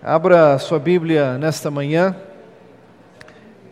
Abra 0.00 0.56
sua 0.60 0.78
Bíblia 0.78 1.36
nesta 1.38 1.72
manhã, 1.72 2.14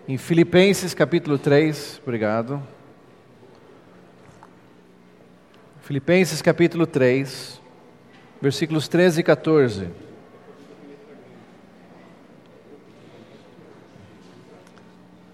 em 0.08 0.18
Filipenses 0.18 0.92
capítulo 0.92 1.38
3, 1.38 2.00
obrigado. 2.02 2.60
Filipenses 5.82 6.42
capítulo 6.42 6.84
3, 6.84 7.60
versículos 8.42 8.88
13 8.88 9.20
e 9.20 9.22
14. 9.22 9.88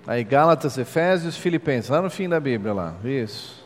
Aí 0.06 0.22
Gálatas, 0.22 0.76
Efésios, 0.76 1.38
Filipenses, 1.38 1.88
lá 1.88 2.02
no 2.02 2.10
fim 2.10 2.28
da 2.28 2.38
Bíblia 2.38 2.74
lá. 2.74 2.94
Isso. 3.02 3.61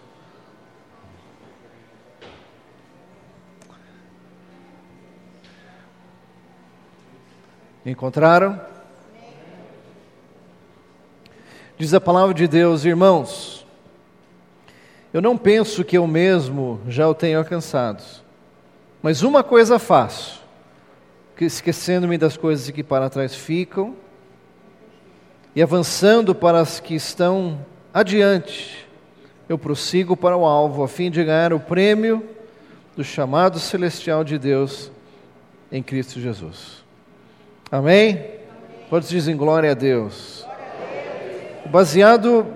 Encontraram? 7.86 8.60
Diz 11.78 11.94
a 11.94 12.00
palavra 12.00 12.34
de 12.34 12.48
Deus, 12.48 12.84
irmãos, 12.84 13.64
eu 15.12 15.22
não 15.22 15.38
penso 15.38 15.84
que 15.84 15.96
eu 15.96 16.04
mesmo 16.04 16.80
já 16.88 17.08
o 17.08 17.14
tenho 17.14 17.38
alcançado, 17.38 18.02
mas 19.00 19.22
uma 19.22 19.44
coisa 19.44 19.78
faço, 19.78 20.42
que 21.36 21.44
esquecendo-me 21.44 22.18
das 22.18 22.36
coisas 22.36 22.68
que 22.70 22.82
para 22.82 23.08
trás 23.08 23.36
ficam 23.36 23.94
e 25.55 25.62
avançando 25.62 26.34
para 26.34 26.58
as 26.58 26.80
que 26.80 26.96
estão 26.96 27.64
adiante, 27.94 28.84
eu 29.48 29.56
prossigo 29.56 30.16
para 30.16 30.36
o 30.36 30.44
alvo, 30.44 30.82
a 30.82 30.88
fim 30.88 31.08
de 31.08 31.22
ganhar 31.22 31.52
o 31.52 31.60
prêmio 31.60 32.27
do 32.96 33.05
chamado 33.05 33.60
celestial 33.60 34.24
de 34.24 34.38
Deus 34.38 34.91
em 35.70 35.84
Cristo 35.84 36.18
Jesus. 36.18 36.85
Amém? 37.69 38.11
Amém. 38.11 38.30
Quantos 38.88 39.09
dizem 39.09 39.37
glória 39.37 39.73
a 39.73 39.75
Deus? 39.75 40.45
Glória 40.45 40.64
a 40.64 41.59
Deus. 41.59 41.70
Baseado, 41.73 42.47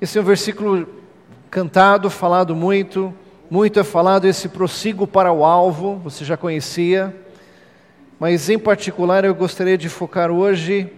esse 0.00 0.18
é 0.18 0.20
um 0.20 0.24
versículo 0.24 0.88
cantado, 1.48 2.10
falado 2.10 2.52
muito, 2.56 3.14
muito 3.48 3.78
é 3.78 3.84
falado 3.84 4.26
esse 4.26 4.48
prossigo 4.48 5.06
para 5.06 5.32
o 5.32 5.44
alvo, 5.44 5.94
você 5.98 6.24
já 6.24 6.36
conhecia, 6.36 7.14
mas 8.18 8.50
em 8.50 8.58
particular 8.58 9.24
eu 9.24 9.32
gostaria 9.32 9.78
de 9.78 9.88
focar 9.88 10.28
hoje, 10.28 10.92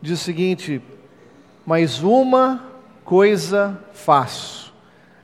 diz 0.00 0.18
o 0.18 0.24
seguinte, 0.24 0.80
mais 1.66 2.02
uma 2.02 2.64
coisa 3.04 3.78
faço. 3.92 4.72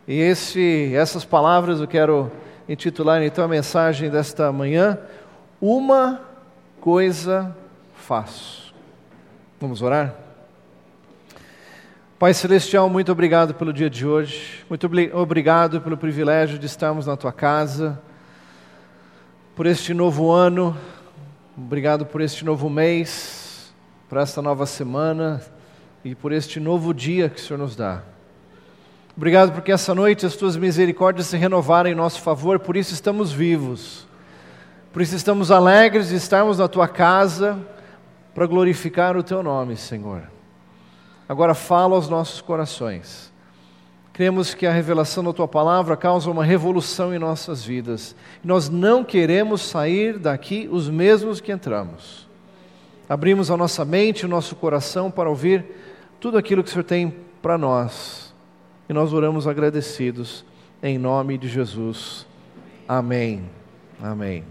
E 0.07 0.21
esse, 0.21 0.95
essas 0.95 1.25
palavras 1.25 1.81
eu 1.81 1.89
quero 1.89 2.31
intitular 2.69 3.23
então 3.23 3.43
a 3.43 3.49
mensagem 3.49 4.11
desta 4.11 4.53
manhã, 4.53 4.99
uma 5.63 6.17
coisa 6.17 6.34
faço. 7.95 8.75
Vamos 9.59 9.81
orar? 9.81 10.15
Pai 12.19 12.35
Celestial, 12.35 12.91
muito 12.91 13.11
obrigado 13.11 13.55
pelo 13.55 13.73
dia 13.73 13.89
de 13.89 14.07
hoje, 14.07 14.63
muito 14.69 14.87
obrigado 15.15 15.81
pelo 15.81 15.97
privilégio 15.97 16.59
de 16.59 16.67
estarmos 16.67 17.07
na 17.07 17.17
tua 17.17 17.33
casa, 17.33 17.99
por 19.57 19.65
este 19.65 19.95
novo 19.95 20.31
ano, 20.31 20.77
obrigado 21.57 22.05
por 22.05 22.21
este 22.21 22.45
novo 22.45 22.69
mês, 22.69 23.73
por 24.07 24.19
esta 24.19 24.43
nova 24.43 24.67
semana 24.67 25.41
e 26.05 26.15
por 26.15 26.33
este 26.33 26.61
novo 26.61 26.93
dia 26.93 27.31
que 27.31 27.41
o 27.41 27.43
Senhor 27.43 27.59
nos 27.59 27.75
dá. 27.75 28.03
Obrigado 29.17 29.53
porque 29.53 29.73
essa 29.73 29.95
noite 29.95 30.27
as 30.27 30.37
tuas 30.37 30.55
misericórdias 30.55 31.29
se 31.29 31.39
renovaram 31.39 31.89
em 31.89 31.95
nosso 31.95 32.21
favor, 32.21 32.59
por 32.59 32.77
isso 32.77 32.93
estamos 32.93 33.33
vivos, 33.33 34.07
por 34.95 35.03
isso 35.03 35.17
estamos 35.17 35.51
alegres 35.51 36.11
de 36.11 36.15
estarmos 36.15 36.59
na 36.59 36.69
tua 36.69 36.87
casa 36.87 37.59
para 38.33 38.47
glorificar 38.47 39.17
o 39.17 39.25
teu 39.25 39.43
nome, 39.43 39.77
Senhor. 39.77 40.23
Agora 41.29 41.53
fala 41.53 41.97
aos 41.97 42.09
nossos 42.09 42.41
corações. 42.41 43.33
Cremos 44.13 44.55
que 44.55 44.69
a 44.69 44.73
revelação 44.73 45.25
da 45.25 45.33
tua 45.33 45.49
palavra 45.49 45.97
causa 45.97 46.31
uma 46.31 46.45
revolução 46.45 47.13
em 47.13 47.19
nossas 47.19 47.65
vidas. 47.65 48.15
Nós 48.45 48.69
não 48.69 49.03
queremos 49.03 49.63
sair 49.63 50.17
daqui 50.17 50.69
os 50.71 50.89
mesmos 50.89 51.41
que 51.41 51.51
entramos. 51.51 52.29
Abrimos 53.09 53.51
a 53.51 53.57
nossa 53.57 53.85
mente, 53.85 54.25
o 54.25 54.29
nosso 54.29 54.55
coração 54.55 55.11
para 55.11 55.29
ouvir 55.29 55.65
tudo 56.21 56.39
aquilo 56.39 56.63
que 56.63 56.71
o 56.71 56.73
Senhor 56.73 56.85
tem 56.85 57.13
para 57.43 57.59
nós. 57.59 58.33
E 58.89 58.93
nós 58.93 59.13
oramos 59.13 59.49
agradecidos 59.49 60.45
em 60.81 60.99
nome 60.99 61.37
de 61.37 61.49
Jesus. 61.49 62.25
Amém. 62.87 63.43
Amém. 64.01 64.45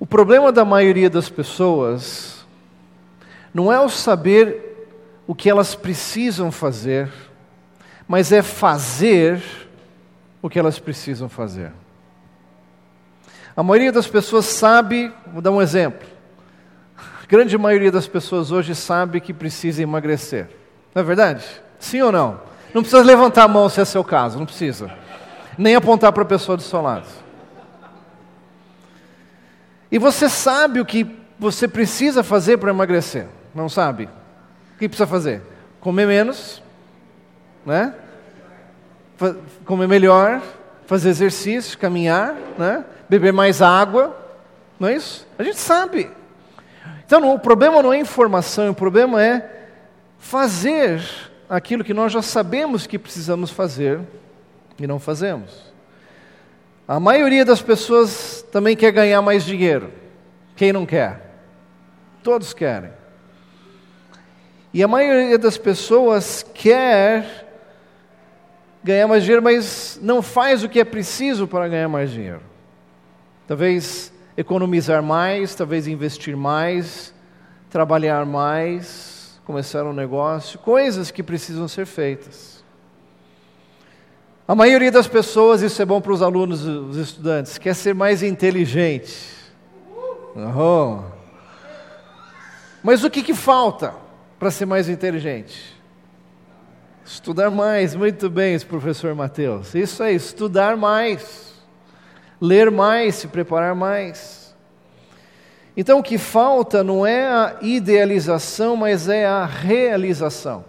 O 0.00 0.06
problema 0.06 0.52
da 0.52 0.64
maioria 0.64 1.10
das 1.10 1.28
pessoas 1.28 2.46
não 3.52 3.72
é 3.72 3.80
o 3.80 3.88
saber 3.88 4.86
o 5.26 5.34
que 5.34 5.50
elas 5.50 5.74
precisam 5.74 6.52
fazer, 6.52 7.10
mas 8.06 8.30
é 8.32 8.40
fazer 8.40 9.42
o 10.40 10.48
que 10.48 10.58
elas 10.58 10.78
precisam 10.78 11.28
fazer. 11.28 11.72
A 13.56 13.62
maioria 13.62 13.90
das 13.90 14.06
pessoas 14.06 14.46
sabe, 14.46 15.12
vou 15.32 15.42
dar 15.42 15.50
um 15.50 15.60
exemplo. 15.60 16.06
A 16.96 17.26
grande 17.26 17.58
maioria 17.58 17.90
das 17.90 18.06
pessoas 18.06 18.52
hoje 18.52 18.74
sabe 18.74 19.20
que 19.20 19.34
precisa 19.34 19.82
emagrecer. 19.82 20.48
Não 20.94 21.02
é 21.02 21.04
verdade? 21.04 21.44
Sim 21.78 22.02
ou 22.02 22.12
não? 22.12 22.40
Não 22.72 22.82
precisa 22.82 23.02
levantar 23.02 23.44
a 23.44 23.48
mão 23.48 23.68
se 23.68 23.80
é 23.80 23.84
seu 23.84 24.04
caso, 24.04 24.38
não 24.38 24.46
precisa. 24.46 24.90
Nem 25.58 25.74
apontar 25.74 26.12
para 26.12 26.22
a 26.22 26.26
pessoa 26.26 26.56
do 26.56 26.62
seu 26.62 26.80
lado. 26.80 27.06
E 29.90 29.98
você 29.98 30.28
sabe 30.28 30.80
o 30.80 30.84
que 30.84 31.06
você 31.38 31.66
precisa 31.66 32.22
fazer 32.22 32.58
para 32.58 32.70
emagrecer, 32.70 33.26
não 33.54 33.68
sabe? 33.68 34.08
O 34.74 34.78
que 34.78 34.88
precisa 34.88 35.06
fazer? 35.06 35.42
Comer 35.80 36.06
menos, 36.06 36.62
né? 37.64 37.94
Comer 39.64 39.88
melhor, 39.88 40.42
fazer 40.86 41.08
exercício, 41.08 41.78
caminhar, 41.78 42.34
né? 42.58 42.84
Beber 43.08 43.32
mais 43.32 43.62
água, 43.62 44.16
não 44.78 44.88
é 44.88 44.94
isso? 44.96 45.26
A 45.38 45.42
gente 45.42 45.58
sabe. 45.58 46.10
Então 47.06 47.34
o 47.34 47.38
problema 47.38 47.82
não 47.82 47.92
é 47.92 47.98
informação, 47.98 48.70
o 48.70 48.74
problema 48.74 49.22
é 49.22 49.68
fazer 50.18 51.02
aquilo 51.48 51.82
que 51.82 51.94
nós 51.94 52.12
já 52.12 52.20
sabemos 52.20 52.86
que 52.86 52.98
precisamos 52.98 53.50
fazer 53.50 54.00
e 54.78 54.86
não 54.86 54.98
fazemos. 54.98 55.67
A 56.88 56.98
maioria 56.98 57.44
das 57.44 57.60
pessoas 57.60 58.42
também 58.50 58.74
quer 58.74 58.90
ganhar 58.90 59.20
mais 59.20 59.44
dinheiro. 59.44 59.92
Quem 60.56 60.72
não 60.72 60.86
quer? 60.86 61.20
Todos 62.22 62.54
querem. 62.54 62.90
E 64.72 64.82
a 64.82 64.88
maioria 64.88 65.36
das 65.36 65.58
pessoas 65.58 66.42
quer 66.54 67.46
ganhar 68.82 69.06
mais 69.06 69.22
dinheiro, 69.22 69.42
mas 69.42 70.00
não 70.00 70.22
faz 70.22 70.64
o 70.64 70.68
que 70.68 70.80
é 70.80 70.84
preciso 70.84 71.46
para 71.46 71.68
ganhar 71.68 71.88
mais 71.88 72.10
dinheiro. 72.10 72.40
Talvez 73.46 74.10
economizar 74.34 75.02
mais, 75.02 75.54
talvez 75.54 75.86
investir 75.86 76.38
mais, 76.38 77.12
trabalhar 77.68 78.24
mais, 78.24 79.38
começar 79.44 79.84
um 79.84 79.92
negócio, 79.92 80.58
coisas 80.58 81.10
que 81.10 81.22
precisam 81.22 81.68
ser 81.68 81.84
feitas. 81.84 82.57
A 84.48 84.54
maioria 84.54 84.90
das 84.90 85.06
pessoas, 85.06 85.60
isso 85.60 85.82
é 85.82 85.84
bom 85.84 86.00
para 86.00 86.10
os 86.10 86.22
alunos, 86.22 86.64
os 86.64 86.96
estudantes, 86.96 87.58
quer 87.58 87.74
ser 87.74 87.94
mais 87.94 88.22
inteligente. 88.22 89.14
Oh. 90.34 91.00
Mas 92.82 93.04
o 93.04 93.10
que, 93.10 93.22
que 93.22 93.34
falta 93.34 93.94
para 94.38 94.50
ser 94.50 94.64
mais 94.64 94.88
inteligente? 94.88 95.78
Estudar 97.04 97.50
mais, 97.50 97.94
muito 97.94 98.30
bem, 98.30 98.58
professor 98.60 99.14
Mateus. 99.14 99.74
Isso 99.74 100.02
aí, 100.02 100.14
estudar 100.14 100.78
mais, 100.78 101.52
ler 102.40 102.70
mais, 102.70 103.16
se 103.16 103.28
preparar 103.28 103.74
mais. 103.74 104.56
Então 105.76 105.98
o 105.98 106.02
que 106.02 106.16
falta 106.16 106.82
não 106.82 107.04
é 107.04 107.28
a 107.28 107.56
idealização, 107.60 108.76
mas 108.76 109.10
é 109.10 109.26
a 109.26 109.44
realização. 109.44 110.64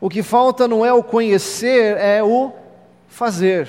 O 0.00 0.08
que 0.08 0.22
falta 0.22 0.68
não 0.68 0.84
é 0.84 0.92
o 0.92 1.02
conhecer, 1.02 1.96
é 1.96 2.22
o 2.22 2.52
fazer. 3.08 3.68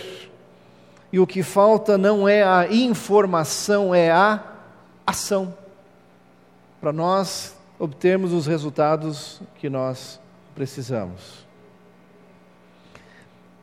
E 1.11 1.19
o 1.19 1.27
que 1.27 1.41
falta 1.41 1.97
não 1.97 2.27
é 2.27 2.43
a 2.43 2.67
informação, 2.69 3.95
é 3.95 4.11
a 4.11 4.43
ação. 5.05 5.53
Para 6.81 6.91
nós 6.91 7.55
obtermos 7.79 8.33
os 8.33 8.45
resultados 8.45 9.41
que 9.55 9.69
nós 9.69 10.19
precisamos. 10.53 11.45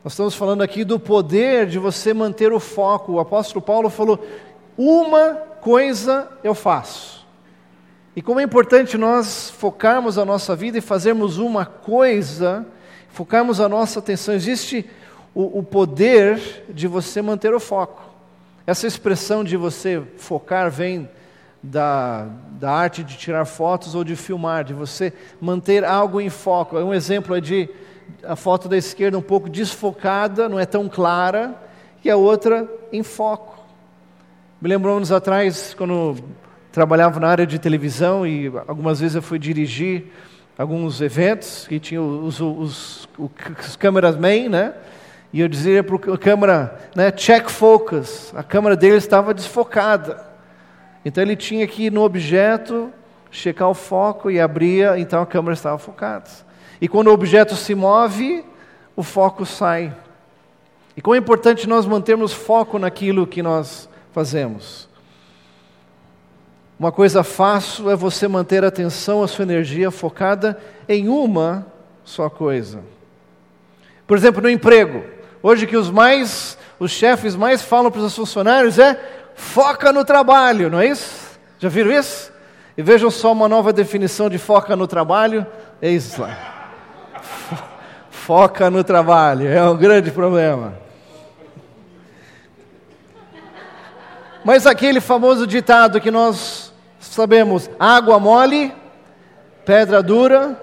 Nós 0.03 0.13
estamos 0.13 0.35
falando 0.35 0.61
aqui 0.61 0.83
do 0.83 0.99
poder 0.99 1.67
de 1.67 1.79
você 1.79 2.13
manter 2.13 2.53
o 2.53 2.59
foco. 2.59 3.13
O 3.13 3.19
apóstolo 3.19 3.59
Paulo 3.61 3.89
falou: 3.89 4.23
uma 4.77 5.33
coisa 5.61 6.29
eu 6.43 6.53
faço. 6.53 7.24
E 8.15 8.21
como 8.21 8.39
é 8.39 8.43
importante 8.43 8.97
nós 8.97 9.49
focarmos 9.49 10.17
a 10.17 10.23
nossa 10.23 10.55
vida 10.55 10.77
e 10.77 10.81
fazermos 10.81 11.37
uma 11.37 11.65
coisa, 11.65 12.65
focarmos 13.09 13.59
a 13.59 13.67
nossa 13.67 13.99
atenção. 13.99 14.33
Existe 14.33 14.89
o, 15.33 15.59
o 15.59 15.63
poder 15.63 16.63
de 16.69 16.87
você 16.87 17.21
manter 17.21 17.53
o 17.53 17.59
foco. 17.59 18.01
Essa 18.65 18.87
expressão 18.87 19.43
de 19.43 19.57
você 19.57 20.01
focar 20.17 20.71
vem 20.71 21.09
da, 21.61 22.27
da 22.51 22.71
arte 22.71 23.03
de 23.03 23.17
tirar 23.17 23.43
fotos 23.43 23.95
ou 23.95 24.03
de 24.03 24.15
filmar, 24.15 24.63
de 24.63 24.73
você 24.73 25.11
manter 25.41 25.83
algo 25.83 26.21
em 26.21 26.29
foco. 26.29 26.77
Um 26.77 26.93
exemplo 26.93 27.35
é 27.35 27.41
de 27.41 27.69
a 28.23 28.35
foto 28.35 28.69
da 28.69 28.77
esquerda 28.77 29.17
um 29.17 29.21
pouco 29.21 29.49
desfocada, 29.49 30.47
não 30.47 30.59
é 30.59 30.65
tão 30.65 30.87
clara, 30.87 31.53
e 32.03 32.09
a 32.09 32.15
outra 32.15 32.69
em 32.93 33.03
foco. 33.03 33.59
Me 34.61 34.69
lembro 34.69 34.91
anos 34.91 35.11
atrás, 35.11 35.73
quando 35.73 36.17
trabalhava 36.75 37.21
na 37.21 37.29
área 37.29 37.47
de 37.47 37.57
televisão 37.57 38.27
e 38.27 38.51
algumas 38.67 38.99
vezes 38.99 39.15
eu 39.15 39.21
fui 39.21 39.39
dirigir 39.39 40.07
alguns 40.57 40.99
eventos 40.99 41.65
que 41.69 41.79
tinham 41.79 42.25
os, 42.25 42.41
os, 42.41 43.07
os, 43.17 43.29
os 43.65 43.75
cameramen, 43.77 44.49
né? 44.49 44.73
E 45.31 45.39
eu 45.39 45.47
dizia 45.47 45.81
para 45.81 45.95
o 45.95 46.17
câmera, 46.17 46.77
né, 46.93 47.11
check 47.11 47.49
focus. 47.49 48.33
A 48.35 48.43
câmera 48.43 48.75
dele 48.75 48.97
estava 48.97 49.33
desfocada. 49.33 50.21
Então 51.05 51.23
ele 51.23 51.37
tinha 51.37 51.65
que 51.65 51.85
ir 51.85 51.93
no 51.93 52.01
objeto, 52.01 52.91
checar 53.31 53.69
o 53.69 53.73
foco 53.73 54.29
e 54.29 54.37
abria, 54.37 54.99
então 54.99 55.21
a 55.21 55.25
câmera 55.25 55.53
estava 55.53 55.77
focada. 55.77 56.29
E 56.81 56.89
quando 56.89 57.07
o 57.07 57.13
objeto 57.13 57.55
se 57.55 57.73
move, 57.73 58.43
o 58.97 59.01
foco 59.01 59.45
sai. 59.45 59.95
E 60.97 61.01
como 61.01 61.15
é 61.15 61.19
importante 61.19 61.69
nós 61.69 61.85
mantermos 61.85 62.33
foco 62.33 62.77
naquilo 62.77 63.25
que 63.25 63.41
nós 63.41 63.87
fazemos. 64.11 64.93
Uma 66.77 66.91
coisa 66.91 67.23
fácil 67.23 67.89
é 67.89 67.95
você 67.95 68.27
manter 68.27 68.63
a 68.65 68.67
atenção, 68.67 69.23
a 69.23 69.27
sua 69.27 69.43
energia 69.43 69.89
focada 69.89 70.57
em 70.89 71.07
uma 71.07 71.65
só 72.03 72.29
coisa. 72.29 72.83
Por 74.05 74.17
exemplo, 74.17 74.41
no 74.41 74.49
emprego. 74.49 75.03
Hoje 75.41 75.65
que 75.65 75.77
os 75.77 75.89
mais, 75.89 76.57
os 76.77 76.91
chefes 76.91 77.35
mais 77.35 77.61
falam 77.61 77.89
para 77.89 78.01
os 78.01 78.15
funcionários 78.15 78.77
é 78.77 78.99
foca 79.35 79.93
no 79.93 80.03
trabalho, 80.03 80.69
não 80.69 80.79
é 80.79 80.87
isso? 80.87 81.39
Já 81.59 81.69
viram 81.69 81.91
isso? 81.91 82.31
E 82.77 82.81
vejam 82.81 83.09
só 83.09 83.31
uma 83.31 83.47
nova 83.47 83.71
definição 83.71 84.29
de 84.29 84.37
foca 84.37 84.75
no 84.75 84.85
trabalho. 84.85 85.47
É 85.81 85.89
isso 85.89 86.21
lá. 86.21 86.37
Foca 88.09 88.71
no 88.71 88.83
trabalho, 88.83 89.47
é 89.47 89.63
um 89.69 89.77
grande 89.77 90.09
problema. 90.09 90.73
Mas 94.43 94.65
aquele 94.65 94.99
famoso 94.99 95.45
ditado 95.45 96.01
que 96.01 96.09
nós 96.09 96.64
sabemos: 97.11 97.69
água 97.79 98.19
mole, 98.19 98.73
pedra 99.65 100.01
dura, 100.01 100.61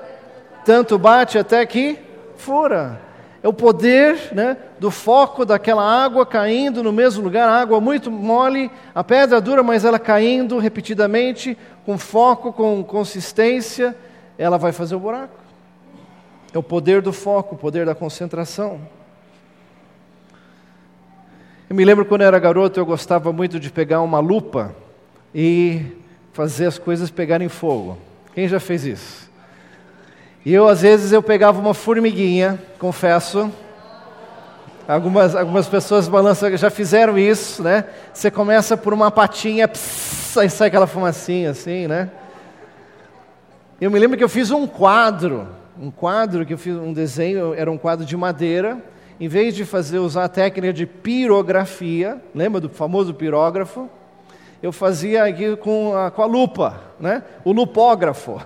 tanto 0.65 0.99
bate 0.99 1.39
até 1.39 1.65
que 1.67 1.99
fura. 2.37 3.01
É 3.43 3.49
o 3.49 3.53
poder 3.53 4.33
né, 4.33 4.57
do 4.79 4.89
foco 4.89 5.45
daquela 5.45 5.83
água 5.83 6.25
caindo 6.25 6.81
no 6.81 6.93
mesmo 6.93 7.25
lugar, 7.25 7.49
a 7.49 7.61
água 7.61 7.81
muito 7.81 8.09
mole, 8.09 8.71
a 8.95 9.03
pedra 9.03 9.41
dura, 9.41 9.65
mas 9.65 9.85
ela 9.85 9.99
caindo 9.99 10.59
repetidamente, 10.59 11.59
com 11.85 11.99
foco, 11.99 12.53
com 12.53 12.85
consistência, 12.85 13.97
ela 14.39 14.59
vai 14.59 14.71
fazer 14.71 14.95
o 14.95 15.01
buraco. 15.01 15.43
É 16.55 16.59
o 16.59 16.63
poder 16.63 17.03
do 17.03 17.13
foco, 17.13 17.57
o 17.57 17.59
poder 17.59 17.85
da 17.85 17.97
concentração. 17.97 18.81
Eu 21.69 21.75
me 21.75 21.85
lembro 21.85 22.05
quando 22.05 22.21
eu 22.21 22.29
era 22.29 22.39
garoto, 22.39 22.79
eu 22.79 22.87
gostava 22.87 23.33
muito 23.33 23.59
de 23.59 23.71
pegar 23.71 24.03
uma 24.03 24.21
lupa 24.21 24.77
e 25.35 26.02
fazer 26.33 26.67
as 26.67 26.79
coisas 26.79 27.11
pegarem 27.11 27.49
fogo. 27.49 27.99
Quem 28.35 28.49
já 28.49 28.59
fez 28.59 28.85
isso? 28.85 29.31
E 30.45 30.53
eu, 30.53 30.67
às 30.67 30.83
vezes, 30.83 31.13
eu 31.13 31.23
pegava 31.23 31.61
uma 31.61 31.75
formiguinha, 31.75 32.59
confesso. 32.79 33.51
Algumas, 34.89 35.37
algumas 35.37 35.69
pessoas 35.69 36.09
balançam, 36.09 36.57
já 36.57 36.69
fizeram 36.69 37.17
isso, 37.17 37.63
né? 37.63 37.85
Você 38.13 38.31
começa 38.31 38.77
por 38.77 38.93
uma 38.93 39.11
patinha, 39.11 39.69
pss, 39.69 40.41
aí 40.41 40.51
sai 40.51 40.69
aquela 40.69 40.89
fumacinha 40.89 41.51
assim, 41.51 41.87
né? 41.87 42.11
Eu 43.81 43.91
me 43.91 43.99
lembro 43.99 44.17
que 44.19 44.25
eu 44.25 44.29
fiz 44.29 44.51
um 44.51 44.67
quadro, 44.67 45.47
um 45.81 45.91
quadro 45.91 46.45
que 46.45 46.55
eu 46.55 46.59
fiz, 46.59 46.75
um 46.75 46.93
desenho, 46.93 47.55
era 47.55 47.71
um 47.71 47.79
quadro 47.79 48.05
de 48.05 48.17
madeira, 48.17 48.79
em 49.21 49.29
vez 49.29 49.55
de 49.55 49.65
fazer 49.65 49.99
usar 49.99 50.25
a 50.25 50.29
técnica 50.29 50.73
de 50.73 50.87
pirografia, 50.87 52.21
lembra 52.35 52.61
do 52.61 52.69
famoso 52.69 53.15
pirógrafo? 53.15 53.89
Eu 54.63 54.71
fazia 54.71 55.25
aqui 55.25 55.57
com 55.57 55.97
a, 55.97 56.09
com 56.09 56.23
a 56.23 56.27
lupa, 56.27 56.81
né? 57.01 57.25
o 57.45 57.51
lupógrafo. 57.51 58.41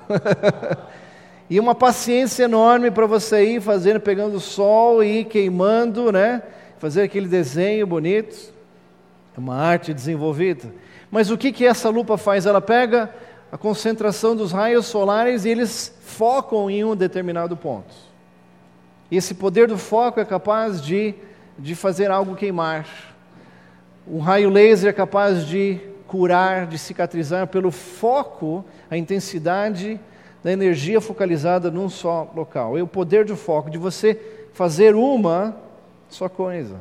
e 1.50 1.60
uma 1.60 1.74
paciência 1.74 2.44
enorme 2.44 2.90
para 2.90 3.04
você 3.04 3.44
ir 3.44 3.60
fazendo, 3.60 4.00
pegando 4.00 4.36
o 4.36 4.40
sol 4.40 5.04
e 5.04 5.20
ir 5.20 5.24
queimando, 5.26 6.10
né? 6.10 6.42
fazer 6.78 7.02
aquele 7.02 7.28
desenho 7.28 7.86
bonito. 7.86 8.54
É 9.36 9.38
uma 9.38 9.56
arte 9.56 9.92
desenvolvida. 9.92 10.72
Mas 11.10 11.30
o 11.30 11.36
que, 11.36 11.52
que 11.52 11.66
essa 11.66 11.90
lupa 11.90 12.16
faz? 12.16 12.46
Ela 12.46 12.62
pega 12.62 13.14
a 13.52 13.58
concentração 13.58 14.34
dos 14.34 14.52
raios 14.52 14.86
solares 14.86 15.44
e 15.44 15.50
eles 15.50 15.94
focam 16.00 16.70
em 16.70 16.82
um 16.82 16.96
determinado 16.96 17.54
ponto. 17.58 17.94
E 19.10 19.18
esse 19.18 19.34
poder 19.34 19.68
do 19.68 19.76
foco 19.76 20.18
é 20.18 20.24
capaz 20.24 20.80
de, 20.80 21.14
de 21.58 21.74
fazer 21.74 22.10
algo 22.10 22.34
queimar. 22.34 22.86
Um 24.08 24.18
raio 24.18 24.48
laser 24.48 24.88
é 24.88 24.92
capaz 24.94 25.46
de 25.46 25.94
curar, 26.16 26.66
de 26.66 26.78
cicatrizar 26.78 27.46
pelo 27.46 27.70
foco, 27.70 28.64
a 28.90 28.96
intensidade 28.96 30.00
da 30.42 30.50
energia 30.50 30.98
focalizada 30.98 31.70
num 31.70 31.90
só 31.90 32.32
local. 32.34 32.78
É 32.78 32.82
o 32.82 32.86
poder 32.86 33.26
do 33.26 33.36
foco, 33.36 33.68
de 33.68 33.76
você 33.76 34.18
fazer 34.54 34.94
uma 34.94 35.54
só 36.08 36.26
coisa. 36.26 36.76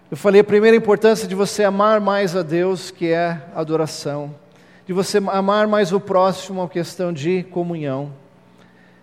Eu 0.09 0.15
falei 0.15 0.41
a 0.41 0.43
primeira 0.43 0.77
importância 0.77 1.27
de 1.27 1.33
você 1.33 1.63
amar 1.63 1.99
mais 1.99 2.35
a 2.35 2.43
Deus, 2.43 2.91
que 2.91 3.11
é 3.11 3.41
adoração, 3.55 4.33
de 4.85 4.93
você 4.93 5.17
amar 5.17 5.67
mais 5.67 5.91
o 5.93 5.99
próximo, 5.99 6.61
a 6.61 6.69
questão 6.69 7.13
de 7.13 7.43
comunhão, 7.43 8.13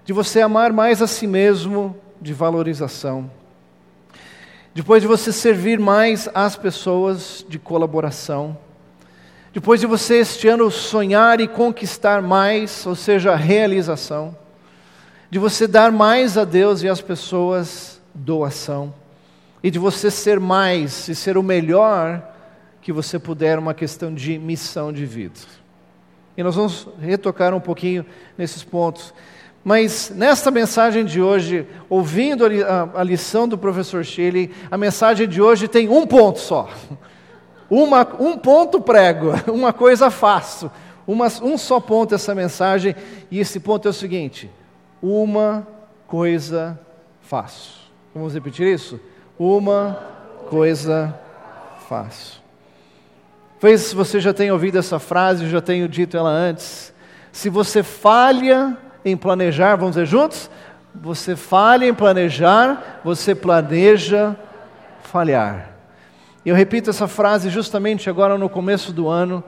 de 0.04 0.12
você 0.12 0.40
amar 0.40 0.72
mais 0.72 1.00
a 1.00 1.06
si 1.06 1.26
mesmo, 1.26 1.96
de 2.20 2.32
valorização. 2.32 3.30
Depois 4.74 5.02
de 5.02 5.08
você 5.08 5.32
servir 5.32 5.78
mais 5.78 6.28
as 6.34 6.56
pessoas, 6.56 7.44
de 7.48 7.58
colaboração. 7.58 8.56
Depois 9.52 9.80
de 9.80 9.86
você 9.86 10.16
este 10.16 10.46
ano 10.46 10.70
sonhar 10.70 11.40
e 11.40 11.48
conquistar 11.48 12.22
mais, 12.22 12.86
ou 12.86 12.94
seja, 12.94 13.34
realização 13.34 14.36
de 15.30 15.38
você 15.38 15.66
dar 15.68 15.92
mais 15.92 16.36
a 16.36 16.44
Deus 16.44 16.82
e 16.82 16.88
às 16.88 17.00
pessoas 17.00 18.00
doação, 18.12 18.92
e 19.62 19.70
de 19.70 19.78
você 19.78 20.10
ser 20.10 20.40
mais 20.40 21.06
e 21.08 21.14
ser 21.14 21.38
o 21.38 21.42
melhor 21.42 22.28
que 22.82 22.92
você 22.92 23.18
puder, 23.18 23.58
uma 23.58 23.72
questão 23.72 24.12
de 24.12 24.38
missão 24.38 24.92
de 24.92 25.06
vida. 25.06 25.38
E 26.40 26.42
nós 26.42 26.54
vamos 26.54 26.88
retocar 26.98 27.52
um 27.52 27.60
pouquinho 27.60 28.06
nesses 28.38 28.64
pontos. 28.64 29.12
Mas 29.62 30.08
nesta 30.08 30.50
mensagem 30.50 31.04
de 31.04 31.20
hoje, 31.20 31.66
ouvindo 31.86 32.46
a, 32.94 33.04
lição 33.04 33.46
do 33.46 33.58
professor 33.58 34.02
Shelley, 34.02 34.50
a 34.70 34.78
mensagem 34.78 35.28
de 35.28 35.42
hoje 35.42 35.68
tem 35.68 35.90
um 35.90 36.06
ponto 36.06 36.38
só. 36.38 36.70
Uma, 37.68 38.08
um 38.18 38.38
ponto 38.38 38.80
prego, 38.80 39.34
uma 39.52 39.70
coisa 39.70 40.10
faço. 40.10 40.70
Uma, 41.06 41.26
um 41.42 41.58
só 41.58 41.78
ponto 41.78 42.14
essa 42.14 42.34
mensagem, 42.34 42.96
e 43.30 43.38
esse 43.38 43.60
ponto 43.60 43.86
é 43.86 43.90
o 43.90 43.92
seguinte: 43.94 44.50
uma 45.02 45.68
coisa 46.06 46.80
faço. 47.20 47.92
Vamos 48.14 48.32
repetir 48.32 48.66
isso? 48.66 48.98
Uma 49.38 50.02
coisa 50.48 51.14
faço. 51.86 52.39
Talvez 53.60 53.92
você 53.92 54.18
já 54.20 54.32
tenha 54.32 54.54
ouvido 54.54 54.78
essa 54.78 54.98
frase, 54.98 55.44
eu 55.44 55.50
já 55.50 55.60
tenho 55.60 55.86
dito 55.86 56.16
ela 56.16 56.30
antes. 56.30 56.94
Se 57.30 57.50
você 57.50 57.82
falha 57.82 58.74
em 59.04 59.14
planejar, 59.14 59.76
vamos 59.76 59.96
dizer 59.96 60.06
juntos? 60.06 60.50
Você 60.94 61.36
falha 61.36 61.84
em 61.84 61.92
planejar, 61.92 63.02
você 63.04 63.34
planeja 63.34 64.34
falhar. 65.02 65.72
Eu 66.44 66.54
repito 66.54 66.88
essa 66.88 67.06
frase 67.06 67.50
justamente 67.50 68.08
agora 68.08 68.38
no 68.38 68.48
começo 68.48 68.94
do 68.94 69.08
ano, 69.10 69.44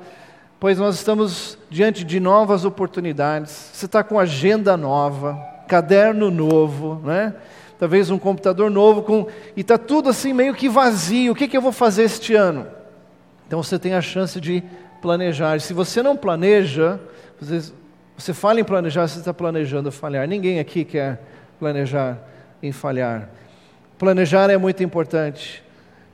pois 0.61 0.79
nós 0.79 0.97
estamos 0.97 1.57
diante 1.71 2.05
de 2.05 2.21
novas 2.21 2.67
oportunidades. 2.67 3.71
Você 3.73 3.87
está 3.87 4.05
com 4.05 4.21
agenda 4.21 4.77
nova, 4.77 5.41
caderno 5.67 6.31
novo, 6.31 7.01
né? 7.03 7.33
talvez 7.79 8.11
um 8.11 8.19
computador 8.19 8.71
novo, 8.71 9.03
com, 9.03 9.27
e 9.57 9.63
está 9.63 9.79
tudo 9.79 10.11
assim 10.11 10.35
meio 10.35 10.53
que 10.53 10.69
vazio. 10.69 11.33
O 11.33 11.35
que, 11.35 11.49
que 11.49 11.57
eu 11.57 11.63
vou 11.63 11.73
fazer 11.73 12.03
este 12.03 12.35
ano? 12.35 12.82
Então 13.53 13.63
você 13.63 13.79
tem 13.79 13.93
a 13.93 14.01
chance 14.01 14.41
de 14.41 14.63
planejar. 15.03 15.61
Se 15.61 15.75
você 15.75 16.03
não 16.03 16.17
planeja, 16.17 16.99
você, 17.39 17.71
você 18.17 18.33
fala 18.33 18.59
em 18.59 18.65
planejar, 18.65 19.07
você 19.07 19.19
está 19.19 19.35
planejando 19.35 19.93
falhar. 19.93 20.27
Ninguém 20.27 20.59
aqui 20.59 20.87
quer 20.87 21.21
planejar 21.59 22.17
em 22.63 22.73
falhar. 22.73 23.29
Planejar 23.99 24.49
é 24.49 24.57
muito 24.57 24.83
importante. 24.83 25.63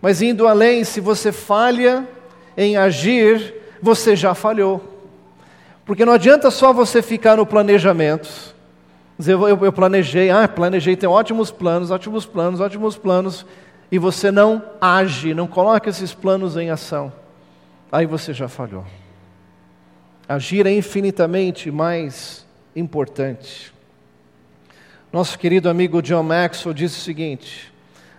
Mas 0.02 0.21
indo 0.21 0.49
além, 0.49 0.83
se 0.83 1.00
você 1.00 1.30
falha 1.30 2.09
em 2.57 2.76
agir, 2.76 3.54
você 3.80 4.16
já 4.16 4.35
falhou. 4.35 5.07
Porque 5.87 6.04
não 6.04 6.14
adianta 6.14 6.50
só 6.50 6.73
você 6.73 7.00
ficar 7.00 7.37
no 7.37 7.47
planejamento 7.47 8.52
Dizer, 9.16 9.35
eu, 9.35 9.64
eu 9.64 9.73
planejei, 9.73 10.28
ah, 10.28 10.49
planejei, 10.49 10.97
tem 10.97 11.09
ótimos 11.09 11.52
planos, 11.52 11.92
ótimos 11.92 12.26
planos, 12.26 12.61
ótimos 12.61 12.97
planos, 12.97 13.47
e 13.92 13.99
você 13.99 14.33
não 14.33 14.61
age, 14.80 15.35
não 15.35 15.47
coloca 15.47 15.88
esses 15.88 16.12
planos 16.12 16.57
em 16.57 16.71
ação. 16.71 17.12
Aí 17.90 18.04
você 18.04 18.35
já 18.35 18.49
falhou. 18.49 18.85
Agir 20.28 20.66
é 20.66 20.73
infinitamente 20.73 21.71
mais 21.71 22.47
importante. 22.76 23.73
Nosso 25.11 25.38
querido 25.38 25.71
amigo 25.71 26.02
John 26.02 26.23
Maxwell 26.23 26.75
disse 26.75 26.99
o 26.99 27.02
seguinte: 27.02 27.73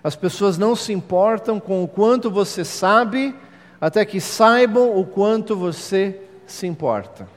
as 0.04 0.16
pessoas 0.16 0.58
não 0.58 0.76
se 0.76 0.92
importam 0.92 1.60
com 1.60 1.84
o 1.84 1.88
quanto 1.88 2.32
você 2.32 2.66
sabe, 2.66 3.36
até 3.80 4.04
que 4.06 4.20
saibam 4.20 4.98
o 4.98 5.06
quanto 5.06 5.56
você 5.56 6.20
se 6.48 6.66
importa. 6.66 7.28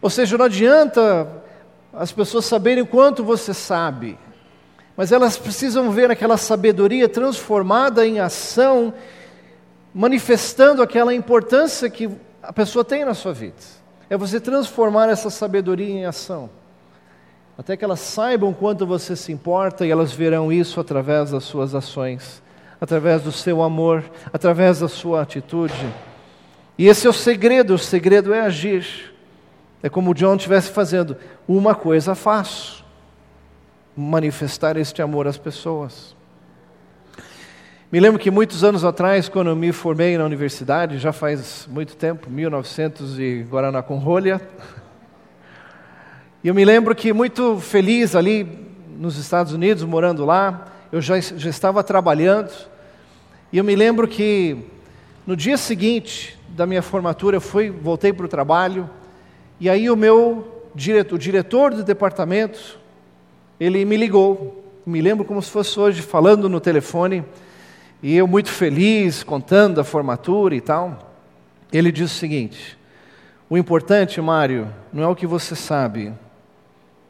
Ou 0.00 0.08
seja, 0.08 0.38
não 0.38 0.44
adianta 0.44 1.28
as 1.92 2.12
pessoas 2.12 2.44
saberem 2.44 2.84
o 2.84 2.86
quanto 2.86 3.24
você 3.24 3.52
sabe, 3.52 4.16
mas 4.96 5.10
elas 5.10 5.36
precisam 5.36 5.90
ver 5.90 6.08
aquela 6.08 6.36
sabedoria 6.36 7.08
transformada 7.08 8.06
em 8.06 8.20
ação, 8.20 8.94
manifestando 9.94 10.82
aquela 10.82 11.14
importância 11.14 11.88
que 11.90 12.10
a 12.42 12.52
pessoa 12.52 12.84
tem 12.84 13.04
na 13.04 13.14
sua 13.14 13.32
vida. 13.32 13.56
É 14.08 14.16
você 14.16 14.40
transformar 14.40 15.08
essa 15.08 15.30
sabedoria 15.30 15.88
em 15.88 16.04
ação, 16.04 16.50
até 17.56 17.76
que 17.76 17.84
elas 17.84 18.00
saibam 18.00 18.52
quanto 18.52 18.86
você 18.86 19.14
se 19.14 19.32
importa 19.32 19.86
e 19.86 19.90
elas 19.90 20.12
verão 20.12 20.52
isso 20.52 20.80
através 20.80 21.30
das 21.30 21.44
suas 21.44 21.74
ações, 21.74 22.42
através 22.80 23.22
do 23.22 23.32
seu 23.32 23.62
amor, 23.62 24.04
através 24.32 24.80
da 24.80 24.88
sua 24.88 25.22
atitude. 25.22 25.92
E 26.76 26.88
esse 26.88 27.06
é 27.06 27.10
o 27.10 27.12
segredo, 27.12 27.74
o 27.74 27.78
segredo 27.78 28.34
é 28.34 28.40
agir. 28.40 29.12
É 29.82 29.88
como 29.88 30.10
o 30.10 30.14
John 30.14 30.36
estivesse 30.36 30.70
fazendo 30.70 31.16
uma 31.46 31.74
coisa 31.74 32.14
faço: 32.14 32.84
manifestar 33.96 34.76
este 34.76 35.02
amor 35.02 35.26
às 35.26 35.36
pessoas. 35.36 36.16
Me 37.92 38.00
lembro 38.00 38.18
que 38.18 38.30
muitos 38.30 38.64
anos 38.64 38.86
atrás, 38.86 39.28
quando 39.28 39.48
eu 39.48 39.54
me 39.54 39.70
formei 39.70 40.16
na 40.16 40.24
universidade, 40.24 40.96
já 40.96 41.12
faz 41.12 41.68
muito 41.70 41.94
tempo, 41.94 42.30
1900 42.30 43.18
e 43.18 43.42
Guaraná 43.42 43.82
com 43.82 43.98
rolha, 43.98 44.40
e 46.42 46.48
eu 46.48 46.54
me 46.54 46.64
lembro 46.64 46.94
que 46.94 47.12
muito 47.12 47.60
feliz 47.60 48.16
ali 48.16 48.48
nos 48.98 49.18
Estados 49.18 49.52
Unidos, 49.52 49.84
morando 49.84 50.24
lá, 50.24 50.72
eu 50.90 51.02
já, 51.02 51.20
já 51.20 51.50
estava 51.50 51.84
trabalhando, 51.84 52.50
e 53.52 53.58
eu 53.58 53.64
me 53.64 53.76
lembro 53.76 54.08
que 54.08 54.56
no 55.26 55.36
dia 55.36 55.58
seguinte 55.58 56.40
da 56.48 56.64
minha 56.64 56.80
formatura, 56.80 57.36
eu 57.36 57.42
fui, 57.42 57.68
voltei 57.68 58.10
para 58.10 58.24
o 58.24 58.28
trabalho, 58.28 58.88
e 59.60 59.68
aí 59.68 59.90
o 59.90 59.96
meu 59.96 60.64
diretor, 60.74 61.16
o 61.16 61.18
diretor 61.18 61.74
do 61.74 61.84
departamento, 61.84 62.78
ele 63.60 63.84
me 63.84 63.98
ligou. 63.98 64.64
Me 64.86 65.02
lembro 65.02 65.26
como 65.26 65.42
se 65.42 65.50
fosse 65.50 65.78
hoje 65.78 66.00
falando 66.00 66.48
no 66.48 66.58
telefone, 66.58 67.22
e 68.02 68.16
eu 68.16 68.26
muito 68.26 68.50
feliz 68.50 69.22
contando 69.22 69.80
a 69.80 69.84
formatura 69.84 70.54
e 70.54 70.60
tal. 70.60 71.14
Ele 71.72 71.92
disse 71.92 72.14
o 72.14 72.18
seguinte: 72.18 72.76
O 73.48 73.56
importante, 73.56 74.20
Mário, 74.20 74.68
não 74.92 75.04
é 75.04 75.06
o 75.06 75.14
que 75.14 75.26
você 75.26 75.54
sabe, 75.54 76.12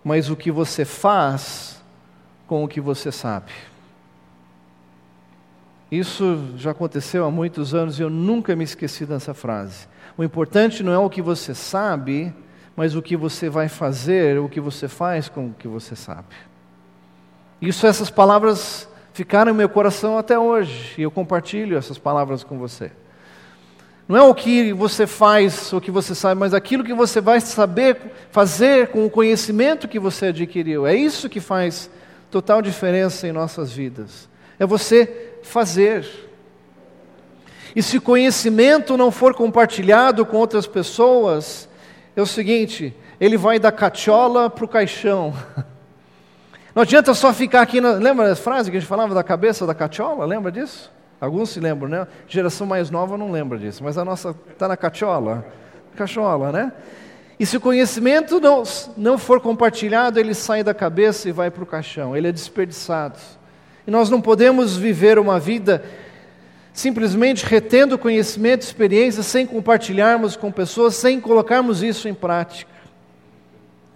mas 0.05 0.29
o 0.29 0.37
que 0.37 0.51
você 0.51 0.85
faz 0.85 1.83
com 2.47 2.63
o 2.63 2.69
que 2.69 2.81
você 2.81 3.11
sabe. 3.11 3.51
Isso 5.91 6.53
já 6.57 6.71
aconteceu 6.71 7.25
há 7.25 7.31
muitos 7.31 7.75
anos 7.75 7.99
e 7.99 8.03
eu 8.03 8.11
nunca 8.11 8.55
me 8.57 8.65
esqueci 8.65 9.05
dessa 9.05 9.35
frase. 9.35 9.87
O 10.17 10.25
importante 10.25 10.83
não 10.83 10.93
é 10.93 10.99
o 10.99 11.11
que 11.11 11.21
você 11.21 11.55
sabe, 11.55 12.35
mas 12.75 12.95
o 12.95 13.03
que 13.03 13.17
você 13.17 13.49
vai 13.49 13.69
fazer, 13.69 14.39
o 14.39 14.49
que 14.49 14.61
você 14.61 14.89
faz 14.89 15.29
com 15.29 15.49
o 15.49 15.55
que 15.55 15.69
você 15.69 15.95
sabe. 15.95 16.35
Isso, 17.61 17.87
essas 17.87 18.11
palavras 18.11 18.89
ficaram 19.13 19.53
no 19.53 19.59
meu 19.59 19.69
coração 19.69 20.19
até 20.19 20.39
hoje, 20.39 20.95
e 20.99 21.03
eu 21.03 21.11
compartilho 21.11 21.77
essas 21.77 21.99
palavras 21.99 22.43
com 22.43 22.59
você. 22.59 22.91
Não 24.09 24.17
é 24.17 24.23
o 24.23 24.35
que 24.35 24.73
você 24.73 25.07
faz, 25.07 25.73
o 25.73 25.81
que 25.81 25.91
você 25.91 26.15
sabe, 26.15 26.39
mas 26.39 26.53
aquilo 26.53 26.85
que 26.85 26.93
você 26.93 27.21
vai 27.21 27.41
saber 27.41 27.97
fazer 28.31 28.89
com 28.89 29.07
o 29.07 29.11
conhecimento 29.11 29.89
que 29.89 29.99
você 29.99 30.27
adquiriu. 30.27 30.87
É 30.87 30.95
isso 30.95 31.29
que 31.29 31.41
faz 31.41 31.89
total 32.31 32.61
diferença 32.61 33.27
em 33.29 33.33
nossas 33.33 33.73
vidas. 33.73 34.29
É 34.59 34.67
você 34.67 35.39
fazer. 35.43 36.07
E 37.75 37.83
se 37.83 38.01
conhecimento 38.01 38.97
não 38.97 39.11
for 39.11 39.35
compartilhado 39.35 40.27
com 40.27 40.37
outras 40.37 40.67
pessoas, 40.67 41.69
é 42.15 42.21
o 42.21 42.27
seguinte: 42.27 42.95
ele 43.21 43.37
vai 43.37 43.59
da 43.59 43.73
cachola 43.73 44.51
para 44.51 44.65
o 44.65 44.69
caixão. 44.69 45.33
Não 46.75 46.83
adianta 46.83 47.13
só 47.15 47.33
ficar 47.33 47.63
aqui. 47.63 47.81
Na, 47.81 47.93
lembra 47.93 48.29
das 48.29 48.39
frases 48.39 48.71
que 48.71 48.77
a 48.77 48.81
gente 48.81 48.89
falava 48.89 49.15
da 49.15 49.23
cabeça 49.23 49.67
da 49.67 49.75
cachola? 49.75 50.25
Lembra 50.25 50.51
disso? 50.51 50.91
Alguns 51.21 51.51
se 51.51 51.61
lembram, 51.61 51.89
né? 51.89 52.07
Geração 52.27 52.67
mais 52.67 52.91
nova 52.91 53.17
não 53.17 53.31
lembra 53.31 53.59
disso, 53.59 53.85
mas 53.85 53.97
a 53.97 54.05
nossa 54.05 54.35
está 54.51 54.67
na 54.67 54.77
cachola. 54.77 55.47
Cachola, 55.95 56.51
né? 56.51 56.73
E 57.39 57.47
se 57.47 57.57
o 57.57 57.61
conhecimento 57.61 58.41
não, 58.41 58.63
não 58.97 59.19
for 59.19 59.41
compartilhado, 59.41 60.19
ele 60.19 60.35
sai 60.35 60.63
da 60.63 60.73
cabeça 60.73 61.29
e 61.29 61.33
vai 61.33 61.51
para 61.51 61.63
o 61.63 61.67
caixão, 61.67 62.17
ele 62.17 62.29
é 62.29 62.33
desperdiçado. 62.33 63.19
E 63.87 63.91
nós 63.91 64.09
não 64.09 64.21
podemos 64.21 64.77
viver 64.77 65.19
uma 65.19 65.39
vida 65.39 65.83
simplesmente 66.73 67.45
retendo 67.45 67.99
conhecimento, 67.99 68.63
experiência, 68.63 69.23
sem 69.23 69.47
compartilharmos 69.47 70.37
com 70.37 70.51
pessoas, 70.51 70.95
sem 70.95 71.21
colocarmos 71.21 71.83
isso 71.83 72.09
em 72.09 72.15
prática. 72.15 72.72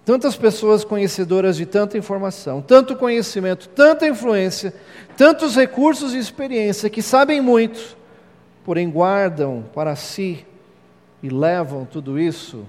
Tantas 0.07 0.37
pessoas 0.37 0.85
conhecedoras 0.85 1.57
de 1.57 1.65
tanta 1.65 1.97
informação, 1.97 2.61
tanto 2.61 2.95
conhecimento, 2.95 3.67
tanta 3.67 4.07
influência, 4.07 4.73
tantos 5.17 5.53
recursos 5.53 6.13
e 6.13 6.17
experiência 6.17 6.89
que 6.89 7.01
sabem 7.01 7.41
muito, 7.41 7.97
porém 8.63 8.89
guardam 8.89 9.65
para 9.75 9.97
si 9.97 10.45
e 11.21 11.27
levam 11.27 11.83
tudo 11.83 12.17
isso 12.17 12.65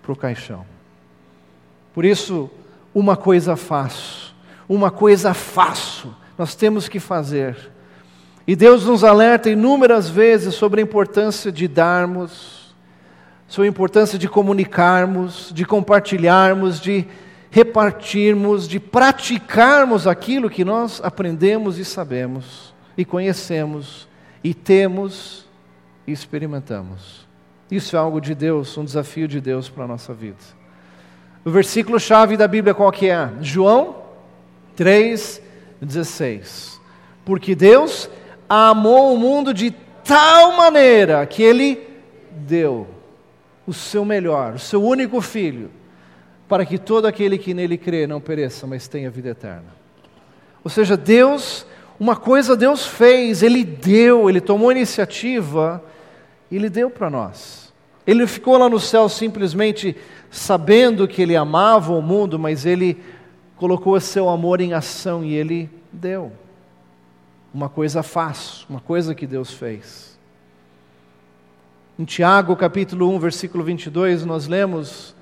para 0.00 0.12
o 0.12 0.16
caixão. 0.16 0.64
Por 1.92 2.04
isso, 2.04 2.48
uma 2.94 3.16
coisa 3.16 3.56
faço, 3.56 4.32
uma 4.68 4.92
coisa 4.92 5.34
faço, 5.34 6.14
nós 6.38 6.54
temos 6.54 6.88
que 6.88 7.00
fazer 7.00 7.56
e 8.46 8.54
Deus 8.54 8.84
nos 8.84 9.02
alerta 9.02 9.50
inúmeras 9.50 10.08
vezes 10.08 10.54
sobre 10.54 10.80
a 10.80 10.84
importância 10.84 11.50
de 11.50 11.66
darmos, 11.66 12.59
sobre 13.50 13.66
a 13.66 13.68
importância 13.68 14.16
de 14.16 14.26
comunicarmos, 14.28 15.50
de 15.52 15.64
compartilharmos, 15.64 16.80
de 16.80 17.04
repartirmos, 17.50 18.68
de 18.68 18.78
praticarmos 18.78 20.06
aquilo 20.06 20.48
que 20.48 20.64
nós 20.64 21.00
aprendemos 21.02 21.76
e 21.76 21.84
sabemos, 21.84 22.72
e 22.96 23.04
conhecemos, 23.04 24.08
e 24.44 24.54
temos 24.54 25.48
e 26.06 26.12
experimentamos. 26.12 27.26
Isso 27.68 27.96
é 27.96 27.98
algo 27.98 28.20
de 28.20 28.36
Deus, 28.36 28.78
um 28.78 28.84
desafio 28.84 29.26
de 29.26 29.40
Deus 29.40 29.68
para 29.68 29.82
a 29.82 29.88
nossa 29.88 30.14
vida. 30.14 30.38
O 31.44 31.50
versículo 31.50 31.98
chave 31.98 32.36
da 32.36 32.46
Bíblia 32.46 32.72
qual 32.72 32.92
que 32.92 33.08
é? 33.08 33.30
João 33.40 33.96
3:16. 34.76 36.80
Porque 37.24 37.56
Deus 37.56 38.08
amou 38.48 39.12
o 39.12 39.18
mundo 39.18 39.52
de 39.52 39.72
tal 40.04 40.56
maneira 40.56 41.26
que 41.26 41.42
ele 41.42 41.84
deu 42.30 42.99
o 43.70 43.72
seu 43.72 44.04
melhor, 44.04 44.54
o 44.54 44.58
seu 44.58 44.82
único 44.82 45.20
filho, 45.20 45.70
para 46.48 46.66
que 46.66 46.76
todo 46.76 47.06
aquele 47.06 47.38
que 47.38 47.54
nele 47.54 47.78
crê 47.78 48.04
não 48.04 48.20
pereça, 48.20 48.66
mas 48.66 48.88
tenha 48.88 49.08
vida 49.08 49.28
eterna. 49.28 49.72
Ou 50.64 50.68
seja, 50.68 50.96
Deus, 50.96 51.64
uma 51.98 52.16
coisa 52.16 52.56
Deus 52.56 52.84
fez, 52.84 53.44
Ele 53.44 53.62
deu, 53.62 54.28
Ele 54.28 54.40
tomou 54.40 54.72
iniciativa, 54.72 55.82
Ele 56.50 56.68
deu 56.68 56.90
para 56.90 57.08
nós. 57.08 57.72
Ele 58.04 58.26
ficou 58.26 58.58
lá 58.58 58.68
no 58.68 58.80
céu 58.80 59.08
simplesmente 59.08 59.96
sabendo 60.28 61.06
que 61.06 61.22
Ele 61.22 61.36
amava 61.36 61.92
o 61.92 62.02
mundo, 62.02 62.40
mas 62.40 62.66
Ele 62.66 63.00
colocou 63.54 63.94
o 63.94 64.00
seu 64.00 64.28
amor 64.28 64.60
em 64.60 64.72
ação 64.72 65.24
e 65.24 65.32
Ele 65.32 65.70
deu. 65.92 66.32
Uma 67.54 67.68
coisa 67.68 68.02
fácil, 68.02 68.66
uma 68.68 68.80
coisa 68.80 69.14
que 69.14 69.28
Deus 69.28 69.52
fez. 69.52 70.09
Em 72.00 72.04
Tiago, 72.06 72.56
capítulo 72.56 73.10
1, 73.10 73.18
versículo 73.18 73.62
22, 73.62 74.24
nós 74.24 74.46
lemos 74.46 75.14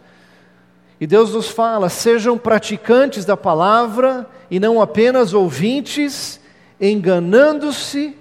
e 1.01 1.09
Deus 1.09 1.35
nos 1.35 1.49
fala: 1.49 1.89
sejam 1.89 2.39
praticantes 2.39 3.25
da 3.25 3.37
palavra 3.37 4.25
e 4.49 4.61
não 4.61 4.81
apenas 4.81 5.35
ouvintes, 5.35 6.41
enganando-se 6.81 8.17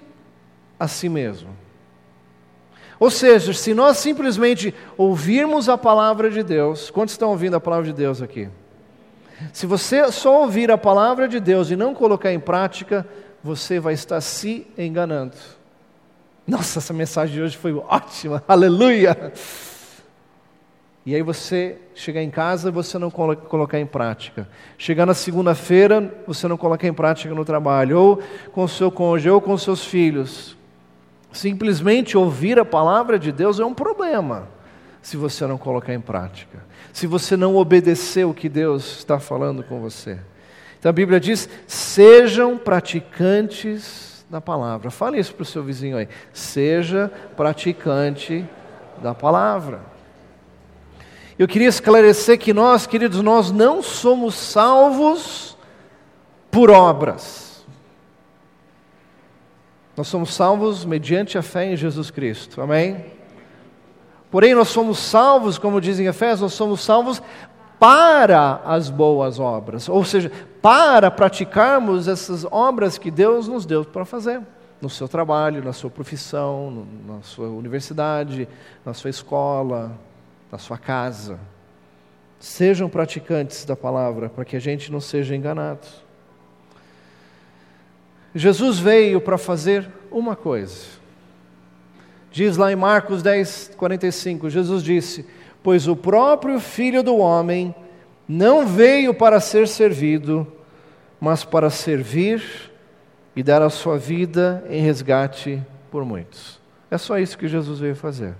a 0.76 0.88
si 0.88 1.08
mesmo. 1.08 1.50
Ou 2.98 3.12
seja, 3.12 3.52
se 3.52 3.72
nós 3.72 3.98
simplesmente 3.98 4.74
ouvirmos 4.96 5.68
a 5.68 5.78
palavra 5.78 6.28
de 6.28 6.42
Deus, 6.42 6.90
quantos 6.90 7.14
estão 7.14 7.30
ouvindo 7.30 7.54
a 7.54 7.60
palavra 7.60 7.86
de 7.86 7.92
Deus 7.92 8.20
aqui? 8.20 8.48
Se 9.52 9.66
você 9.66 10.10
só 10.10 10.42
ouvir 10.42 10.68
a 10.68 10.76
palavra 10.76 11.28
de 11.28 11.38
Deus 11.38 11.70
e 11.70 11.76
não 11.76 11.94
colocar 11.94 12.32
em 12.32 12.40
prática, 12.40 13.06
você 13.40 13.78
vai 13.78 13.94
estar 13.94 14.20
se 14.20 14.66
enganando. 14.76 15.36
Nossa, 16.48 16.78
essa 16.78 16.94
mensagem 16.94 17.34
de 17.34 17.42
hoje 17.42 17.58
foi 17.58 17.74
ótima, 17.74 18.42
aleluia! 18.48 19.34
E 21.04 21.14
aí 21.14 21.20
você 21.20 21.76
chegar 21.94 22.22
em 22.22 22.30
casa 22.30 22.70
você 22.70 22.98
não 22.98 23.10
colocar 23.10 23.78
em 23.78 23.84
prática. 23.84 24.48
Chegar 24.78 25.04
na 25.04 25.12
segunda-feira, 25.12 26.14
você 26.26 26.48
não 26.48 26.56
colocar 26.56 26.88
em 26.88 26.92
prática 26.92 27.34
no 27.34 27.44
trabalho, 27.44 27.98
ou 27.98 28.22
com 28.50 28.64
o 28.64 28.68
seu 28.68 28.90
cônjuge, 28.90 29.28
ou 29.28 29.42
com 29.42 29.58
seus 29.58 29.84
filhos. 29.84 30.56
Simplesmente 31.30 32.16
ouvir 32.16 32.58
a 32.58 32.64
palavra 32.64 33.18
de 33.18 33.30
Deus 33.30 33.60
é 33.60 33.64
um 33.66 33.74
problema, 33.74 34.48
se 35.02 35.18
você 35.18 35.46
não 35.46 35.58
colocar 35.58 35.92
em 35.92 36.00
prática. 36.00 36.64
Se 36.94 37.06
você 37.06 37.36
não 37.36 37.56
obedecer 37.56 38.24
o 38.24 38.32
que 38.32 38.48
Deus 38.48 39.00
está 39.00 39.20
falando 39.20 39.62
com 39.62 39.80
você. 39.82 40.18
Então 40.78 40.88
a 40.88 40.94
Bíblia 40.94 41.20
diz: 41.20 41.46
sejam 41.66 42.56
praticantes 42.56 44.07
da 44.28 44.40
palavra. 44.40 44.90
Fale 44.90 45.18
isso 45.18 45.34
para 45.34 45.42
o 45.42 45.46
seu 45.46 45.62
vizinho 45.62 45.96
aí. 45.96 46.08
Seja 46.32 47.10
praticante 47.36 48.44
da 49.02 49.14
palavra. 49.14 49.80
Eu 51.38 51.46
queria 51.46 51.68
esclarecer 51.68 52.38
que 52.38 52.52
nós, 52.52 52.86
queridos, 52.86 53.22
nós 53.22 53.50
não 53.50 53.82
somos 53.82 54.34
salvos 54.34 55.56
por 56.50 56.70
obras. 56.70 57.64
Nós 59.96 60.08
somos 60.08 60.34
salvos 60.34 60.84
mediante 60.84 61.38
a 61.38 61.42
fé 61.42 61.72
em 61.72 61.76
Jesus 61.76 62.10
Cristo. 62.10 62.60
Amém? 62.60 63.04
Porém, 64.30 64.54
nós 64.54 64.68
somos 64.68 64.98
salvos, 64.98 65.58
como 65.58 65.80
dizem 65.80 66.06
Efésios, 66.06 66.40
nós 66.40 66.52
somos 66.52 66.80
salvos 66.82 67.22
para 67.78 68.60
as 68.64 68.90
boas 68.90 69.38
obras, 69.38 69.88
ou 69.88 70.04
seja, 70.04 70.30
para 70.60 71.10
praticarmos 71.10 72.08
essas 72.08 72.44
obras 72.50 72.98
que 72.98 73.10
Deus 73.10 73.46
nos 73.46 73.64
deu 73.64 73.84
para 73.84 74.04
fazer, 74.04 74.40
no 74.80 74.90
seu 74.90 75.08
trabalho, 75.08 75.64
na 75.64 75.72
sua 75.72 75.90
profissão, 75.90 76.86
na 77.06 77.22
sua 77.22 77.48
universidade, 77.48 78.48
na 78.84 78.94
sua 78.94 79.10
escola, 79.10 79.92
na 80.50 80.58
sua 80.58 80.78
casa. 80.78 81.38
Sejam 82.40 82.88
praticantes 82.88 83.64
da 83.64 83.74
palavra, 83.74 84.28
para 84.28 84.44
que 84.44 84.56
a 84.56 84.60
gente 84.60 84.90
não 84.90 85.00
seja 85.00 85.34
enganado. 85.34 85.86
Jesus 88.34 88.78
veio 88.78 89.20
para 89.20 89.38
fazer 89.38 89.88
uma 90.10 90.36
coisa. 90.36 90.98
Diz 92.30 92.56
lá 92.56 92.70
em 92.70 92.76
Marcos 92.76 93.22
10, 93.22 93.72
45, 93.76 94.50
Jesus 94.50 94.82
disse: 94.82 95.26
Pois 95.62 95.88
o 95.88 95.96
próprio 95.96 96.60
Filho 96.60 97.02
do 97.02 97.16
Homem 97.16 97.74
não 98.28 98.66
veio 98.66 99.14
para 99.14 99.40
ser 99.40 99.66
servido, 99.66 100.46
mas 101.20 101.44
para 101.44 101.70
servir 101.70 102.42
e 103.34 103.42
dar 103.42 103.62
a 103.62 103.70
sua 103.70 103.96
vida 103.96 104.64
em 104.68 104.82
resgate 104.82 105.62
por 105.90 106.04
muitos. 106.04 106.60
É 106.90 106.98
só 106.98 107.18
isso 107.18 107.38
que 107.38 107.48
Jesus 107.48 107.78
veio 107.78 107.96
fazer. 107.96 108.34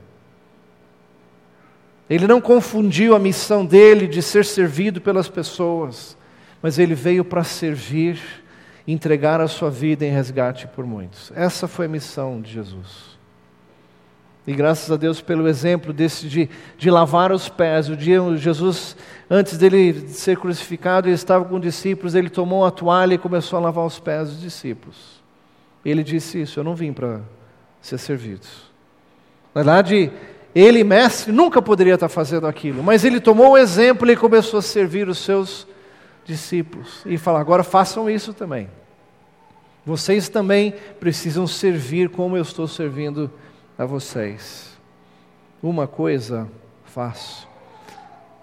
Ele 2.08 2.26
não 2.26 2.40
confundiu 2.40 3.14
a 3.14 3.18
missão 3.18 3.66
dele 3.66 4.06
de 4.06 4.22
ser 4.22 4.44
servido 4.44 5.00
pelas 5.00 5.28
pessoas, 5.28 6.16
mas 6.62 6.78
ele 6.78 6.94
veio 6.94 7.24
para 7.24 7.44
servir, 7.44 8.20
entregar 8.86 9.40
a 9.40 9.48
sua 9.48 9.70
vida 9.70 10.06
em 10.06 10.10
resgate 10.10 10.66
por 10.66 10.86
muitos. 10.86 11.30
Essa 11.34 11.68
foi 11.68 11.86
a 11.86 11.88
missão 11.88 12.40
de 12.40 12.50
Jesus. 12.50 13.07
E 14.48 14.54
graças 14.54 14.90
a 14.90 14.96
Deus 14.96 15.20
pelo 15.20 15.46
exemplo 15.46 15.92
desse 15.92 16.26
de, 16.26 16.48
de 16.78 16.90
lavar 16.90 17.32
os 17.32 17.50
pés. 17.50 17.90
O 17.90 17.94
dia 17.94 18.18
Jesus, 18.38 18.96
antes 19.28 19.58
dele 19.58 20.08
ser 20.08 20.38
crucificado, 20.38 21.06
ele 21.06 21.14
estava 21.14 21.44
com 21.44 21.56
os 21.56 21.60
discípulos, 21.60 22.14
ele 22.14 22.30
tomou 22.30 22.64
a 22.64 22.70
toalha 22.70 23.12
e 23.12 23.18
começou 23.18 23.58
a 23.58 23.60
lavar 23.60 23.84
os 23.84 23.98
pés 23.98 24.30
dos 24.30 24.40
discípulos. 24.40 25.22
Ele 25.84 26.02
disse 26.02 26.40
isso: 26.40 26.58
Eu 26.58 26.64
não 26.64 26.74
vim 26.74 26.94
para 26.94 27.20
ser 27.82 27.98
servido. 27.98 28.46
Na 29.54 29.62
verdade, 29.62 30.10
ele, 30.54 30.82
mestre, 30.82 31.30
nunca 31.30 31.60
poderia 31.60 31.92
estar 31.92 32.08
fazendo 32.08 32.46
aquilo, 32.46 32.82
mas 32.82 33.04
ele 33.04 33.20
tomou 33.20 33.50
o 33.50 33.58
exemplo 33.58 34.10
e 34.10 34.16
começou 34.16 34.60
a 34.60 34.62
servir 34.62 35.10
os 35.10 35.18
seus 35.18 35.66
discípulos 36.24 37.02
e 37.04 37.18
falar: 37.18 37.40
agora 37.40 37.62
façam 37.62 38.08
isso 38.08 38.32
também. 38.32 38.70
Vocês 39.84 40.30
também 40.30 40.72
precisam 40.98 41.46
servir 41.46 42.08
como 42.08 42.34
eu 42.34 42.42
estou 42.42 42.66
servindo 42.66 43.30
a 43.78 43.86
vocês. 43.86 44.76
Uma 45.62 45.86
coisa 45.86 46.48
faço. 46.84 47.46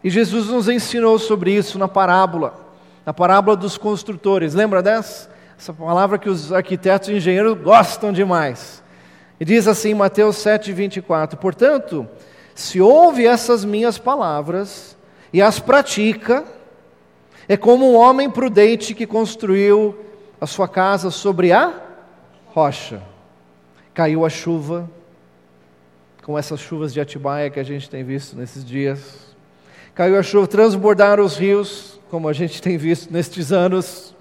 E 0.02 0.10
Jesus 0.10 0.48
nos 0.48 0.70
ensinou 0.70 1.20
sobre 1.20 1.52
isso 1.52 1.78
na 1.78 1.90
parábola, 1.90 2.56
na 3.06 3.14
parábola 3.14 3.58
dos 3.58 3.78
construtores. 3.78 4.54
Lembra 4.54 4.82
dessa? 4.82 5.30
Essa 5.58 5.74
palavra 5.74 6.18
que 6.18 6.30
os 6.30 6.54
arquitetos 6.54 7.10
e 7.10 7.14
engenheiros 7.14 7.58
gostam 7.62 8.14
demais. 8.14 8.82
E 9.40 9.44
diz 9.44 9.68
assim 9.68 9.90
em 9.90 9.96
Mateus 9.96 10.38
7, 10.38 10.72
24: 10.72 11.38
Portanto, 11.38 12.08
se 12.54 12.80
ouve 12.80 13.28
essas 13.28 13.66
minhas 13.66 13.98
palavras 13.98 14.96
e 15.34 15.42
as 15.42 15.60
pratica, 15.60 16.46
é 17.48 17.58
como 17.58 17.92
um 17.92 17.96
homem 17.96 18.30
prudente 18.30 18.94
que 18.94 19.06
construiu 19.06 19.98
a 20.40 20.48
sua 20.48 20.68
casa 20.68 21.12
sobre 21.12 21.52
a 21.52 21.74
rocha. 22.48 23.02
Caiu 23.94 24.26
a 24.26 24.30
chuva, 24.30 24.90
com 26.26 26.40
essas 26.40 26.60
chuvas 26.60 26.92
de 26.92 27.00
Atibaia 27.00 27.52
que 27.52 27.60
a 27.60 27.64
gente 27.64 27.88
tem 27.88 28.04
visto 28.04 28.36
nesses 28.36 28.66
dias. 28.66 29.00
Caiu 29.94 30.18
a 30.18 30.24
chuva, 30.24 30.48
transbordaram 30.48 31.24
os 31.24 31.38
rios, 31.38 32.00
como 32.10 32.28
a 32.28 32.34
gente 32.34 32.60
tem 32.64 32.78
visto 32.78 33.14
nestes 33.14 33.52
anos. 33.52 34.16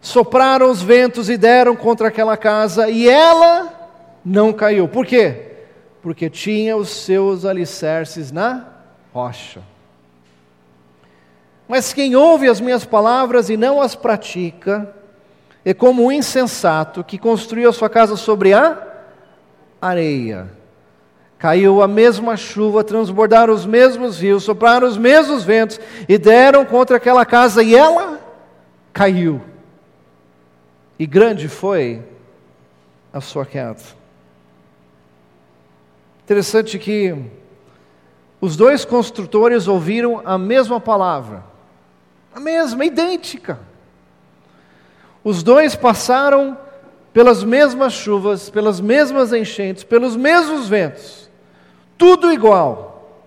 Sopraram 0.00 0.70
os 0.70 0.80
ventos 0.80 1.28
e 1.28 1.36
deram 1.36 1.74
contra 1.74 2.06
aquela 2.06 2.36
casa, 2.36 2.88
e 2.88 3.08
ela 3.08 3.90
não 4.24 4.52
caiu. 4.52 4.86
Por 4.86 5.04
quê? 5.04 5.56
Porque 6.00 6.30
tinha 6.30 6.76
os 6.76 6.88
seus 6.88 7.44
alicerces 7.44 8.30
na 8.30 8.68
rocha. 9.12 9.62
Mas 11.66 11.92
quem 11.92 12.14
ouve 12.14 12.48
as 12.48 12.60
minhas 12.60 12.84
palavras 12.84 13.50
e 13.50 13.56
não 13.56 13.82
as 13.82 13.96
pratica, 13.96 14.94
é 15.64 15.74
como 15.74 16.04
um 16.04 16.12
insensato 16.12 17.02
que 17.02 17.18
construiu 17.18 17.70
a 17.70 17.72
sua 17.72 17.90
casa 17.90 18.14
sobre 18.14 18.54
a 18.54 18.80
areia. 19.82 20.54
Caiu 21.38 21.82
a 21.82 21.88
mesma 21.88 22.36
chuva, 22.36 22.82
transbordaram 22.82 23.52
os 23.52 23.66
mesmos 23.66 24.20
rios, 24.20 24.42
sopraram 24.42 24.86
os 24.88 24.96
mesmos 24.96 25.44
ventos 25.44 25.78
e 26.08 26.16
deram 26.16 26.64
contra 26.64 26.96
aquela 26.96 27.26
casa 27.26 27.62
e 27.62 27.74
ela 27.74 28.18
caiu. 28.92 29.40
E 30.98 31.06
grande 31.06 31.46
foi 31.48 32.02
a 33.12 33.20
sua 33.20 33.44
queda. 33.44 33.76
Interessante 36.24 36.78
que 36.78 37.14
os 38.40 38.56
dois 38.56 38.84
construtores 38.84 39.68
ouviram 39.68 40.22
a 40.24 40.38
mesma 40.38 40.80
palavra, 40.80 41.44
a 42.34 42.40
mesma, 42.40 42.84
idêntica. 42.84 43.58
Os 45.22 45.42
dois 45.42 45.74
passaram 45.74 46.56
pelas 47.12 47.42
mesmas 47.42 47.92
chuvas, 47.92 48.50
pelas 48.50 48.80
mesmas 48.80 49.32
enchentes, 49.32 49.84
pelos 49.84 50.16
mesmos 50.16 50.68
ventos, 50.68 51.25
tudo 51.96 52.32
igual. 52.32 53.20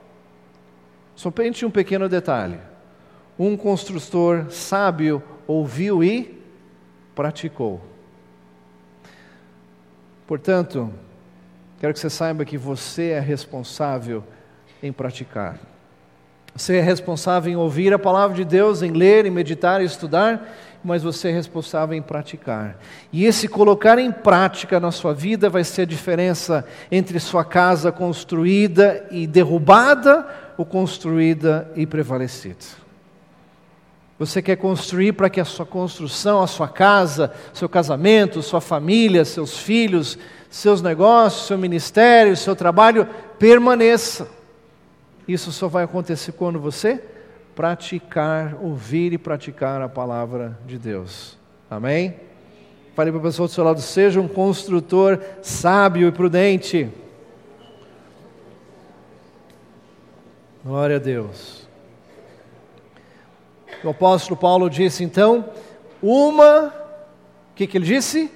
Somente 1.15 1.65
um 1.65 1.71
pequeno 1.71 2.07
detalhe: 2.07 2.59
um 3.37 3.57
construtor 3.57 4.51
sábio 4.51 5.21
ouviu 5.47 6.03
e 6.03 6.41
praticou. 7.15 7.81
Portanto, 10.27 10.93
Quero 11.79 11.93
que 11.93 11.99
você 11.99 12.09
saiba 12.09 12.43
que 12.43 12.57
você 12.57 13.11
é 13.11 13.19
responsável 13.21 14.21
em 14.83 14.91
praticar. 14.91 15.57
Você 16.53 16.75
é 16.75 16.81
responsável 16.81 17.51
em 17.51 17.55
ouvir 17.55 17.93
a 17.93 17.99
palavra 17.99 18.35
de 18.35 18.43
Deus, 18.43 18.81
em 18.81 18.91
ler, 18.91 19.25
em 19.25 19.29
meditar 19.29 19.81
e 19.81 19.85
estudar, 19.85 20.57
mas 20.83 21.03
você 21.03 21.29
é 21.29 21.31
responsável 21.31 21.95
em 21.95 22.01
praticar. 22.01 22.79
E 23.11 23.25
esse 23.25 23.47
colocar 23.47 23.99
em 23.99 24.11
prática 24.11 24.79
na 24.79 24.91
sua 24.91 25.13
vida 25.13 25.49
vai 25.49 25.63
ser 25.63 25.81
a 25.81 25.85
diferença 25.85 26.65
entre 26.91 27.19
sua 27.19 27.43
casa 27.43 27.91
construída 27.91 29.05
e 29.11 29.27
derrubada 29.27 30.27
ou 30.57 30.65
construída 30.65 31.69
e 31.75 31.85
prevalecida. 31.85 32.65
Você 34.17 34.41
quer 34.41 34.57
construir 34.57 35.13
para 35.13 35.29
que 35.29 35.39
a 35.39 35.45
sua 35.45 35.65
construção, 35.65 36.41
a 36.41 36.47
sua 36.47 36.67
casa, 36.67 37.31
seu 37.53 37.69
casamento, 37.69 38.41
sua 38.41 38.59
família, 38.59 39.23
seus 39.23 39.57
filhos, 39.57 40.17
seus 40.49 40.81
negócios, 40.81 41.47
seu 41.47 41.57
ministério, 41.57 42.35
seu 42.35 42.55
trabalho 42.55 43.07
permaneça. 43.37 44.27
Isso 45.27 45.51
só 45.51 45.67
vai 45.67 45.83
acontecer 45.83 46.33
quando 46.33 46.59
você 46.59 47.01
praticar, 47.59 48.55
ouvir 48.61 49.11
e 49.11 49.17
praticar 49.17 49.81
a 49.81 49.89
palavra 49.89 50.57
de 50.65 50.77
Deus. 50.77 51.37
Amém? 51.69 52.15
Fale 52.95 53.11
para 53.11 53.19
a 53.19 53.23
pessoa 53.23 53.49
do 53.49 53.53
seu 53.53 53.65
lado, 53.65 53.81
seja 53.81 54.21
um 54.21 54.29
construtor 54.29 55.21
sábio 55.41 56.07
e 56.07 56.11
prudente. 56.13 56.89
Glória 60.63 60.95
a 60.95 60.99
Deus. 60.99 61.67
O 63.83 63.89
apóstolo 63.89 64.39
Paulo 64.39 64.69
disse 64.69 65.03
então: 65.03 65.49
Uma, 66.01 66.67
o 66.67 67.55
que, 67.55 67.67
que 67.67 67.77
ele 67.77 67.85
disse? 67.85 68.31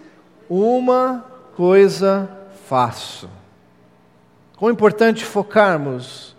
Uma 0.50 1.26
coisa 1.56 2.30
faço. 2.66 3.30
Quão 4.58 4.70
importante 4.70 5.24
focarmos 5.24 6.36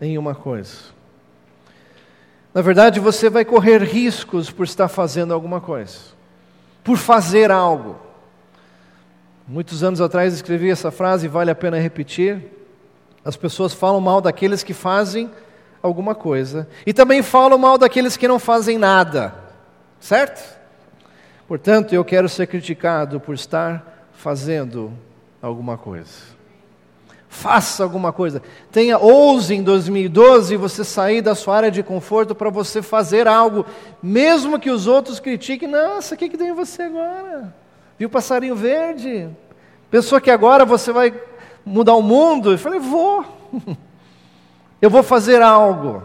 em 0.00 0.16
uma 0.16 0.36
coisa. 0.36 0.99
Na 2.52 2.62
verdade, 2.62 2.98
você 2.98 3.30
vai 3.30 3.44
correr 3.44 3.82
riscos 3.82 4.50
por 4.50 4.64
estar 4.64 4.88
fazendo 4.88 5.32
alguma 5.32 5.60
coisa, 5.60 5.98
por 6.82 6.96
fazer 6.96 7.50
algo. 7.50 7.96
Muitos 9.46 9.82
anos 9.82 10.00
atrás 10.00 10.34
escrevi 10.34 10.70
essa 10.70 10.90
frase 10.90 11.28
vale 11.28 11.50
a 11.50 11.54
pena 11.54 11.78
repetir. 11.78 12.42
As 13.24 13.36
pessoas 13.36 13.72
falam 13.72 14.00
mal 14.00 14.20
daqueles 14.20 14.62
que 14.62 14.74
fazem 14.74 15.30
alguma 15.82 16.14
coisa. 16.14 16.68
E 16.86 16.92
também 16.92 17.22
falo 17.22 17.58
mal 17.58 17.78
daqueles 17.78 18.16
que 18.16 18.28
não 18.28 18.38
fazem 18.38 18.78
nada, 18.78 19.34
certo? 20.00 20.58
Portanto, 21.46 21.92
eu 21.92 22.04
quero 22.04 22.28
ser 22.28 22.46
criticado 22.46 23.20
por 23.20 23.34
estar 23.34 24.08
fazendo 24.12 24.92
alguma 25.42 25.76
coisa. 25.76 26.39
Faça 27.32 27.84
alguma 27.84 28.12
coisa. 28.12 28.42
Tenha 28.72 28.98
ouse 28.98 29.54
em 29.54 29.62
2012 29.62 30.56
você 30.56 30.82
sair 30.82 31.22
da 31.22 31.32
sua 31.36 31.56
área 31.56 31.70
de 31.70 31.80
conforto 31.80 32.34
para 32.34 32.50
você 32.50 32.82
fazer 32.82 33.28
algo, 33.28 33.64
mesmo 34.02 34.58
que 34.58 34.68
os 34.68 34.88
outros 34.88 35.20
critiquem. 35.20 35.68
Nossa, 35.68 36.16
o 36.16 36.18
que, 36.18 36.28
que 36.28 36.36
tem 36.36 36.48
em 36.48 36.54
você 36.54 36.82
agora? 36.82 37.54
Viu 37.96 38.10
passarinho 38.10 38.56
verde? 38.56 39.28
Pensou 39.88 40.20
que 40.20 40.28
agora 40.28 40.64
você 40.64 40.92
vai 40.92 41.14
mudar 41.64 41.94
o 41.94 42.02
mundo? 42.02 42.50
Eu 42.50 42.58
falei, 42.58 42.80
vou. 42.80 43.24
Eu 44.82 44.90
vou 44.90 45.04
fazer 45.04 45.40
algo. 45.40 46.02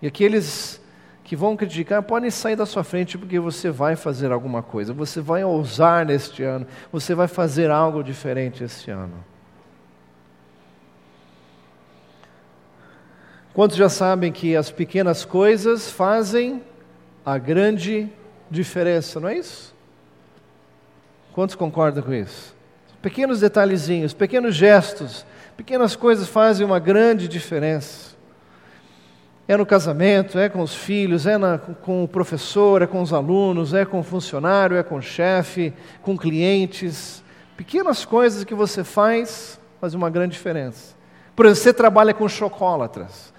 E 0.00 0.06
aqueles 0.06 0.80
que 1.24 1.34
vão 1.34 1.56
criticar 1.56 2.04
podem 2.04 2.30
sair 2.30 2.54
da 2.54 2.64
sua 2.64 2.84
frente 2.84 3.18
porque 3.18 3.40
você 3.40 3.68
vai 3.68 3.96
fazer 3.96 4.30
alguma 4.30 4.62
coisa, 4.62 4.92
você 4.92 5.20
vai 5.20 5.42
ousar 5.42 6.06
neste 6.06 6.44
ano, 6.44 6.68
você 6.92 7.16
vai 7.16 7.26
fazer 7.26 7.68
algo 7.68 8.04
diferente 8.04 8.62
este 8.62 8.92
ano. 8.92 9.24
Quantos 13.56 13.76
já 13.76 13.88
sabem 13.88 14.30
que 14.30 14.54
as 14.54 14.70
pequenas 14.70 15.24
coisas 15.24 15.90
fazem 15.90 16.62
a 17.24 17.36
grande 17.38 18.08
diferença, 18.48 19.18
não 19.18 19.28
é 19.28 19.38
isso? 19.38 19.74
Quantos 21.32 21.56
concordam 21.56 22.04
com 22.04 22.14
isso? 22.14 22.54
Pequenos 23.02 23.40
detalhezinhos, 23.40 24.14
pequenos 24.14 24.54
gestos, 24.54 25.26
Pequenas 25.56 25.96
coisas 25.96 26.28
fazem 26.28 26.66
uma 26.66 26.78
grande 26.78 27.26
diferença. 27.26 28.14
É 29.48 29.56
no 29.56 29.64
casamento, 29.64 30.38
é 30.38 30.48
com 30.48 30.60
os 30.60 30.74
filhos, 30.74 31.26
é 31.26 31.38
na, 31.38 31.56
com 31.56 32.04
o 32.04 32.08
professor, 32.08 32.82
é 32.82 32.86
com 32.86 33.00
os 33.00 33.12
alunos, 33.12 33.72
é 33.72 33.84
com 33.84 34.00
o 34.00 34.02
funcionário, 34.02 34.76
é 34.76 34.82
com 34.82 34.96
o 34.96 35.02
chefe, 35.02 35.72
com 36.02 36.18
clientes. 36.18 37.22
Pequenas 37.56 38.04
coisas 38.04 38.44
que 38.44 38.54
você 38.54 38.84
faz 38.84 39.58
fazem 39.80 39.96
uma 39.96 40.10
grande 40.10 40.34
diferença. 40.34 40.94
Por 41.34 41.46
exemplo, 41.46 41.62
você 41.62 41.72
trabalha 41.72 42.12
com 42.12 42.28
chocolatras. 42.28 43.32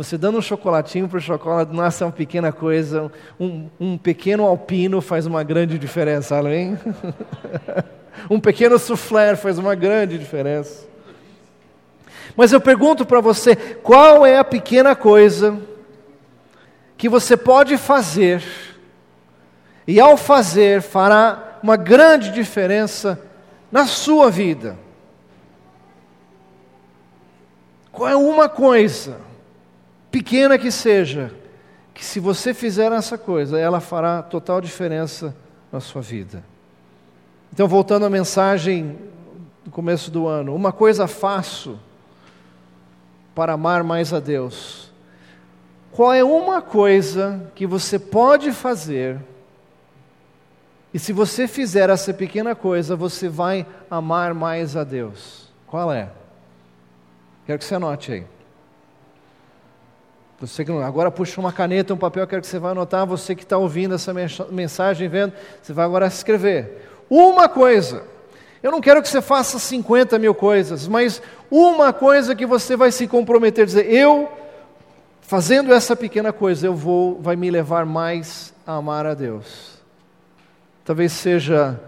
Você 0.00 0.16
dando 0.16 0.38
um 0.38 0.40
chocolatinho 0.40 1.06
para 1.06 1.18
o 1.18 1.20
chocolate, 1.20 1.74
nossa, 1.74 2.04
é 2.04 2.06
uma 2.06 2.12
pequena 2.12 2.50
coisa. 2.50 3.12
Um, 3.38 3.68
um 3.78 3.98
pequeno 3.98 4.46
alpino 4.46 5.02
faz 5.02 5.26
uma 5.26 5.42
grande 5.42 5.78
diferença, 5.78 6.38
além. 6.38 6.78
um 8.30 8.40
pequeno 8.40 8.78
soufflé 8.78 9.36
faz 9.36 9.58
uma 9.58 9.74
grande 9.74 10.16
diferença. 10.16 10.88
Mas 12.34 12.50
eu 12.50 12.62
pergunto 12.62 13.04
para 13.04 13.20
você: 13.20 13.54
qual 13.54 14.24
é 14.24 14.38
a 14.38 14.42
pequena 14.42 14.96
coisa 14.96 15.60
que 16.96 17.06
você 17.06 17.36
pode 17.36 17.76
fazer, 17.76 18.42
e 19.86 20.00
ao 20.00 20.16
fazer 20.16 20.80
fará 20.80 21.58
uma 21.62 21.76
grande 21.76 22.30
diferença 22.32 23.20
na 23.70 23.84
sua 23.84 24.30
vida? 24.30 24.78
Qual 27.92 28.08
é 28.08 28.16
uma 28.16 28.48
coisa, 28.48 29.28
pequena 30.10 30.58
que 30.58 30.70
seja, 30.70 31.32
que 31.94 32.04
se 32.04 32.18
você 32.18 32.54
fizer 32.54 32.92
essa 32.92 33.18
coisa, 33.18 33.58
ela 33.58 33.80
fará 33.80 34.22
total 34.22 34.60
diferença 34.60 35.34
na 35.70 35.80
sua 35.80 36.02
vida? 36.02 36.42
Então, 37.52 37.66
voltando 37.66 38.06
à 38.06 38.10
mensagem 38.10 38.98
do 39.64 39.70
começo 39.70 40.10
do 40.10 40.26
ano, 40.26 40.54
uma 40.54 40.72
coisa 40.72 41.06
faço 41.06 41.78
para 43.34 43.52
amar 43.52 43.82
mais 43.82 44.12
a 44.12 44.20
Deus. 44.20 44.90
Qual 45.92 46.12
é 46.12 46.22
uma 46.22 46.62
coisa 46.62 47.50
que 47.54 47.66
você 47.66 47.98
pode 47.98 48.52
fazer, 48.52 49.18
e 50.94 50.98
se 50.98 51.12
você 51.12 51.46
fizer 51.46 51.90
essa 51.90 52.12
pequena 52.12 52.54
coisa, 52.54 52.96
você 52.96 53.28
vai 53.28 53.66
amar 53.90 54.34
mais 54.34 54.76
a 54.76 54.84
Deus? 54.84 55.48
Qual 55.66 55.92
é? 55.92 56.10
Quero 57.46 57.58
que 57.58 57.64
você 57.64 57.74
anote 57.74 58.12
aí. 58.12 58.39
Você 60.40 60.64
que 60.64 60.72
agora 60.72 61.10
puxa 61.10 61.38
uma 61.38 61.52
caneta, 61.52 61.92
um 61.92 61.98
papel, 61.98 62.26
quero 62.26 62.40
que 62.40 62.48
você 62.48 62.58
vá 62.58 62.70
anotar. 62.70 63.06
Você 63.06 63.34
que 63.34 63.42
está 63.42 63.58
ouvindo 63.58 63.94
essa 63.94 64.14
mensagem, 64.50 65.06
vendo, 65.06 65.34
você 65.60 65.72
vai 65.72 65.84
agora 65.84 66.06
escrever. 66.06 66.88
Uma 67.10 67.46
coisa. 67.46 68.04
Eu 68.62 68.70
não 68.70 68.80
quero 68.80 69.02
que 69.02 69.08
você 69.08 69.20
faça 69.20 69.58
50 69.58 70.18
mil 70.18 70.34
coisas, 70.34 70.88
mas 70.88 71.20
uma 71.50 71.92
coisa 71.92 72.34
que 72.34 72.46
você 72.46 72.74
vai 72.74 72.90
se 72.90 73.06
comprometer, 73.06 73.66
dizer, 73.66 73.90
eu, 73.92 74.30
fazendo 75.20 75.72
essa 75.74 75.94
pequena 75.94 76.32
coisa, 76.32 76.66
eu 76.66 76.74
vou, 76.74 77.20
vai 77.20 77.36
me 77.36 77.50
levar 77.50 77.84
mais 77.84 78.54
a 78.66 78.74
amar 78.74 79.06
a 79.06 79.14
Deus. 79.14 79.78
Talvez 80.84 81.12
seja 81.12 81.78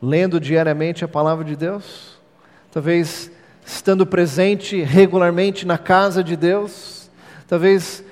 lendo 0.00 0.40
diariamente 0.40 1.04
a 1.04 1.08
palavra 1.08 1.44
de 1.44 1.56
Deus, 1.56 2.18
talvez 2.72 3.30
estando 3.64 4.06
presente 4.06 4.82
regularmente 4.82 5.66
na 5.66 5.78
casa 5.78 6.24
de 6.24 6.36
Deus, 6.36 6.99
talvez 7.50 8.04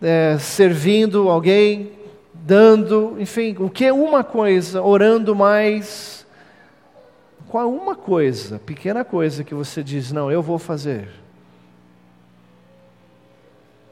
é, 0.00 0.38
servindo 0.38 1.28
alguém, 1.28 1.92
dando, 2.32 3.16
enfim, 3.20 3.54
o 3.58 3.68
que 3.68 3.84
é 3.84 3.92
uma 3.92 4.24
coisa, 4.24 4.80
orando 4.80 5.36
mais 5.36 6.26
qual 7.48 7.70
uma 7.70 7.94
coisa, 7.94 8.58
pequena 8.58 9.04
coisa 9.04 9.44
que 9.44 9.54
você 9.54 9.82
diz, 9.82 10.10
não, 10.10 10.32
eu 10.32 10.40
vou 10.40 10.58
fazer. 10.58 11.10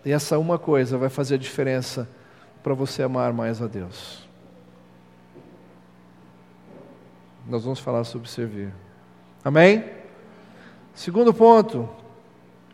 E 0.02 0.10
essa 0.12 0.38
uma 0.38 0.58
coisa 0.58 0.96
vai 0.96 1.10
fazer 1.10 1.34
a 1.34 1.38
diferença 1.38 2.08
para 2.62 2.72
você 2.72 3.02
amar 3.02 3.34
mais 3.34 3.60
a 3.60 3.66
Deus. 3.66 4.26
Nós 7.46 7.64
vamos 7.64 7.80
falar 7.80 8.04
sobre 8.04 8.30
servir. 8.30 8.72
Amém? 9.44 9.84
Segundo 10.94 11.34
ponto, 11.34 11.86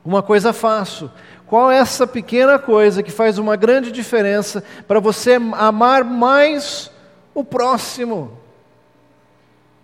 uma 0.04 0.22
coisa 0.22 0.52
faço. 0.52 1.10
Qual 1.46 1.70
é 1.70 1.78
essa 1.78 2.06
pequena 2.06 2.58
coisa 2.58 3.02
que 3.02 3.10
faz 3.10 3.38
uma 3.38 3.56
grande 3.56 3.92
diferença 3.92 4.62
para 4.88 5.00
você 5.00 5.34
amar 5.34 6.04
mais 6.04 6.90
o 7.34 7.44
próximo? 7.44 8.42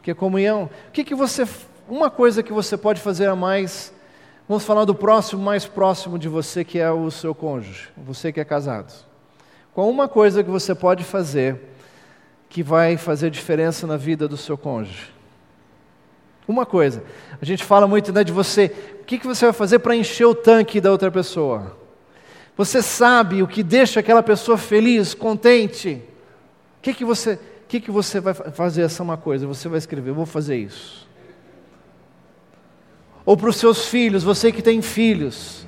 que 0.09 0.13
é 0.13 0.15
comunhão. 0.15 0.71
O 0.89 0.91
que, 0.91 1.05
que 1.05 1.15
você, 1.15 1.47
uma 1.87 2.09
coisa 2.09 2.43
que 2.43 2.51
você 2.51 2.79
pode 2.79 2.99
fazer 2.99 3.27
a 3.27 3.37
mais, 3.37 3.93
vamos 4.49 4.65
falar 4.65 4.87
do 4.87 4.95
próximo 4.95 5.43
mais 5.43 5.67
próximo 5.67 6.19
de 6.19 6.31
você, 6.31 6.65
que 6.65 6.79
é 6.79 6.91
o 6.91 7.11
seu 7.11 7.35
cônjuge, 7.35 7.91
você 7.95 8.33
que 8.33 8.41
é 8.41 8.45
casado. 8.45 8.91
Qual 9.75 9.87
uma 9.87 10.09
coisa 10.09 10.43
que 10.43 10.49
você 10.49 10.75
pode 10.75 11.05
fazer 11.05 11.61
que 12.49 12.63
vai 12.63 12.97
fazer 12.97 13.29
diferença 13.29 13.87
na 13.87 13.99
vida 13.99 14.27
do 14.27 14.39
seu 14.39 14.57
cônjuge? 14.57 15.13
Uma 16.49 16.65
coisa. 16.65 17.05
A 17.41 17.45
gente 17.45 17.63
fala 17.63 17.87
muito 17.87 18.11
né, 18.11 18.25
de 18.25 18.33
você, 18.33 18.73
o 19.03 19.05
que, 19.05 19.19
que 19.19 19.27
você 19.27 19.45
vai 19.45 19.53
fazer 19.53 19.81
para 19.81 19.95
encher 19.95 20.25
o 20.25 20.35
tanque 20.35 20.81
da 20.81 20.91
outra 20.91 21.11
pessoa? 21.11 21.77
Você 22.57 22.81
sabe 22.81 23.43
o 23.43 23.47
que 23.47 23.63
deixa 23.63 24.01
aquela 24.01 24.23
pessoa 24.23 24.57
feliz, 24.57 25.13
contente? 25.13 26.03
O 26.79 26.81
que, 26.81 26.95
que, 26.95 27.05
você, 27.05 27.39
que, 27.69 27.81
que 27.81 27.91
você 27.91 28.19
vai 28.19 28.33
fazer 28.33 28.83
essa 28.83 29.03
uma 29.03 29.19
coisa? 29.19 29.47
Você 29.47 29.69
vai 29.69 29.77
escrever, 29.77 30.13
vou 30.13 30.25
fazer 30.25 30.57
isso. 30.57 31.07
Ou 33.27 33.37
para 33.37 33.51
os 33.51 33.57
seus 33.57 33.87
filhos, 33.87 34.25
você 34.25 34.51
que 34.51 34.63
tem 34.63 34.81
filhos, 34.81 35.67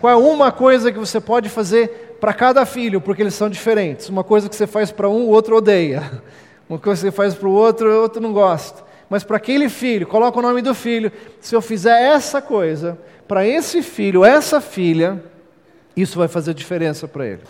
qual 0.00 0.12
é 0.12 0.16
uma 0.16 0.52
coisa 0.52 0.92
que 0.92 0.98
você 0.98 1.20
pode 1.20 1.48
fazer 1.48 2.16
para 2.20 2.32
cada 2.32 2.64
filho, 2.64 3.00
porque 3.00 3.20
eles 3.20 3.34
são 3.34 3.50
diferentes? 3.50 4.08
Uma 4.08 4.22
coisa 4.22 4.48
que 4.48 4.54
você 4.54 4.66
faz 4.66 4.92
para 4.92 5.08
um, 5.08 5.24
o 5.24 5.30
outro 5.30 5.56
odeia. 5.56 6.22
Uma 6.70 6.78
coisa 6.78 7.00
que 7.00 7.10
você 7.10 7.10
faz 7.10 7.34
para 7.34 7.48
o 7.48 7.52
outro, 7.52 7.90
o 7.90 8.02
outro 8.02 8.22
não 8.22 8.32
gosta. 8.32 8.89
Mas 9.10 9.24
para 9.24 9.38
aquele 9.38 9.68
filho, 9.68 10.06
coloca 10.06 10.38
o 10.38 10.42
nome 10.42 10.62
do 10.62 10.72
filho. 10.72 11.10
Se 11.40 11.56
eu 11.56 11.60
fizer 11.60 12.00
essa 12.00 12.40
coisa, 12.40 12.96
para 13.26 13.44
esse 13.44 13.82
filho, 13.82 14.24
essa 14.24 14.60
filha, 14.60 15.22
isso 15.96 16.16
vai 16.16 16.28
fazer 16.28 16.54
diferença 16.54 17.08
para 17.08 17.26
ele. 17.26 17.42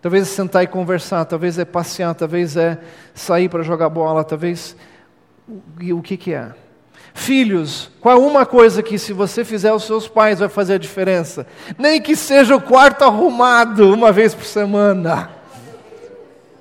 Talvez 0.00 0.22
é 0.22 0.26
sentar 0.26 0.64
e 0.64 0.66
conversar, 0.66 1.26
talvez 1.26 1.58
é 1.58 1.64
passear, 1.64 2.14
talvez 2.14 2.56
é 2.56 2.78
sair 3.14 3.50
para 3.50 3.62
jogar 3.62 3.90
bola, 3.90 4.24
talvez. 4.24 4.74
O 5.92 6.00
que, 6.00 6.16
que 6.16 6.32
é? 6.32 6.52
Filhos, 7.12 7.90
qual 8.00 8.16
é 8.16 8.18
uma 8.18 8.46
coisa 8.46 8.82
que, 8.82 8.98
se 8.98 9.12
você 9.12 9.44
fizer 9.44 9.70
aos 9.70 9.84
seus 9.84 10.08
pais, 10.08 10.38
vai 10.38 10.48
fazer 10.48 10.74
a 10.74 10.78
diferença? 10.78 11.46
Nem 11.78 12.00
que 12.00 12.16
seja 12.16 12.56
o 12.56 12.60
quarto 12.60 13.02
arrumado 13.04 13.92
uma 13.92 14.10
vez 14.10 14.34
por 14.34 14.44
semana, 14.44 15.30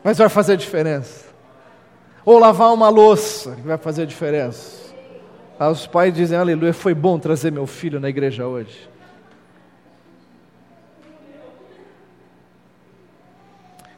mas 0.04 0.18
vai 0.18 0.28
fazer 0.28 0.54
a 0.54 0.58
diferença. 0.58 1.25
Ou 2.26 2.40
lavar 2.40 2.74
uma 2.74 2.90
louça, 2.90 3.56
que 3.56 3.62
vai 3.62 3.78
fazer 3.78 4.02
a 4.02 4.06
diferença. 4.06 4.94
Os 5.60 5.86
pais 5.86 6.14
dizem: 6.14 6.38
Aleluia, 6.38 6.74
foi 6.74 6.94
bom 6.94 7.20
trazer 7.20 7.52
meu 7.52 7.68
filho 7.68 8.00
na 8.00 8.10
igreja 8.10 8.48
hoje. 8.48 8.90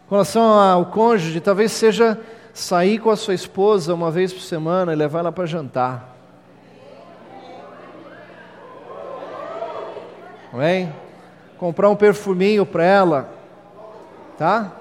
Com 0.08 0.16
relação 0.16 0.44
ao 0.44 0.86
cônjuge, 0.86 1.42
talvez 1.42 1.72
seja 1.72 2.20
sair 2.54 2.98
com 3.00 3.10
a 3.10 3.16
sua 3.16 3.34
esposa 3.34 3.94
uma 3.94 4.10
vez 4.10 4.32
por 4.34 4.42
semana 4.42 4.94
e 4.94 4.96
levar 4.96 5.20
ela 5.20 5.32
para 5.32 5.46
jantar. 5.46 6.16
Amém? 10.54 10.94
Comprar 11.58 11.90
um 11.90 11.96
perfuminho 11.96 12.66
para 12.66 12.84
ela, 12.84 13.30
tá? 14.38 14.72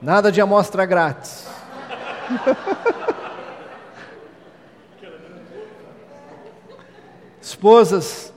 Nada 0.00 0.32
de 0.32 0.40
amostra 0.40 0.86
grátis. 0.86 1.57
Esposas, 7.40 8.34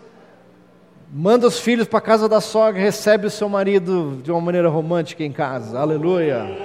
Manda 1.13 1.45
os 1.45 1.59
filhos 1.59 1.89
para 1.89 1.99
casa 1.99 2.29
da 2.29 2.39
sogra, 2.39 2.81
recebe 2.81 3.27
o 3.27 3.29
seu 3.29 3.49
marido 3.49 4.21
de 4.23 4.31
uma 4.31 4.39
maneira 4.39 4.69
romântica 4.69 5.25
em 5.25 5.31
casa. 5.31 5.77
Aleluia. 5.77 6.57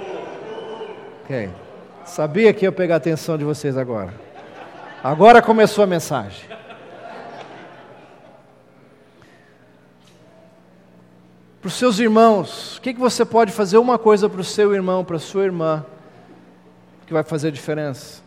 Ok. 1.21 1.49
Sabia 2.05 2.53
que 2.53 2.63
ia 2.63 2.71
pegar 2.71 2.93
a 2.93 2.97
atenção 2.97 3.37
de 3.37 3.43
vocês 3.43 3.77
agora. 3.77 4.13
Agora 5.03 5.41
começou 5.41 5.83
a 5.83 5.87
mensagem. 5.87 6.45
Para 11.59 11.67
os 11.67 11.73
seus 11.73 11.99
irmãos, 11.99 12.77
o 12.77 12.81
que, 12.81 12.93
que 12.93 12.99
você 13.01 13.25
pode 13.25 13.51
fazer 13.51 13.77
uma 13.77 13.97
coisa 13.97 14.29
para 14.29 14.39
o 14.39 14.45
seu 14.45 14.73
irmão, 14.73 15.03
para 15.03 15.17
a 15.17 15.19
sua 15.19 15.43
irmã, 15.43 15.85
que 17.07 17.13
vai 17.13 17.23
fazer 17.23 17.51
diferença? 17.51 18.21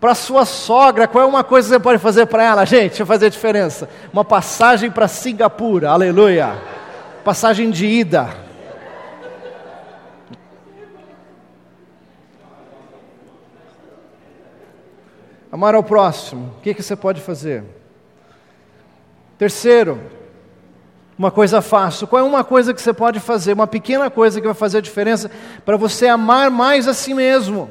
Para 0.00 0.14
sua 0.14 0.46
sogra, 0.46 1.08
qual 1.08 1.24
é 1.24 1.26
uma 1.26 1.42
coisa 1.42 1.68
que 1.68 1.74
você 1.74 1.80
pode 1.80 1.98
fazer 1.98 2.26
para 2.26 2.44
ela, 2.44 2.64
gente? 2.64 2.96
Vai 2.98 3.06
fazer 3.06 3.28
diferença. 3.28 3.88
Uma 4.12 4.24
passagem 4.24 4.88
para 4.88 5.08
Singapura, 5.08 5.90
aleluia. 5.90 6.56
Passagem 7.24 7.70
de 7.70 7.84
ida. 7.84 8.30
Amar 15.52 15.74
ao 15.74 15.82
próximo, 15.82 16.54
o 16.58 16.60
que, 16.62 16.72
que 16.72 16.82
você 16.84 16.94
pode 16.94 17.20
fazer? 17.20 17.64
Terceiro, 19.36 20.00
uma 21.18 21.32
coisa 21.32 21.60
fácil. 21.60 22.06
Qual 22.06 22.24
é 22.24 22.24
uma 22.24 22.44
coisa 22.44 22.72
que 22.72 22.80
você 22.80 22.92
pode 22.92 23.18
fazer? 23.18 23.54
Uma 23.54 23.66
pequena 23.66 24.08
coisa 24.08 24.40
que 24.40 24.46
vai 24.46 24.54
fazer 24.54 24.78
a 24.78 24.80
diferença 24.80 25.28
para 25.64 25.76
você 25.76 26.06
amar 26.06 26.48
mais 26.48 26.86
a 26.86 26.94
si 26.94 27.12
mesmo 27.12 27.68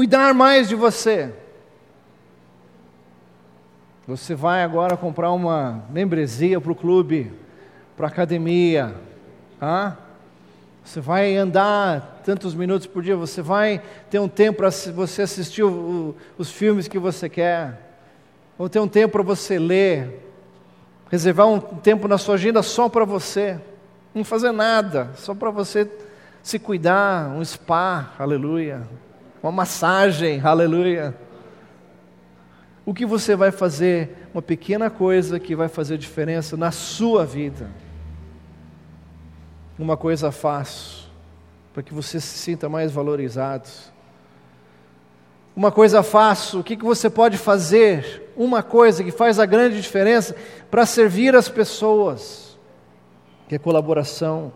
cuidar 0.00 0.32
mais 0.32 0.66
de 0.66 0.74
você. 0.74 1.30
Você 4.08 4.34
vai 4.34 4.62
agora 4.62 4.96
comprar 4.96 5.30
uma 5.30 5.84
membresia 5.90 6.58
para 6.58 6.72
o 6.72 6.74
clube, 6.74 7.30
para 7.98 8.06
a 8.06 8.08
academia. 8.08 8.94
Ah? 9.60 9.96
Você 10.82 11.02
vai 11.02 11.36
andar 11.36 12.22
tantos 12.24 12.54
minutos 12.54 12.86
por 12.86 13.02
dia, 13.02 13.14
você 13.14 13.42
vai 13.42 13.82
ter 14.08 14.18
um 14.18 14.26
tempo 14.26 14.60
para 14.60 14.70
você 14.70 15.20
assistir 15.20 15.64
o, 15.64 16.16
os 16.38 16.50
filmes 16.50 16.88
que 16.88 16.98
você 16.98 17.28
quer, 17.28 17.78
ou 18.56 18.70
ter 18.70 18.80
um 18.80 18.88
tempo 18.88 19.12
para 19.12 19.22
você 19.22 19.58
ler, 19.58 20.18
reservar 21.10 21.46
um 21.46 21.60
tempo 21.60 22.08
na 22.08 22.16
sua 22.16 22.36
agenda 22.36 22.62
só 22.62 22.88
para 22.88 23.04
você, 23.04 23.60
não 24.14 24.24
fazer 24.24 24.50
nada, 24.50 25.10
só 25.16 25.34
para 25.34 25.50
você 25.50 25.86
se 26.42 26.58
cuidar, 26.58 27.28
um 27.36 27.44
spa, 27.44 28.14
aleluia 28.18 28.88
uma 29.42 29.52
massagem, 29.52 30.40
aleluia. 30.40 31.14
O 32.84 32.92
que 32.92 33.06
você 33.06 33.34
vai 33.34 33.50
fazer? 33.50 34.28
Uma 34.34 34.42
pequena 34.42 34.90
coisa 34.90 35.40
que 35.40 35.56
vai 35.56 35.68
fazer 35.68 35.96
diferença 35.96 36.56
na 36.56 36.70
sua 36.70 37.24
vida. 37.24 37.70
Uma 39.78 39.96
coisa 39.96 40.30
fácil, 40.30 41.08
para 41.72 41.82
que 41.82 41.94
você 41.94 42.20
se 42.20 42.38
sinta 42.38 42.68
mais 42.68 42.92
valorizado. 42.92 43.68
Uma 45.56 45.72
coisa 45.72 46.02
fácil, 46.02 46.60
o 46.60 46.64
que, 46.64 46.76
que 46.76 46.84
você 46.84 47.08
pode 47.08 47.38
fazer? 47.38 48.30
Uma 48.36 48.62
coisa 48.62 49.02
que 49.02 49.10
faz 49.10 49.38
a 49.38 49.46
grande 49.46 49.80
diferença 49.80 50.36
para 50.70 50.84
servir 50.84 51.34
as 51.34 51.48
pessoas, 51.48 52.58
que 53.48 53.54
é 53.54 53.58
colaboração. 53.58 54.52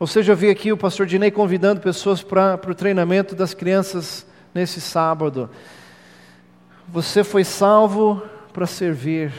Ou 0.00 0.06
seja, 0.06 0.32
eu 0.32 0.36
vi 0.36 0.48
aqui 0.48 0.72
o 0.72 0.78
pastor 0.78 1.04
Dinei 1.04 1.30
convidando 1.30 1.82
pessoas 1.82 2.22
para 2.22 2.58
o 2.66 2.74
treinamento 2.74 3.34
das 3.34 3.52
crianças 3.52 4.26
nesse 4.54 4.80
sábado. 4.80 5.50
Você 6.88 7.22
foi 7.22 7.44
salvo 7.44 8.22
para 8.50 8.66
servir. 8.66 9.30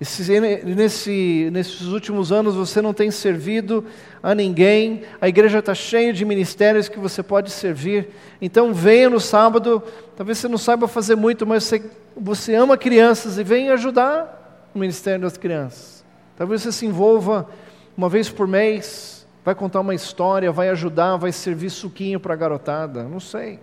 Esse, 0.00 0.40
nesse, 0.40 1.50
nesses 1.52 1.82
últimos 1.88 2.32
anos 2.32 2.54
você 2.54 2.80
não 2.80 2.94
tem 2.94 3.10
servido 3.10 3.84
a 4.22 4.34
ninguém, 4.34 5.02
a 5.20 5.28
igreja 5.28 5.58
está 5.58 5.74
cheia 5.74 6.10
de 6.10 6.24
ministérios 6.24 6.88
que 6.88 6.98
você 6.98 7.22
pode 7.22 7.50
servir. 7.50 8.08
Então 8.40 8.72
venha 8.72 9.10
no 9.10 9.20
sábado, 9.20 9.82
talvez 10.16 10.38
você 10.38 10.48
não 10.48 10.56
saiba 10.56 10.88
fazer 10.88 11.16
muito, 11.16 11.46
mas 11.46 11.64
você, 11.64 11.82
você 12.16 12.54
ama 12.54 12.78
crianças 12.78 13.36
e 13.36 13.44
venha 13.44 13.74
ajudar 13.74 14.70
o 14.74 14.78
ministério 14.78 15.20
das 15.20 15.36
crianças. 15.36 16.02
Talvez 16.34 16.62
você 16.62 16.72
se 16.72 16.86
envolva 16.86 17.46
uma 17.94 18.08
vez 18.08 18.30
por 18.30 18.48
mês, 18.48 19.15
vai 19.46 19.54
contar 19.54 19.78
uma 19.78 19.94
história, 19.94 20.50
vai 20.50 20.68
ajudar, 20.70 21.16
vai 21.18 21.30
servir 21.30 21.70
suquinho 21.70 22.18
para 22.18 22.34
a 22.34 22.36
garotada, 22.36 23.04
não 23.04 23.20
sei. 23.20 23.60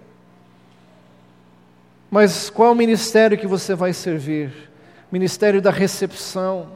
Mas 2.09 2.49
qual 2.49 2.69
é 2.69 2.71
o 2.71 2.75
ministério 2.75 3.37
que 3.37 3.45
você 3.45 3.75
vai 3.75 3.91
servir? 3.91 4.71
Ministério 5.11 5.61
da 5.61 5.71
recepção, 5.71 6.69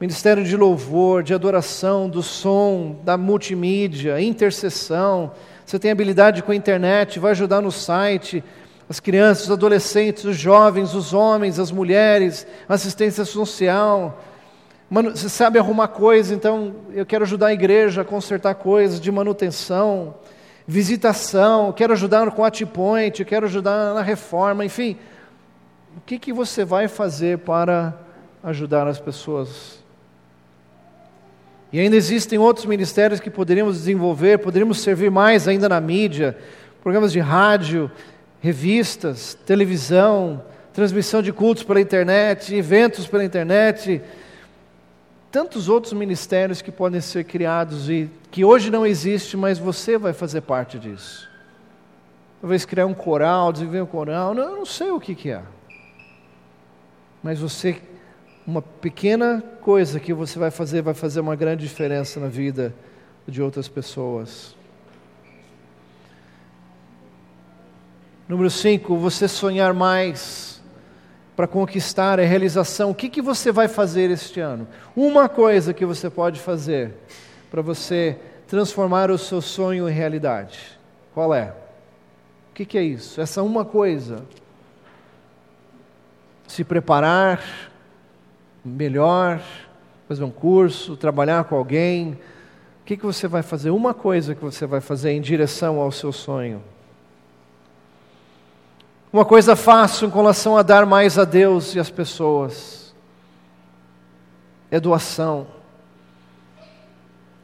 ministério 0.00 0.42
de 0.42 0.56
louvor, 0.56 1.22
de 1.22 1.32
adoração, 1.34 2.08
do 2.10 2.20
som, 2.20 2.98
da 3.04 3.16
multimídia, 3.16 4.20
intercessão. 4.20 5.30
Você 5.64 5.78
tem 5.78 5.92
habilidade 5.92 6.42
com 6.42 6.50
a 6.50 6.56
internet, 6.56 7.20
vai 7.20 7.30
ajudar 7.30 7.60
no 7.60 7.70
site, 7.70 8.42
as 8.88 8.98
crianças, 8.98 9.44
os 9.44 9.52
adolescentes, 9.52 10.24
os 10.24 10.36
jovens, 10.36 10.94
os 10.94 11.14
homens, 11.14 11.60
as 11.60 11.70
mulheres, 11.70 12.44
assistência 12.68 13.24
social 13.24 14.20
Mano, 14.94 15.10
você 15.10 15.28
sabe 15.28 15.58
arrumar 15.58 15.88
coisas, 15.88 16.30
então 16.30 16.72
eu 16.92 17.04
quero 17.04 17.24
ajudar 17.24 17.48
a 17.48 17.52
igreja 17.52 18.02
a 18.02 18.04
consertar 18.04 18.54
coisas 18.54 19.00
de 19.00 19.10
manutenção, 19.10 20.14
visitação, 20.68 21.72
quero 21.72 21.92
ajudar 21.94 22.30
com 22.30 22.44
a 22.44 22.50
T-Point, 22.52 23.24
quero 23.24 23.44
ajudar 23.46 23.92
na 23.92 24.02
reforma, 24.02 24.64
enfim. 24.64 24.96
O 25.96 26.00
que, 26.06 26.16
que 26.16 26.32
você 26.32 26.64
vai 26.64 26.86
fazer 26.86 27.38
para 27.38 27.92
ajudar 28.40 28.86
as 28.86 29.00
pessoas? 29.00 29.82
E 31.72 31.80
ainda 31.80 31.96
existem 31.96 32.38
outros 32.38 32.64
ministérios 32.64 33.18
que 33.18 33.30
poderíamos 33.30 33.76
desenvolver, 33.76 34.38
poderíamos 34.38 34.78
servir 34.78 35.10
mais 35.10 35.48
ainda 35.48 35.68
na 35.68 35.80
mídia, 35.80 36.38
programas 36.80 37.10
de 37.10 37.18
rádio, 37.18 37.90
revistas, 38.40 39.36
televisão, 39.44 40.40
transmissão 40.72 41.20
de 41.20 41.32
cultos 41.32 41.64
pela 41.64 41.80
internet, 41.80 42.54
eventos 42.54 43.08
pela 43.08 43.24
internet, 43.24 44.00
tantos 45.34 45.68
outros 45.68 45.92
ministérios 45.92 46.62
que 46.62 46.70
podem 46.70 47.00
ser 47.00 47.24
criados 47.24 47.90
e 47.90 48.08
que 48.30 48.44
hoje 48.44 48.70
não 48.70 48.86
existe, 48.86 49.36
mas 49.36 49.58
você 49.58 49.98
vai 49.98 50.12
fazer 50.12 50.42
parte 50.42 50.78
disso. 50.78 51.28
Talvez 52.40 52.64
criar 52.64 52.86
um 52.86 52.94
coral, 52.94 53.52
desenvolver 53.52 53.80
um 53.82 53.86
coral, 53.86 54.32
não, 54.32 54.44
eu 54.44 54.56
não 54.58 54.64
sei 54.64 54.92
o 54.92 55.00
que, 55.00 55.12
que 55.12 55.30
é. 55.30 55.42
Mas 57.20 57.40
você 57.40 57.82
uma 58.46 58.62
pequena 58.62 59.42
coisa 59.60 59.98
que 59.98 60.14
você 60.14 60.38
vai 60.38 60.52
fazer 60.52 60.82
vai 60.82 60.94
fazer 60.94 61.18
uma 61.18 61.34
grande 61.34 61.66
diferença 61.66 62.20
na 62.20 62.28
vida 62.28 62.72
de 63.26 63.42
outras 63.42 63.66
pessoas. 63.66 64.54
Número 68.28 68.48
5, 68.48 68.96
você 68.98 69.26
sonhar 69.26 69.74
mais 69.74 70.53
para 71.36 71.46
conquistar 71.46 72.20
a 72.20 72.24
realização. 72.24 72.90
O 72.90 72.94
que, 72.94 73.08
que 73.08 73.20
você 73.20 73.50
vai 73.50 73.68
fazer 73.68 74.10
este 74.10 74.40
ano? 74.40 74.66
Uma 74.94 75.28
coisa 75.28 75.74
que 75.74 75.84
você 75.84 76.08
pode 76.08 76.40
fazer 76.40 76.94
para 77.50 77.62
você 77.62 78.16
transformar 78.46 79.10
o 79.10 79.18
seu 79.18 79.40
sonho 79.40 79.88
em 79.88 79.92
realidade. 79.92 80.78
Qual 81.12 81.34
é? 81.34 81.54
O 82.50 82.54
que, 82.54 82.64
que 82.64 82.78
é 82.78 82.82
isso? 82.82 83.20
Essa 83.20 83.42
uma 83.42 83.64
coisa. 83.64 84.24
Se 86.46 86.62
preparar 86.62 87.42
melhor, 88.64 89.42
fazer 90.06 90.24
um 90.24 90.30
curso, 90.30 90.96
trabalhar 90.96 91.44
com 91.44 91.56
alguém. 91.56 92.12
O 92.82 92.84
que, 92.84 92.96
que 92.96 93.04
você 93.04 93.26
vai 93.26 93.42
fazer? 93.42 93.70
Uma 93.70 93.92
coisa 93.92 94.34
que 94.34 94.42
você 94.42 94.66
vai 94.66 94.80
fazer 94.80 95.10
em 95.10 95.20
direção 95.20 95.80
ao 95.80 95.90
seu 95.90 96.12
sonho. 96.12 96.62
Uma 99.14 99.24
coisa 99.24 99.54
fácil 99.54 100.08
em 100.08 100.10
relação 100.10 100.56
a 100.56 100.62
dar 100.64 100.84
mais 100.84 101.20
a 101.20 101.24
Deus 101.24 101.72
e 101.76 101.78
às 101.78 101.88
pessoas. 101.88 102.92
É 104.72 104.80
doação. 104.80 105.46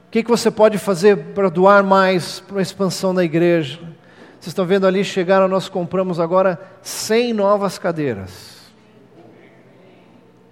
O 0.08 0.10
que, 0.10 0.24
que 0.24 0.28
você 0.28 0.50
pode 0.50 0.78
fazer 0.78 1.16
para 1.32 1.48
doar 1.48 1.84
mais 1.84 2.40
para 2.40 2.58
a 2.58 2.62
expansão 2.62 3.14
da 3.14 3.22
igreja? 3.22 3.76
Vocês 3.76 4.48
estão 4.48 4.66
vendo 4.66 4.84
ali, 4.84 5.04
chegaram, 5.04 5.46
nós 5.46 5.68
compramos 5.68 6.18
agora 6.18 6.60
100 6.82 7.34
novas 7.34 7.78
cadeiras. 7.78 8.72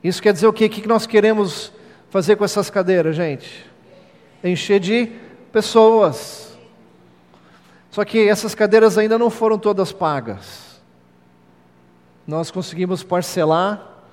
Isso 0.04 0.22
quer 0.22 0.32
dizer 0.32 0.46
o 0.46 0.52
quê? 0.52 0.66
O 0.66 0.70
que 0.70 0.86
nós 0.86 1.04
queremos 1.04 1.72
fazer 2.10 2.36
com 2.36 2.44
essas 2.44 2.70
cadeiras, 2.70 3.16
gente? 3.16 3.68
Encher 4.44 4.78
de 4.78 5.10
pessoas. 5.50 6.56
Só 7.90 8.04
que 8.04 8.28
essas 8.28 8.54
cadeiras 8.54 8.96
ainda 8.96 9.18
não 9.18 9.30
foram 9.30 9.58
todas 9.58 9.90
pagas. 9.90 10.67
Nós 12.28 12.50
conseguimos 12.50 13.02
parcelar 13.02 14.04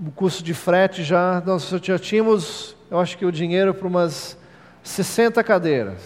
o 0.00 0.08
custo 0.12 0.40
de 0.40 0.54
frete 0.54 1.02
já, 1.02 1.42
nós 1.44 1.68
já 1.68 1.98
tínhamos, 1.98 2.76
eu 2.88 3.00
acho 3.00 3.18
que 3.18 3.26
o 3.26 3.32
dinheiro 3.32 3.74
para 3.74 3.88
umas 3.88 4.38
60 4.80 5.42
cadeiras. 5.42 5.98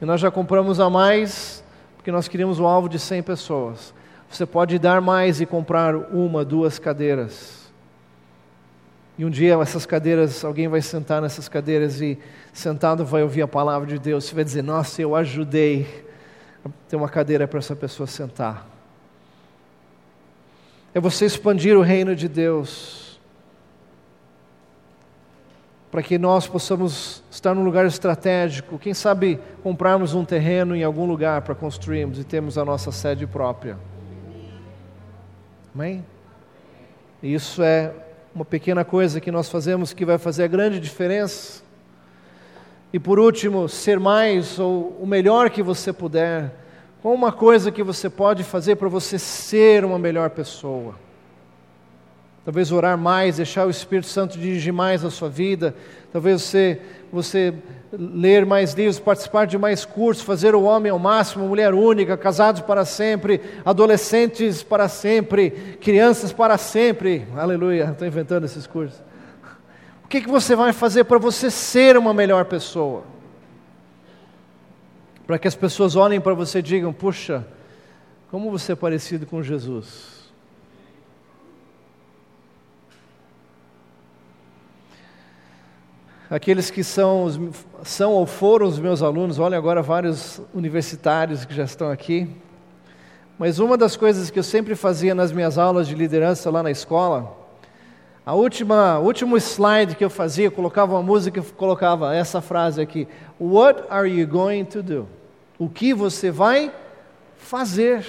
E 0.00 0.06
nós 0.06 0.22
já 0.22 0.30
compramos 0.30 0.80
a 0.80 0.88
mais, 0.88 1.62
porque 1.98 2.10
nós 2.10 2.28
queríamos 2.28 2.58
o 2.58 2.64
alvo 2.64 2.88
de 2.88 2.98
100 2.98 3.24
pessoas. 3.24 3.92
Você 4.30 4.46
pode 4.46 4.78
dar 4.78 5.02
mais 5.02 5.38
e 5.38 5.44
comprar 5.44 5.94
uma, 5.94 6.46
duas 6.46 6.78
cadeiras. 6.78 7.70
E 9.18 9.24
um 9.26 9.28
dia 9.28 9.58
essas 9.60 9.84
cadeiras, 9.84 10.42
alguém 10.46 10.66
vai 10.66 10.80
sentar 10.80 11.20
nessas 11.20 11.46
cadeiras 11.46 12.00
e 12.00 12.18
sentado 12.54 13.04
vai 13.04 13.22
ouvir 13.22 13.42
a 13.42 13.48
palavra 13.48 13.86
de 13.86 13.98
Deus. 13.98 14.24
Você 14.24 14.34
vai 14.34 14.44
dizer: 14.44 14.62
Nossa, 14.62 15.02
eu 15.02 15.14
ajudei 15.14 16.06
a 16.64 16.70
ter 16.88 16.96
uma 16.96 17.10
cadeira 17.10 17.46
para 17.46 17.58
essa 17.58 17.76
pessoa 17.76 18.06
sentar. 18.06 18.71
É 20.94 21.00
você 21.00 21.24
expandir 21.24 21.76
o 21.76 21.82
reino 21.82 22.14
de 22.14 22.28
Deus. 22.28 23.20
Para 25.90 26.02
que 26.02 26.18
nós 26.18 26.46
possamos 26.46 27.22
estar 27.30 27.54
num 27.54 27.64
lugar 27.64 27.86
estratégico. 27.86 28.78
Quem 28.78 28.94
sabe 28.94 29.38
comprarmos 29.62 30.14
um 30.14 30.24
terreno 30.24 30.74
em 30.76 30.82
algum 30.82 31.06
lugar 31.06 31.42
para 31.42 31.54
construirmos 31.54 32.18
e 32.18 32.24
termos 32.24 32.58
a 32.58 32.64
nossa 32.64 32.92
sede 32.92 33.26
própria. 33.26 33.78
Amém? 35.74 36.04
Isso 37.22 37.62
é 37.62 37.92
uma 38.34 38.44
pequena 38.44 38.84
coisa 38.84 39.20
que 39.20 39.30
nós 39.30 39.48
fazemos 39.48 39.92
que 39.92 40.04
vai 40.04 40.18
fazer 40.18 40.44
a 40.44 40.48
grande 40.48 40.80
diferença. 40.80 41.62
E 42.92 42.98
por 42.98 43.18
último, 43.18 43.68
ser 43.68 43.98
mais 43.98 44.58
ou 44.58 44.98
o 45.00 45.06
melhor 45.06 45.48
que 45.48 45.62
você 45.62 45.92
puder. 45.92 46.61
Qual 47.02 47.12
uma 47.12 47.32
coisa 47.32 47.72
que 47.72 47.82
você 47.82 48.08
pode 48.08 48.44
fazer 48.44 48.76
para 48.76 48.88
você 48.88 49.18
ser 49.18 49.84
uma 49.84 49.98
melhor 49.98 50.30
pessoa? 50.30 50.94
Talvez 52.44 52.70
orar 52.70 52.96
mais, 52.96 53.38
deixar 53.38 53.66
o 53.66 53.70
Espírito 53.70 54.06
Santo 54.06 54.38
dirigir 54.38 54.72
mais 54.72 55.04
a 55.04 55.10
sua 55.10 55.28
vida. 55.28 55.74
Talvez 56.12 56.42
você, 56.42 56.80
você 57.12 57.54
ler 57.92 58.46
mais 58.46 58.74
livros, 58.74 59.00
participar 59.00 59.48
de 59.48 59.58
mais 59.58 59.84
cursos, 59.84 60.24
fazer 60.24 60.54
o 60.54 60.62
homem 60.62 60.92
ao 60.92 60.98
máximo, 60.98 61.48
mulher 61.48 61.74
única, 61.74 62.16
casados 62.16 62.60
para 62.60 62.84
sempre, 62.84 63.40
adolescentes 63.64 64.62
para 64.62 64.88
sempre, 64.88 65.50
crianças 65.80 66.32
para 66.32 66.56
sempre. 66.56 67.26
Aleluia, 67.36 67.90
estou 67.90 68.06
inventando 68.06 68.44
esses 68.44 68.64
cursos. 68.64 69.02
O 70.04 70.08
que, 70.08 70.20
que 70.20 70.30
você 70.30 70.54
vai 70.54 70.72
fazer 70.72 71.02
para 71.02 71.18
você 71.18 71.50
ser 71.50 71.96
uma 71.96 72.14
melhor 72.14 72.44
pessoa? 72.44 73.02
Para 75.26 75.38
que 75.38 75.48
as 75.48 75.54
pessoas 75.54 75.96
olhem 75.96 76.20
para 76.20 76.34
você 76.34 76.58
e 76.58 76.62
digam: 76.62 76.92
puxa, 76.92 77.46
como 78.30 78.50
você 78.50 78.72
é 78.72 78.76
parecido 78.76 79.26
com 79.26 79.42
Jesus. 79.42 80.22
aqueles 86.32 86.70
que 86.70 86.82
são, 86.82 87.52
são 87.82 88.12
ou 88.12 88.24
foram 88.24 88.66
os 88.66 88.78
meus 88.78 89.02
alunos, 89.02 89.38
olha 89.38 89.58
agora 89.58 89.82
vários 89.82 90.40
universitários 90.54 91.44
que 91.44 91.54
já 91.54 91.64
estão 91.64 91.90
aqui. 91.90 92.26
Mas 93.38 93.58
uma 93.58 93.76
das 93.76 93.98
coisas 93.98 94.30
que 94.30 94.38
eu 94.38 94.42
sempre 94.42 94.74
fazia 94.74 95.14
nas 95.14 95.30
minhas 95.30 95.58
aulas 95.58 95.86
de 95.86 95.94
liderança 95.94 96.50
lá 96.50 96.62
na 96.62 96.70
escola, 96.70 97.36
a 98.24 98.34
última, 98.34 98.98
último 99.00 99.36
slide 99.36 99.96
que 99.96 100.04
eu 100.04 100.10
fazia, 100.10 100.46
eu 100.46 100.52
colocava 100.52 100.94
uma 100.94 101.02
música 101.02 101.40
e 101.40 101.42
colocava 101.42 102.14
essa 102.14 102.40
frase 102.40 102.80
aqui: 102.80 103.08
What 103.40 103.84
are 103.90 104.08
you 104.08 104.26
going 104.26 104.64
to 104.66 104.82
do? 104.82 105.08
O 105.58 105.68
que 105.68 105.92
você 105.92 106.30
vai 106.30 106.72
fazer 107.36 108.06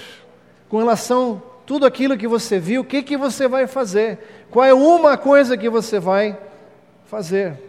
com 0.69 0.77
relação 0.77 1.41
a 1.45 1.65
tudo 1.65 1.85
aquilo 1.85 2.17
que 2.17 2.27
você 2.27 2.59
viu? 2.59 2.81
O 2.81 2.85
que 2.85 3.01
que 3.01 3.17
você 3.17 3.47
vai 3.47 3.65
fazer? 3.65 4.19
Qual 4.51 4.63
é 4.63 4.73
uma 4.73 5.17
coisa 5.17 5.57
que 5.57 5.69
você 5.69 5.99
vai 5.99 6.37
fazer? 7.05 7.59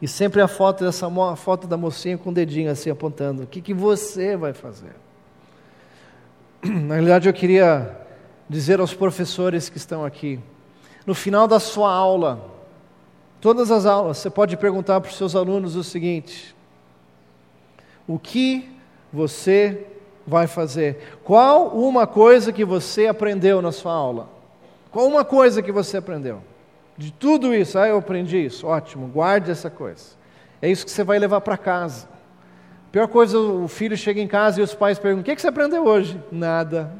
E 0.00 0.06
sempre 0.06 0.40
a 0.40 0.48
foto 0.48 0.84
dessa 0.84 1.06
a 1.06 1.36
foto 1.36 1.66
da 1.66 1.76
mocinha 1.76 2.16
com 2.16 2.30
o 2.30 2.32
dedinho 2.32 2.70
assim 2.70 2.88
apontando. 2.88 3.42
O 3.42 3.46
que, 3.46 3.60
que 3.60 3.74
você 3.74 4.36
vai 4.36 4.52
fazer? 4.52 4.94
Na 6.62 6.94
realidade, 6.94 7.28
eu 7.28 7.32
queria 7.32 7.96
dizer 8.48 8.80
aos 8.80 8.94
professores 8.94 9.68
que 9.68 9.76
estão 9.76 10.04
aqui, 10.04 10.38
no 11.08 11.14
final 11.14 11.48
da 11.48 11.58
sua 11.58 11.90
aula, 11.90 12.40
todas 13.40 13.70
as 13.70 13.86
aulas, 13.86 14.18
você 14.18 14.30
pode 14.30 14.56
perguntar 14.56 15.00
para 15.00 15.10
os 15.10 15.16
seus 15.16 15.34
alunos 15.34 15.74
o 15.74 15.82
seguinte: 15.82 16.54
o 18.06 18.18
que 18.18 18.68
você 19.12 19.86
vai 20.26 20.46
fazer? 20.46 21.18
Qual 21.24 21.68
uma 21.68 22.06
coisa 22.06 22.52
que 22.52 22.64
você 22.64 23.06
aprendeu 23.06 23.60
na 23.60 23.72
sua 23.72 23.92
aula? 23.92 24.28
Qual 24.92 25.06
uma 25.06 25.24
coisa 25.24 25.62
que 25.62 25.72
você 25.72 25.96
aprendeu? 25.96 26.42
de 26.98 27.12
tudo 27.12 27.54
isso, 27.54 27.78
ah, 27.78 27.86
eu 27.86 27.98
aprendi 27.98 28.44
isso, 28.44 28.66
ótimo, 28.66 29.06
guarde 29.06 29.52
essa 29.52 29.70
coisa. 29.70 30.18
É 30.60 30.68
isso 30.68 30.84
que 30.84 30.90
você 30.90 31.04
vai 31.04 31.16
levar 31.16 31.40
para 31.40 31.56
casa. 31.56 32.08
Pior 32.90 33.06
coisa, 33.06 33.38
o 33.38 33.68
filho 33.68 33.96
chega 33.96 34.20
em 34.20 34.26
casa 34.26 34.60
e 34.60 34.64
os 34.64 34.74
pais 34.74 34.98
perguntam: 34.98 35.32
o 35.32 35.36
que 35.36 35.40
você 35.40 35.46
aprendeu 35.46 35.86
hoje? 35.86 36.20
Nada. 36.32 36.92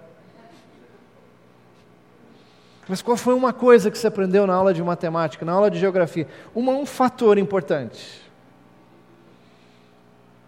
Mas 2.89 3.03
qual 3.03 3.17
foi 3.17 3.35
uma 3.35 3.53
coisa 3.53 3.91
que 3.91 3.99
você 3.99 4.07
aprendeu 4.07 4.47
na 4.47 4.55
aula 4.55 4.73
de 4.73 4.83
matemática, 4.83 5.45
na 5.45 5.53
aula 5.53 5.71
de 5.71 5.79
geografia? 5.79 6.27
Uma, 6.55 6.73
um 6.73 6.87
fator 6.87 7.37
importante. 7.37 8.23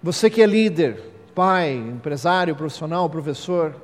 Você 0.02 0.30
que 0.30 0.40
é 0.40 0.46
líder, 0.46 1.02
pai, 1.34 1.74
empresário, 1.74 2.56
profissional, 2.56 3.10
professor, 3.10 3.76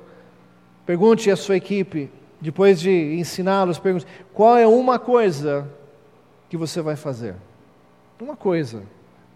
pergunte 0.86 1.30
à 1.30 1.36
sua 1.36 1.56
equipe: 1.56 2.10
depois 2.40 2.80
de 2.80 2.90
ensiná-los, 2.90 3.78
pergunte: 3.78 4.06
qual 4.32 4.56
é 4.56 4.66
uma 4.66 4.98
coisa 4.98 5.68
que 6.48 6.56
você 6.56 6.80
vai 6.80 6.96
fazer? 6.96 7.34
Uma 8.18 8.36
coisa 8.36 8.82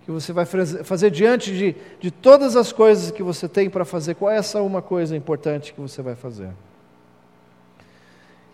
que 0.02 0.10
você 0.10 0.32
vai 0.32 0.46
fazer 0.46 1.10
diante 1.10 1.54
de, 1.54 1.76
de 2.00 2.10
todas 2.10 2.56
as 2.56 2.72
coisas 2.72 3.10
que 3.10 3.22
você 3.22 3.46
tem 3.46 3.68
para 3.68 3.84
fazer, 3.84 4.14
qual 4.14 4.30
é 4.30 4.38
essa 4.38 4.62
uma 4.62 4.80
coisa 4.80 5.14
importante 5.14 5.74
que 5.74 5.80
você 5.80 6.00
vai 6.00 6.14
fazer? 6.14 6.48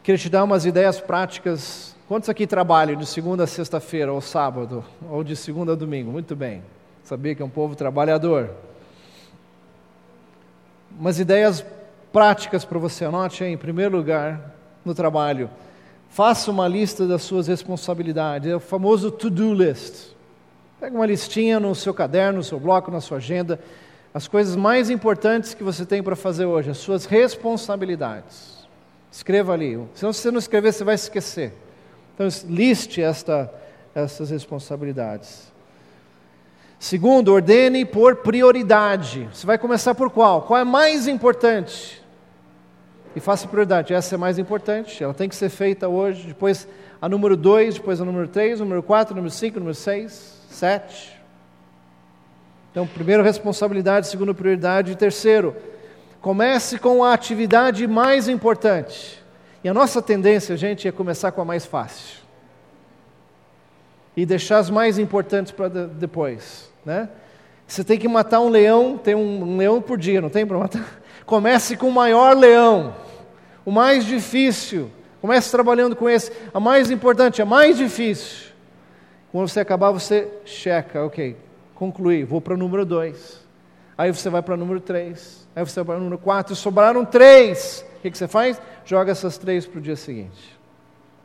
Queria 0.06 0.18
te 0.20 0.30
dar 0.30 0.44
umas 0.44 0.64
ideias 0.64 1.00
práticas. 1.00 1.96
Quantos 2.06 2.28
aqui 2.28 2.46
trabalham 2.46 2.96
de 2.96 3.04
segunda 3.04 3.42
a 3.42 3.46
sexta-feira, 3.48 4.12
ou 4.12 4.20
sábado, 4.20 4.84
ou 5.10 5.24
de 5.24 5.34
segunda 5.34 5.72
a 5.72 5.74
domingo? 5.74 6.12
Muito 6.12 6.36
bem. 6.36 6.62
Sabia 7.02 7.34
que 7.34 7.42
é 7.42 7.44
um 7.44 7.50
povo 7.50 7.74
trabalhador. 7.74 8.50
Umas 10.96 11.18
ideias 11.18 11.66
práticas 12.12 12.64
para 12.64 12.78
você. 12.78 13.04
Anote 13.04 13.42
aí, 13.42 13.50
em 13.52 13.56
primeiro 13.56 13.96
lugar, 13.96 14.54
no 14.84 14.94
trabalho. 14.94 15.50
Faça 16.08 16.52
uma 16.52 16.68
lista 16.68 17.04
das 17.04 17.22
suas 17.22 17.48
responsabilidades, 17.48 18.48
é 18.48 18.54
o 18.54 18.60
famoso 18.60 19.10
to-do 19.10 19.52
list. 19.52 20.12
Pega 20.78 20.94
uma 20.94 21.06
listinha 21.06 21.58
no 21.58 21.74
seu 21.74 21.92
caderno, 21.92 22.38
no 22.38 22.44
seu 22.44 22.60
bloco, 22.60 22.92
na 22.92 23.00
sua 23.00 23.16
agenda, 23.16 23.58
as 24.14 24.28
coisas 24.28 24.54
mais 24.54 24.88
importantes 24.88 25.52
que 25.52 25.64
você 25.64 25.84
tem 25.84 26.00
para 26.00 26.14
fazer 26.14 26.44
hoje, 26.44 26.70
as 26.70 26.78
suas 26.78 27.06
responsabilidades. 27.06 28.55
Escreva 29.10 29.52
ali. 29.52 29.78
Senão, 29.94 30.12
se 30.12 30.20
você 30.20 30.30
não 30.30 30.38
escrever, 30.38 30.72
você 30.72 30.84
vai 30.84 30.94
esquecer. 30.94 31.52
Então, 32.14 32.26
liste 32.48 33.02
esta, 33.02 33.52
essas 33.94 34.30
responsabilidades. 34.30 35.52
Segundo, 36.78 37.32
ordene 37.32 37.84
por 37.84 38.16
prioridade. 38.16 39.28
Você 39.32 39.46
vai 39.46 39.58
começar 39.58 39.94
por 39.94 40.10
qual? 40.10 40.42
Qual 40.42 40.58
é 40.58 40.64
mais 40.64 41.08
importante? 41.08 42.02
E 43.14 43.20
faça 43.20 43.48
prioridade. 43.48 43.94
Essa 43.94 44.14
é 44.14 44.18
mais 44.18 44.38
importante, 44.38 45.02
ela 45.02 45.14
tem 45.14 45.28
que 45.28 45.34
ser 45.34 45.48
feita 45.48 45.88
hoje. 45.88 46.28
Depois 46.28 46.68
a 47.00 47.08
número 47.08 47.36
2, 47.36 47.76
depois 47.76 48.00
a 48.00 48.04
número 48.04 48.28
3, 48.28 48.60
número 48.60 48.82
4, 48.82 49.14
número 49.14 49.32
5, 49.32 49.58
número 49.58 49.74
6, 49.74 50.42
7. 50.50 51.16
Então, 52.70 52.86
primeiro, 52.86 53.22
responsabilidade. 53.22 54.06
Segundo, 54.08 54.34
prioridade. 54.34 54.92
E 54.92 54.96
terceiro, 54.96 55.56
comece 56.26 56.76
com 56.76 57.04
a 57.04 57.12
atividade 57.12 57.86
mais 57.86 58.26
importante. 58.26 59.22
E 59.62 59.68
a 59.68 59.72
nossa 59.72 60.02
tendência, 60.02 60.56
gente, 60.56 60.88
é 60.88 60.90
começar 60.90 61.30
com 61.30 61.40
a 61.40 61.44
mais 61.44 61.64
fácil 61.64 62.18
e 64.16 64.26
deixar 64.26 64.58
as 64.58 64.68
mais 64.68 64.98
importantes 64.98 65.52
para 65.52 65.68
depois, 65.68 66.68
né? 66.84 67.08
Você 67.64 67.84
tem 67.84 67.96
que 67.96 68.08
matar 68.08 68.40
um 68.40 68.48
leão, 68.48 68.98
tem 68.98 69.14
um, 69.14 69.56
leão 69.56 69.80
por 69.80 69.96
dia, 69.96 70.20
não 70.20 70.28
tem 70.28 70.44
para 70.44 70.58
matar? 70.58 71.00
Comece 71.24 71.76
com 71.76 71.86
o 71.90 71.92
maior 71.92 72.36
leão, 72.36 72.96
o 73.64 73.70
mais 73.70 74.04
difícil. 74.04 74.90
Comece 75.20 75.48
trabalhando 75.48 75.94
com 75.94 76.10
esse, 76.10 76.32
a 76.52 76.58
mais 76.58 76.90
importante, 76.90 77.40
a 77.40 77.46
mais 77.46 77.76
difícil. 77.78 78.52
Quando 79.30 79.46
você 79.46 79.60
acabar, 79.60 79.92
você 79.92 80.28
checa, 80.44 81.04
ok, 81.04 81.36
concluí, 81.76 82.24
vou 82.24 82.40
para 82.40 82.54
o 82.54 82.56
número 82.56 82.84
2. 82.84 83.46
Aí 83.96 84.12
você 84.12 84.28
vai 84.28 84.42
para 84.42 84.54
o 84.54 84.56
número 84.56 84.80
3. 84.80 85.45
Aí 85.56 85.64
você 85.64 85.76
vai 85.76 85.86
para 85.86 85.96
o 85.96 85.98
número 86.00 86.18
4. 86.18 86.54
Sobraram 86.54 87.02
três. 87.02 87.82
O 87.96 88.00
que, 88.02 88.16
você 88.16 88.28
faz? 88.28 88.60
Joga 88.84 89.10
essas 89.10 89.38
três 89.38 89.66
para 89.66 89.78
o 89.78 89.80
dia 89.80 89.96
seguinte. 89.96 90.54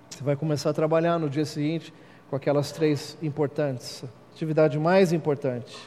Você 0.10 0.24
vai 0.24 0.38
começar 0.38 0.70
a 0.70 0.74
trabalhar 0.74 1.20
no 1.20 1.30
dia 1.30 1.44
seguinte 1.44 1.94
com 2.30 2.38
aquelas 2.38 2.72
três 2.72 3.18
importantes, 3.22 4.06
atividade 4.34 4.80
mais 4.80 5.12
importante. 5.12 5.78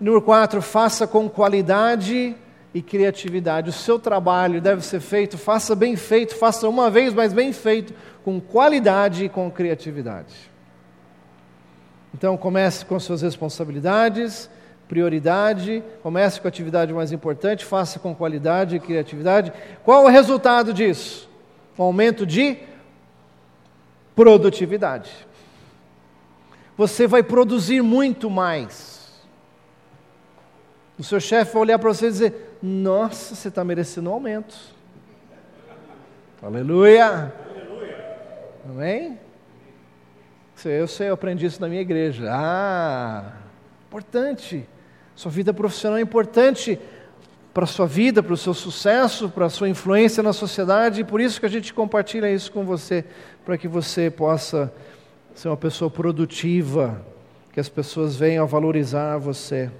Número 0.00 0.20
quatro, 0.20 0.60
faça 0.60 1.06
com 1.06 1.28
qualidade 1.28 2.34
e 2.74 2.82
criatividade. 2.82 3.70
O 3.70 3.72
seu 3.72 3.96
trabalho 3.96 4.60
deve 4.60 4.84
ser 4.84 4.98
feito, 4.98 5.38
faça 5.38 5.76
bem 5.76 5.94
feito, 5.94 6.34
faça 6.34 6.68
uma 6.68 6.90
vez, 6.90 7.14
mas 7.14 7.32
bem 7.32 7.52
feito, 7.52 7.94
com 8.24 8.40
qualidade 8.40 9.26
e 9.26 9.28
com 9.28 9.48
criatividade. 9.48 10.34
Então 12.12 12.36
comece 12.36 12.84
com 12.84 12.98
suas 12.98 13.22
responsabilidades, 13.22 14.50
prioridade, 14.88 15.82
comece 16.02 16.40
com 16.40 16.46
a 16.46 16.50
atividade 16.50 16.92
mais 16.92 17.12
importante, 17.12 17.64
faça 17.64 17.98
com 17.98 18.14
qualidade 18.14 18.76
e 18.76 18.80
criatividade. 18.80 19.52
Qual 19.82 20.04
o 20.04 20.08
resultado 20.08 20.72
disso? 20.72 21.28
Um 21.78 21.82
aumento 21.82 22.26
de 22.26 22.58
produtividade. 24.14 25.10
Você 26.76 27.06
vai 27.06 27.22
produzir 27.22 27.82
muito 27.82 28.28
mais. 28.28 29.24
O 30.98 31.02
seu 31.02 31.20
chefe 31.20 31.52
vai 31.52 31.62
olhar 31.62 31.78
para 31.78 31.92
você 31.92 32.06
e 32.06 32.10
dizer: 32.10 32.58
Nossa, 32.62 33.34
você 33.34 33.48
está 33.48 33.64
merecendo 33.64 34.10
um 34.10 34.12
aumento. 34.12 34.56
Aleluia. 36.42 37.32
Amém? 38.68 39.18
Eu 40.64 40.86
sei, 40.86 41.08
eu 41.08 41.14
aprendi 41.14 41.44
isso 41.46 41.60
na 41.60 41.68
minha 41.68 41.80
igreja. 41.80 42.28
Ah, 42.30 43.32
importante. 43.86 44.66
Sua 45.14 45.30
vida 45.30 45.54
profissional 45.54 45.98
é 45.98 46.02
importante 46.02 46.78
para 47.52 47.64
a 47.64 47.68
sua 47.68 47.86
vida, 47.86 48.22
para 48.22 48.32
o 48.32 48.36
seu 48.36 48.52
sucesso, 48.52 49.28
para 49.28 49.46
a 49.46 49.50
sua 49.50 49.68
influência 49.68 50.22
na 50.22 50.32
sociedade, 50.32 51.02
e 51.02 51.04
por 51.04 51.20
isso 51.20 51.38
que 51.38 51.46
a 51.46 51.48
gente 51.50 51.72
compartilha 51.72 52.28
isso 52.28 52.50
com 52.50 52.64
você, 52.64 53.04
para 53.44 53.56
que 53.56 53.68
você 53.68 54.10
possa 54.10 54.72
ser 55.34 55.48
uma 55.48 55.56
pessoa 55.56 55.88
produtiva, 55.88 57.00
que 57.52 57.60
as 57.60 57.68
pessoas 57.68 58.16
venham 58.16 58.42
a 58.42 58.46
valorizar 58.46 59.16
você. 59.18 59.70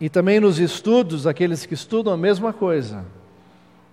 E 0.00 0.08
também 0.08 0.40
nos 0.40 0.58
estudos, 0.58 1.26
aqueles 1.26 1.66
que 1.66 1.74
estudam 1.74 2.12
a 2.12 2.16
mesma 2.16 2.52
coisa. 2.52 3.04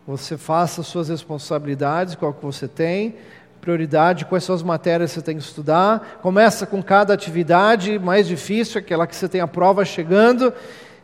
Você 0.07 0.37
faça 0.37 0.81
suas 0.81 1.09
responsabilidades, 1.09 2.15
qual 2.15 2.33
que 2.33 2.43
você 2.43 2.67
tem, 2.67 3.15
prioridade, 3.61 4.25
quais 4.25 4.43
são 4.43 4.55
as 4.55 4.63
matérias 4.63 5.11
que 5.11 5.19
você 5.19 5.25
tem 5.25 5.37
que 5.37 5.43
estudar. 5.43 6.19
Começa 6.21 6.65
com 6.65 6.81
cada 6.81 7.13
atividade 7.13 7.99
mais 7.99 8.27
difícil, 8.27 8.79
aquela 8.79 9.05
que 9.05 9.15
você 9.15 9.27
tem 9.27 9.41
a 9.41 9.47
prova 9.47 9.83
chegando, 9.85 10.53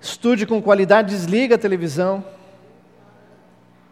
Estude 0.05 0.45
com 0.45 0.61
qualidade, 0.61 1.09
desliga 1.09 1.55
a 1.55 1.57
televisão. 1.57 2.23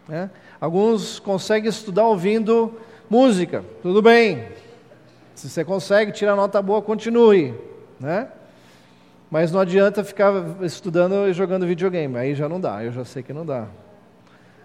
Né? 0.07 0.29
Alguns 0.61 1.17
conseguem 1.17 1.67
estudar 1.67 2.05
ouvindo 2.05 2.79
música, 3.09 3.65
tudo 3.81 3.99
bem. 3.99 4.47
Se 5.33 5.49
você 5.49 5.65
consegue 5.65 6.11
tirar 6.11 6.35
nota 6.35 6.61
boa, 6.61 6.83
continue. 6.83 7.55
Né? 7.99 8.27
Mas 9.31 9.51
não 9.51 9.59
adianta 9.59 10.03
ficar 10.03 10.31
estudando 10.61 11.27
e 11.27 11.33
jogando 11.33 11.65
videogame, 11.65 12.15
aí 12.15 12.35
já 12.35 12.47
não 12.47 12.61
dá, 12.61 12.83
eu 12.83 12.91
já 12.91 13.03
sei 13.03 13.23
que 13.23 13.33
não 13.33 13.43
dá. 13.43 13.65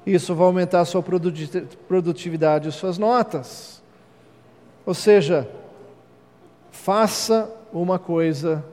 Isso 0.05 0.34
vai 0.34 0.46
aumentar 0.46 0.80
a 0.80 0.84
sua 0.84 1.03
produtividade 1.03 2.68
e 2.68 2.72
suas 2.72 2.99
notas. 2.99 3.78
Ou 4.89 4.95
seja, 4.95 5.47
faça 6.70 7.55
uma 7.70 7.99
coisa 7.99 8.64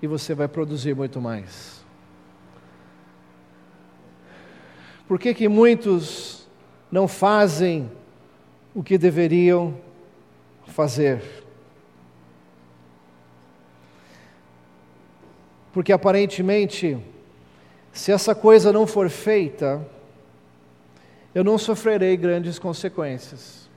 e 0.00 0.06
você 0.06 0.34
vai 0.34 0.48
produzir 0.48 0.96
muito 0.96 1.20
mais. 1.20 1.84
Por 5.06 5.18
que, 5.18 5.34
que 5.34 5.48
muitos 5.48 6.48
não 6.90 7.06
fazem 7.06 7.92
o 8.74 8.82
que 8.82 8.96
deveriam 8.96 9.76
fazer? 10.64 11.22
Porque 15.74 15.92
aparentemente, 15.92 16.96
se 17.92 18.10
essa 18.10 18.34
coisa 18.34 18.72
não 18.72 18.86
for 18.86 19.10
feita, 19.10 19.86
eu 21.34 21.44
não 21.44 21.58
sofrerei 21.58 22.16
grandes 22.16 22.58
consequências. 22.58 23.68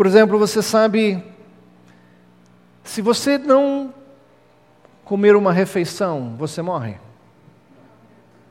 Por 0.00 0.06
exemplo, 0.06 0.38
você 0.38 0.62
sabe, 0.62 1.22
se 2.82 3.02
você 3.02 3.36
não 3.36 3.92
comer 5.04 5.36
uma 5.36 5.52
refeição, 5.52 6.36
você 6.38 6.62
morre. 6.62 6.96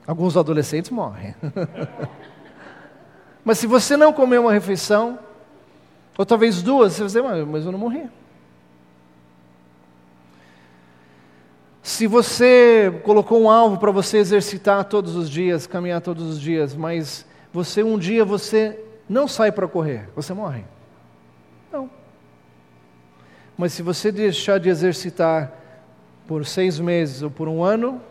Alguns 0.06 0.38
adolescentes 0.38 0.92
morrem. 0.92 1.34
mas 3.44 3.58
se 3.58 3.66
você 3.66 3.98
não 3.98 4.14
comer 4.14 4.38
uma 4.38 4.54
refeição, 4.54 5.18
ou 6.16 6.24
talvez 6.24 6.62
duas, 6.62 6.94
você 6.94 7.00
vai 7.00 7.08
dizer, 7.08 7.46
mas 7.48 7.66
eu 7.66 7.72
não 7.72 7.80
morri. 7.80 8.08
Se 11.82 12.06
você 12.06 13.02
colocou 13.04 13.42
um 13.42 13.50
alvo 13.50 13.80
para 13.80 13.90
você 13.90 14.20
exercitar 14.20 14.84
todos 14.84 15.16
os 15.16 15.28
dias, 15.28 15.66
caminhar 15.66 16.02
todos 16.02 16.26
os 16.26 16.40
dias, 16.40 16.76
mas 16.76 17.26
você 17.52 17.82
um 17.82 17.98
dia 17.98 18.24
você 18.24 18.80
não 19.10 19.28
sai 19.28 19.52
para 19.52 19.68
correr, 19.68 20.08
você 20.16 20.32
morre. 20.32 20.64
Mas 23.60 23.74
se 23.74 23.82
você 23.82 24.10
deixar 24.10 24.58
de 24.58 24.70
exercitar 24.70 25.52
por 26.26 26.46
seis 26.46 26.80
meses 26.80 27.22
ou 27.22 27.30
por 27.30 27.50
um 27.50 27.62
ano, 27.62 28.02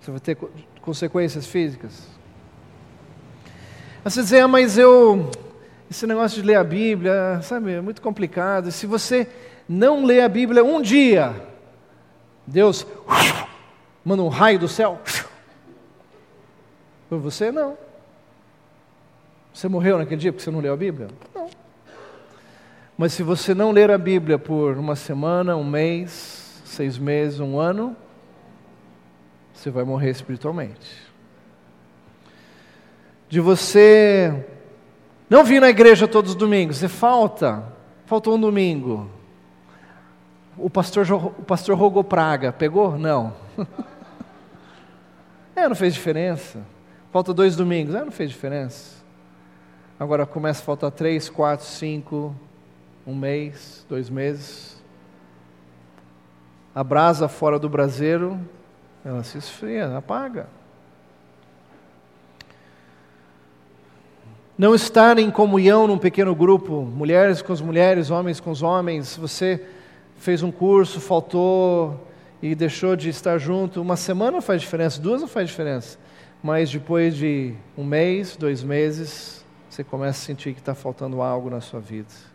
você 0.00 0.12
vai 0.12 0.20
ter 0.20 0.36
consequências 0.80 1.44
físicas. 1.44 2.06
Você 4.04 4.22
dizer, 4.22 4.42
ah, 4.42 4.46
mas 4.46 4.78
eu. 4.78 5.28
Esse 5.90 6.06
negócio 6.06 6.40
de 6.40 6.46
ler 6.46 6.54
a 6.54 6.62
Bíblia, 6.62 7.40
sabe, 7.42 7.72
é 7.72 7.80
muito 7.80 8.00
complicado. 8.00 8.70
Se 8.70 8.86
você 8.86 9.26
não 9.68 10.04
lê 10.04 10.20
a 10.20 10.28
Bíblia 10.28 10.62
um 10.62 10.80
dia, 10.80 11.34
Deus 12.46 12.86
manda 14.04 14.22
um 14.22 14.28
raio 14.28 14.60
do 14.60 14.68
céu. 14.68 15.00
Por 17.08 17.18
você, 17.18 17.50
não. 17.50 17.76
Você 19.52 19.66
morreu 19.66 19.98
naquele 19.98 20.20
dia 20.20 20.32
porque 20.32 20.44
você 20.44 20.50
não 20.52 20.60
leu 20.60 20.74
a 20.74 20.76
Bíblia? 20.76 21.08
Mas 23.00 23.14
se 23.14 23.22
você 23.22 23.54
não 23.54 23.70
ler 23.70 23.90
a 23.90 23.96
Bíblia 23.96 24.38
por 24.38 24.76
uma 24.76 24.94
semana, 24.94 25.56
um 25.56 25.64
mês, 25.64 26.60
seis 26.66 26.98
meses, 26.98 27.40
um 27.40 27.58
ano, 27.58 27.96
você 29.54 29.70
vai 29.70 29.84
morrer 29.84 30.10
espiritualmente. 30.10 31.00
De 33.26 33.40
você 33.40 34.44
não 35.30 35.44
vir 35.44 35.62
na 35.62 35.70
igreja 35.70 36.06
todos 36.06 36.32
os 36.32 36.36
domingos, 36.36 36.76
você 36.76 36.88
falta, 36.88 37.64
faltou 38.04 38.36
um 38.36 38.38
domingo. 38.38 39.10
O 40.58 40.68
pastor, 40.68 41.10
o 41.10 41.42
pastor 41.42 41.78
rogou 41.78 42.04
praga, 42.04 42.52
pegou? 42.52 42.98
Não. 42.98 43.32
é, 45.56 45.66
não 45.66 45.74
fez 45.74 45.94
diferença. 45.94 46.60
Falta 47.10 47.32
dois 47.32 47.56
domingos, 47.56 47.94
é, 47.94 48.04
não 48.04 48.12
fez 48.12 48.28
diferença. 48.28 49.02
Agora 49.98 50.26
começa 50.26 50.60
a 50.60 50.64
faltar 50.66 50.90
três, 50.90 51.30
quatro, 51.30 51.64
cinco, 51.64 52.36
um 53.06 53.14
mês, 53.14 53.84
dois 53.88 54.08
meses. 54.10 54.80
A 56.74 56.84
brasa 56.84 57.28
fora 57.28 57.58
do 57.58 57.68
braseiro 57.68 58.38
ela 59.04 59.22
se 59.22 59.38
esfria, 59.38 59.96
apaga. 59.96 60.46
Não 64.56 64.74
estar 64.74 65.18
em 65.18 65.30
comunhão 65.30 65.86
num 65.86 65.96
pequeno 65.96 66.34
grupo, 66.34 66.82
mulheres 66.82 67.40
com 67.40 67.50
as 67.50 67.62
mulheres, 67.62 68.10
homens 68.10 68.40
com 68.40 68.50
os 68.50 68.62
homens, 68.62 69.16
você 69.16 69.64
fez 70.18 70.42
um 70.42 70.52
curso, 70.52 71.00
faltou 71.00 72.06
e 72.42 72.54
deixou 72.54 72.94
de 72.94 73.08
estar 73.08 73.38
junto, 73.38 73.80
uma 73.80 73.96
semana 73.96 74.42
faz 74.42 74.60
diferença, 74.60 75.00
duas 75.00 75.22
não 75.22 75.28
faz 75.28 75.48
diferença, 75.48 75.98
mas 76.42 76.70
depois 76.70 77.16
de 77.16 77.54
um 77.76 77.84
mês, 77.84 78.36
dois 78.36 78.62
meses, 78.62 79.44
você 79.68 79.82
começa 79.82 80.22
a 80.22 80.26
sentir 80.26 80.52
que 80.52 80.60
está 80.60 80.74
faltando 80.74 81.22
algo 81.22 81.48
na 81.48 81.62
sua 81.62 81.80
vida. 81.80 82.29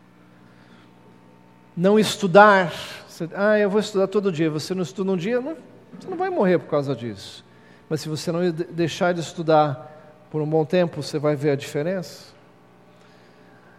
Não 1.76 2.00
estudar, 2.00 2.74
você, 3.08 3.30
ah, 3.34 3.60
eu 3.60 3.70
vou 3.70 3.80
estudar 3.80 4.08
todo 4.08 4.32
dia, 4.32 4.50
você 4.50 4.74
não 4.74 4.84
estuda 4.84 5.12
um 5.12 5.18
dia, 5.18 5.42
não, 5.42 5.58
você 6.00 6.10
não 6.10 6.18
vai 6.18 6.30
morrer 6.30 6.60
por 6.60 6.70
causa 6.70 6.96
disso. 6.96 7.44
Mas 7.90 8.02
se 8.02 8.10
você 8.10 8.32
não 8.32 8.50
deixar 8.52 9.14
de 9.14 9.20
estudar 9.20 9.92
por 10.32 10.42
um 10.42 10.48
bom 10.48 10.66
tempo, 10.66 11.02
você 11.02 11.20
vai 11.20 11.36
ver 11.36 11.52
a 11.52 11.56
diferença. 11.56 12.34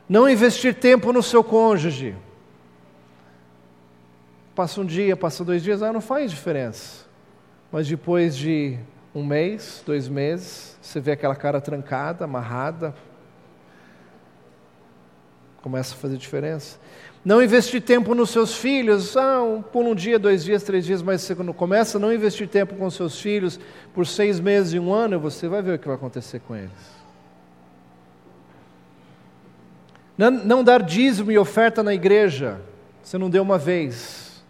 Não 0.08 0.28
investir 0.28 0.74
tempo 0.74 1.12
no 1.12 1.22
seu 1.22 1.42
cônjuge. 1.42 2.14
Passa 4.54 4.80
um 4.80 4.84
dia, 4.86 5.16
passa 5.16 5.44
dois 5.44 5.62
dias, 5.62 5.82
ah, 5.82 5.92
não 5.92 6.00
faz 6.00 6.30
diferença. 6.30 7.04
Mas 7.72 7.88
depois 7.88 8.36
de 8.36 8.78
um 9.14 9.24
mês, 9.24 9.82
dois 9.84 10.08
meses, 10.08 10.78
você 10.80 11.00
vê 11.00 11.12
aquela 11.12 11.34
cara 11.34 11.60
trancada, 11.60 12.24
amarrada, 12.24 12.94
começa 15.60 15.94
a 15.94 15.98
fazer 15.98 16.16
diferença. 16.16 16.78
Não 17.26 17.42
investir 17.42 17.82
tempo 17.82 18.14
nos 18.14 18.30
seus 18.30 18.54
filhos, 18.54 19.16
ah, 19.16 19.42
um, 19.42 19.60
por 19.60 19.84
um 19.84 19.96
dia, 19.96 20.16
dois 20.16 20.44
dias, 20.44 20.62
três 20.62 20.86
dias, 20.86 21.02
mas 21.02 21.22
você 21.22 21.34
quando 21.34 21.52
começa 21.52 21.98
a 21.98 22.00
não 22.00 22.12
investir 22.12 22.46
tempo 22.46 22.76
com 22.76 22.88
seus 22.88 23.20
filhos 23.20 23.58
por 23.92 24.06
seis 24.06 24.38
meses 24.38 24.74
e 24.74 24.78
um 24.78 24.94
ano, 24.94 25.18
você 25.18 25.48
vai 25.48 25.60
ver 25.60 25.74
o 25.74 25.78
que 25.80 25.88
vai 25.88 25.96
acontecer 25.96 26.38
com 26.46 26.54
eles. 26.54 26.70
Não, 30.16 30.30
não 30.30 30.62
dar 30.62 30.84
dízimo 30.84 31.32
e 31.32 31.36
oferta 31.36 31.82
na 31.82 31.92
igreja, 31.92 32.60
você 33.02 33.18
não 33.18 33.28
deu 33.28 33.42
uma 33.42 33.58
vez, 33.58 34.40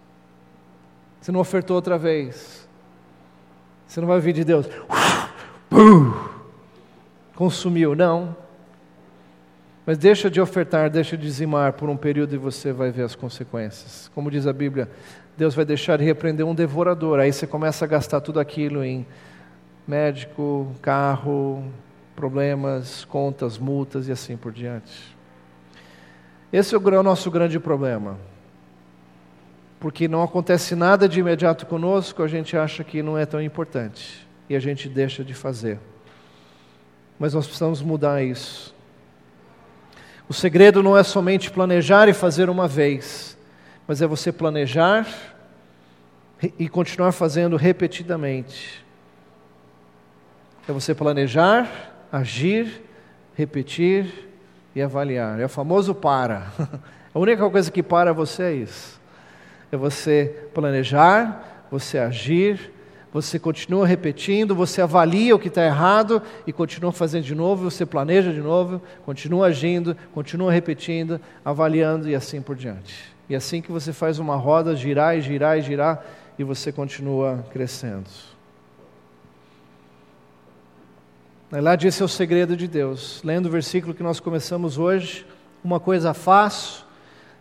você 1.19 1.33
não 1.33 1.41
ofertou 1.41 1.77
outra 1.77 1.97
vez. 1.97 2.69
Você 3.87 4.01
não 4.03 4.09
vai 4.09 4.17
ouvir 4.17 4.35
de 4.35 4.45
Deus. 4.45 4.67
Consumiu, 7.35 7.95
não. 7.95 8.37
Mas 9.87 9.97
deixa 9.97 10.29
de 10.29 10.41
ofertar, 10.41 10.91
deixa 10.91 11.17
de 11.17 11.23
dizimar 11.23 11.75
por 11.75 11.89
um 11.89 11.97
período 11.97 12.35
e 12.35 12.39
você 12.39 12.73
vai 12.73 12.91
ver 12.91 13.05
as 13.05 13.15
consequências. 13.15 14.11
Como 14.15 14.31
diz 14.31 14.47
a 14.47 14.53
Bíblia, 14.53 14.91
Deus 15.37 15.55
vai 15.55 15.65
deixar 15.65 15.97
de 15.97 16.05
repreender 16.05 16.45
um 16.45 16.55
devorador. 16.55 17.21
Aí 17.21 17.33
você 17.33 17.47
começa 17.47 17.85
a 17.85 17.89
gastar 17.89 18.21
tudo 18.21 18.41
aquilo 18.41 18.85
em 18.85 19.07
médico, 19.87 20.75
carro, 20.83 21.65
problemas, 22.17 23.05
contas, 23.05 23.57
multas 23.57 24.09
e 24.09 24.13
assim 24.13 24.37
por 24.37 24.53
diante. 24.53 25.17
Esse 26.53 26.75
é 26.75 26.79
o 26.79 27.03
nosso 27.03 27.31
grande 27.31 27.61
problema 27.61 28.19
porque 29.79 30.09
não 30.09 30.23
acontece 30.23 30.75
nada 30.75 31.09
de 31.09 31.21
imediato 31.21 31.67
conosco, 31.67 32.23
a 32.23 32.29
gente 32.29 32.57
acha 32.57 32.83
que 32.83 33.03
não 33.03 33.17
é 33.17 33.27
tão 33.27 33.41
importante 33.41 34.27
e 34.49 34.57
a 34.57 34.59
gente 34.59 34.89
deixa 34.89 35.25
de 35.25 35.35
fazer. 35.35 35.79
Mas 37.19 37.35
nós 37.35 37.47
precisamos 37.47 37.83
mudar 37.83 38.23
isso. 38.23 38.75
O 40.29 40.35
segredo 40.35 40.83
não 40.83 40.97
é 40.97 41.05
somente 41.05 41.51
planejar 41.51 42.09
e 42.09 42.13
fazer 42.13 42.51
uma 42.51 42.67
vez, 42.67 43.39
mas 43.87 44.03
é 44.03 44.07
você 44.07 44.33
planejar 44.33 45.07
e 46.59 46.69
continuar 46.69 47.13
fazendo 47.13 47.57
repetidamente. 47.57 48.85
É 50.69 50.73
você 50.73 50.95
planejar, 50.95 51.71
agir, 52.11 52.83
repetir 53.35 54.29
e 54.75 54.83
avaliar. 54.83 55.39
É 55.39 55.45
o 55.45 55.49
famoso 55.49 55.95
para. 55.95 56.51
A 57.15 57.19
única 57.19 57.49
coisa 57.49 57.71
que 57.71 57.83
para 57.83 58.13
você 58.13 58.43
é 58.43 58.53
isso. 58.53 59.01
É 59.71 59.77
você 59.77 60.49
planejar, 60.53 61.65
você 61.71 61.99
agir, 61.99 62.73
você 63.17 63.39
continua 63.39 63.87
repetindo, 63.87 64.55
você 64.55 64.83
avalia 64.83 65.35
o 65.35 65.39
que 65.39 65.49
está 65.49 65.65
errado 65.65 66.21
e 66.47 66.53
continua 66.53 66.93
fazendo 66.93 67.25
de 67.25 67.35
novo, 67.35 67.71
você 67.71 67.87
planeja 67.87 68.31
de 68.31 68.43
novo, 68.43 68.83
continua 69.07 69.47
agindo, 69.47 69.97
continua 70.13 70.53
repetindo, 70.53 71.19
avaliando 71.43 72.11
e 72.11 72.15
assim 72.15 72.43
por 72.43 72.55
diante. 72.55 73.11
E 73.27 73.35
assim 73.35 73.63
que 73.63 73.73
você 73.73 73.91
faz 73.91 74.19
uma 74.19 74.37
roda 74.37 74.77
girar 74.77 75.17
e 75.17 75.23
girar 75.23 75.59
e 75.59 75.63
girar 75.63 76.05
e 76.39 76.45
você 76.45 76.71
continua 76.71 77.43
crescendo. 77.51 78.05
Lá 81.51 81.75
esse 81.75 82.03
é 82.03 82.05
o 82.05 82.09
segredo 82.09 82.55
de 82.55 82.69
Deus. 82.69 83.23
Lendo 83.25 83.47
o 83.47 83.51
versículo 83.51 83.95
que 83.95 84.03
nós 84.03 84.21
começamos 84.21 84.77
hoje, 84.77 85.25
uma 85.65 85.81
coisa 85.81 86.13
faço, 86.13 86.87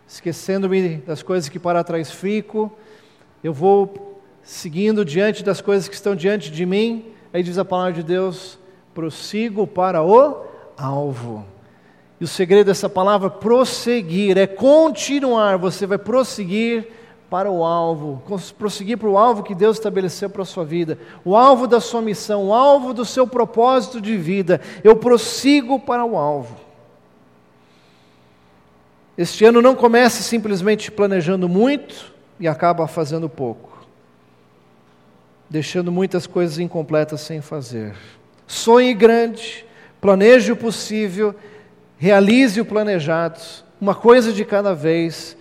esquecendo-me 0.08 0.96
das 1.06 1.22
coisas 1.22 1.50
que 1.50 1.58
para 1.58 1.84
trás 1.84 2.10
fico, 2.10 2.74
eu 3.44 3.52
vou 3.52 4.05
seguindo 4.46 5.04
diante 5.04 5.42
das 5.42 5.60
coisas 5.60 5.88
que 5.88 5.94
estão 5.94 6.14
diante 6.14 6.50
de 6.50 6.64
mim. 6.64 7.04
Aí 7.34 7.42
diz 7.42 7.58
a 7.58 7.64
palavra 7.64 7.92
de 7.92 8.02
Deus: 8.02 8.58
prossigo 8.94 9.66
para 9.66 10.02
o 10.02 10.44
alvo. 10.78 11.44
E 12.18 12.24
o 12.24 12.28
segredo 12.28 12.68
dessa 12.68 12.88
palavra, 12.88 13.28
prosseguir, 13.28 14.38
é 14.38 14.46
continuar. 14.46 15.58
Você 15.58 15.84
vai 15.84 15.98
prosseguir 15.98 16.88
para 17.28 17.50
o 17.50 17.64
alvo, 17.64 18.22
prosseguir 18.56 18.96
para 18.96 19.08
o 19.08 19.18
alvo 19.18 19.42
que 19.42 19.54
Deus 19.54 19.76
estabeleceu 19.76 20.30
para 20.30 20.42
a 20.42 20.46
sua 20.46 20.64
vida, 20.64 20.96
o 21.24 21.36
alvo 21.36 21.66
da 21.66 21.80
sua 21.80 22.00
missão, 22.00 22.46
o 22.46 22.54
alvo 22.54 22.94
do 22.94 23.04
seu 23.04 23.26
propósito 23.26 24.00
de 24.00 24.16
vida. 24.16 24.60
Eu 24.82 24.96
prossigo 24.96 25.78
para 25.78 26.04
o 26.04 26.16
alvo. 26.16 26.56
Este 29.18 29.44
ano 29.44 29.60
não 29.60 29.74
comece 29.74 30.22
simplesmente 30.22 30.90
planejando 30.90 31.48
muito 31.48 32.14
e 32.38 32.46
acaba 32.46 32.86
fazendo 32.86 33.28
pouco, 33.28 33.75
deixando 35.48 35.92
muitas 35.92 36.26
coisas 36.26 36.58
incompletas 36.58 37.20
sem 37.20 37.40
fazer. 37.40 37.94
Sonhe 38.46 38.94
grande, 38.94 39.64
planeje 40.00 40.52
o 40.52 40.56
possível, 40.56 41.34
realize 41.98 42.60
o 42.60 42.64
planejado, 42.64 43.40
uma 43.80 43.94
coisa 43.94 44.32
de 44.32 44.44
cada 44.44 44.74
vez, 44.74 45.36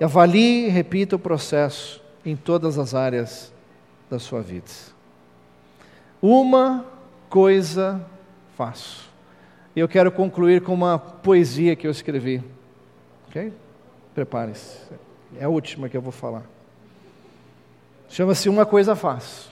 avalie 0.00 0.66
e 0.66 0.68
repita 0.68 1.16
o 1.16 1.18
processo 1.18 2.02
em 2.24 2.36
todas 2.36 2.78
as 2.78 2.94
áreas 2.94 3.52
da 4.10 4.18
sua 4.18 4.40
vida. 4.40 4.70
Uma 6.20 6.84
coisa 7.28 8.00
faço. 8.56 9.10
E 9.74 9.80
eu 9.80 9.88
quero 9.88 10.12
concluir 10.12 10.60
com 10.60 10.74
uma 10.74 10.98
poesia 10.98 11.74
que 11.74 11.86
eu 11.86 11.90
escrevi. 11.90 12.42
Ok? 13.28 13.52
Prepare-se. 14.14 14.78
É 15.38 15.44
a 15.44 15.48
última 15.48 15.88
que 15.88 15.96
eu 15.96 16.02
vou 16.02 16.12
falar. 16.12 16.44
Chama-se 18.12 18.46
Uma 18.46 18.66
Coisa 18.66 18.94
Faço. 18.94 19.50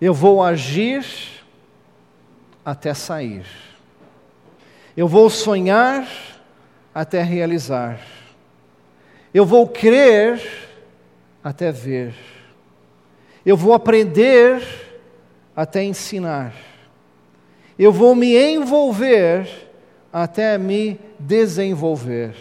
Eu 0.00 0.14
vou 0.14 0.40
agir 0.40 1.04
até 2.64 2.94
sair. 2.94 3.44
Eu 4.96 5.08
vou 5.08 5.28
sonhar 5.28 6.06
até 6.94 7.24
realizar. 7.24 7.98
Eu 9.34 9.44
vou 9.44 9.66
crer 9.66 10.40
até 11.42 11.72
ver. 11.72 12.14
Eu 13.44 13.56
vou 13.56 13.74
aprender 13.74 14.62
até 15.56 15.82
ensinar. 15.82 16.54
Eu 17.76 17.90
vou 17.90 18.14
me 18.14 18.36
envolver 18.36 19.48
até 20.12 20.56
me 20.56 21.00
desenvolver. 21.18 22.36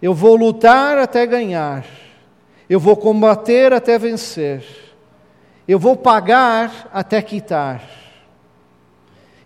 Eu 0.00 0.14
vou 0.14 0.36
lutar 0.36 0.96
até 0.96 1.26
ganhar. 1.26 1.84
Eu 2.70 2.78
vou 2.78 2.96
combater 2.96 3.72
até 3.72 3.98
vencer. 3.98 4.64
Eu 5.66 5.76
vou 5.76 5.96
pagar 5.96 6.88
até 6.92 7.20
quitar. 7.20 7.82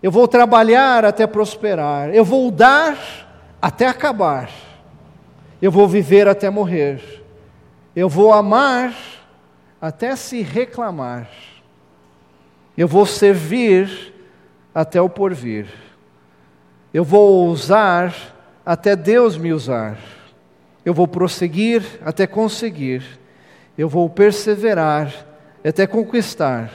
Eu 0.01 0.11
vou 0.11 0.27
trabalhar 0.27 1.03
até 1.03 1.25
prosperar. 1.25 2.13
Eu 2.13 2.23
vou 2.23 2.51
dar 2.51 2.95
até 3.59 3.87
acabar. 3.87 4.51
Eu 5.59 5.71
vou 5.71 5.87
viver 5.87 6.27
até 6.27 6.51
morrer. 6.51 7.23
Eu 7.95 8.07
vou 8.07 8.31
amar 8.31 8.93
até 9.81 10.15
se 10.15 10.43
reclamar. 10.43 11.27
Eu 12.77 12.87
vou 12.87 13.07
servir 13.07 14.13
até 14.71 15.01
o 15.01 15.09
porvir. 15.09 15.65
Eu 16.93 17.03
vou 17.03 17.47
usar 17.47 18.13
até 18.63 18.95
Deus 18.95 19.35
me 19.35 19.51
usar. 19.51 19.97
Eu 20.85 20.93
vou 20.93 21.07
prosseguir 21.07 21.83
até 22.05 22.27
conseguir. 22.27 23.03
Eu 23.75 23.89
vou 23.89 24.07
perseverar 24.07 25.25
até 25.67 25.87
conquistar. 25.87 26.71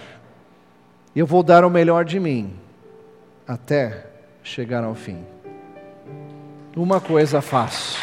Eu 1.15 1.25
vou 1.25 1.45
dar 1.45 1.65
o 1.65 1.71
melhor 1.71 2.05
de 2.05 2.19
mim 2.19 2.59
até 3.47 4.07
chegar 4.43 4.83
ao 4.83 4.97
fim. 4.97 5.25
Uma 6.77 7.01
coisa 7.01 7.41
faço. 7.41 8.03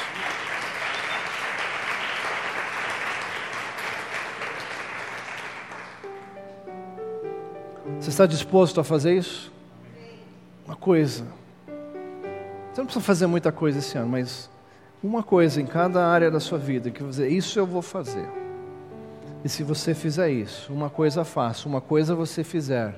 Você 8.00 8.10
está 8.10 8.26
disposto 8.26 8.80
a 8.80 8.84
fazer 8.84 9.18
isso? 9.18 9.52
Uma 10.66 10.76
coisa. 10.76 11.26
Você 12.72 12.80
não 12.80 12.86
precisa 12.86 13.04
fazer 13.04 13.28
muita 13.28 13.52
coisa 13.52 13.80
esse 13.80 13.98
ano, 13.98 14.08
mas 14.08 14.50
uma 15.04 15.24
coisa 15.24 15.62
em 15.62 15.66
cada 15.66 16.06
área 16.06 16.32
da 16.32 16.40
sua 16.40 16.58
vida 16.58 16.90
que 16.90 17.04
você, 17.04 17.28
isso 17.28 17.60
eu 17.60 17.66
vou 17.66 17.82
fazer. 17.82 18.28
E 19.44 19.50
se 19.50 19.64
você 19.64 19.94
fizer 19.94 20.30
isso, 20.30 20.74
uma 20.74 20.90
coisa 20.90 21.24
faço, 21.24 21.70
uma 21.70 21.80
coisa 21.80 22.16
você 22.16 22.44
fizer, 22.44 22.96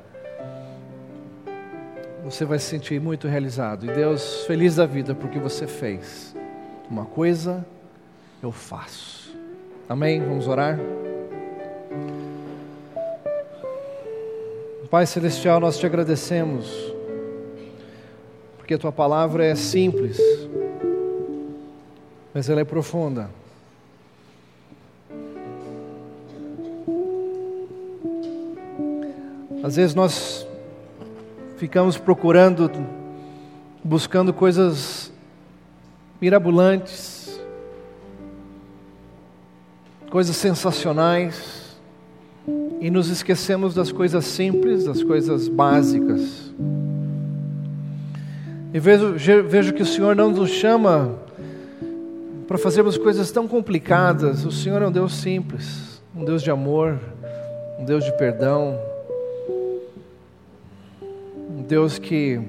você 2.24 2.45
vai 2.45 2.60
se 2.60 2.66
sentir 2.66 3.00
muito 3.00 3.28
realizado. 3.28 3.86
E 3.86 3.93
Deus 3.93 4.45
feliz 4.45 4.76
da 4.76 4.86
vida 4.86 5.14
porque 5.14 5.39
você 5.39 5.68
fez. 5.68 6.36
Uma 6.89 7.06
coisa 7.06 7.66
eu 8.41 8.52
faço. 8.52 9.38
Amém? 9.88 10.22
Vamos 10.22 10.47
orar? 10.47 10.80
Pai 14.89 15.06
Celestial, 15.06 15.60
nós 15.60 15.78
te 15.78 15.86
agradecemos, 15.86 16.68
porque 18.58 18.74
a 18.74 18.78
tua 18.78 18.91
palavra 18.91 19.45
é 19.45 19.54
simples, 19.54 20.18
mas 22.34 22.50
ela 22.50 22.62
é 22.62 22.66
profunda. 22.66 23.30
Às 29.64 29.76
vezes 29.76 29.94
nós 29.94 30.48
ficamos 31.58 31.98
procurando, 31.98 32.72
buscando 33.84 34.34
coisas 34.34 35.12
mirabolantes, 36.22 37.40
coisas 40.10 40.36
sensacionais, 40.36 41.60
e 42.80 42.90
nos 42.90 43.10
esquecemos 43.10 43.76
das 43.76 43.92
coisas 43.92 44.26
simples, 44.26 44.86
das 44.86 45.04
coisas 45.04 45.48
básicas. 45.50 46.54
E 48.74 48.80
vejo, 48.80 49.16
vejo 49.48 49.74
que 49.74 49.84
o 49.84 49.86
Senhor 49.86 50.16
não 50.16 50.32
nos 50.32 50.50
chama 50.50 51.16
para 52.50 52.58
fazermos 52.58 52.97
coisas 52.97 53.30
tão 53.30 53.47
complicadas. 53.47 54.43
O 54.43 54.52
Senhor 54.52 54.82
é 54.82 54.88
um 54.88 54.91
Deus 54.91 55.14
simples, 55.14 56.02
um 56.16 56.26
Deus 56.26 56.41
de 56.41 56.50
amor, 56.50 57.00
um 57.78 57.86
Deus 57.86 58.04
de 58.04 58.12
perdão, 58.18 58.76
Deus 61.68 62.00
que 62.00 62.41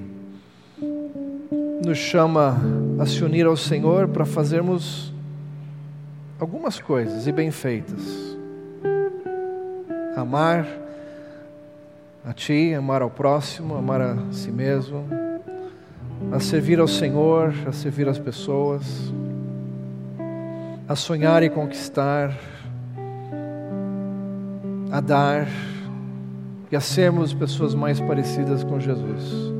nos 1.85 1.99
chama 1.99 2.59
a 2.97 3.05
se 3.05 3.23
unir 3.23 3.45
ao 3.45 3.55
Senhor 3.55 4.07
para 4.07 4.25
fazermos 4.25 5.13
algumas 6.39 6.79
coisas 6.79 7.27
e 7.27 7.31
bem 7.31 7.51
feitas. 7.51 8.01
Amar 10.15 10.65
a 12.25 12.33
Ti, 12.33 12.73
amar 12.73 13.03
ao 13.03 13.11
próximo, 13.11 13.75
amar 13.75 14.01
a 14.01 14.17
si 14.31 14.49
mesmo, 14.49 15.07
a 16.31 16.39
servir 16.39 16.79
ao 16.79 16.87
Senhor, 16.87 17.53
a 17.67 17.71
servir 17.71 18.09
as 18.09 18.17
pessoas, 18.17 19.13
a 20.91 20.95
sonhar 20.95 21.41
e 21.41 21.49
conquistar, 21.49 22.37
a 24.91 24.99
dar 24.99 25.47
e 26.69 26.75
a 26.75 26.81
sermos 26.81 27.33
pessoas 27.33 27.73
mais 27.73 28.01
parecidas 28.01 28.61
com 28.61 28.77
Jesus. 28.77 29.53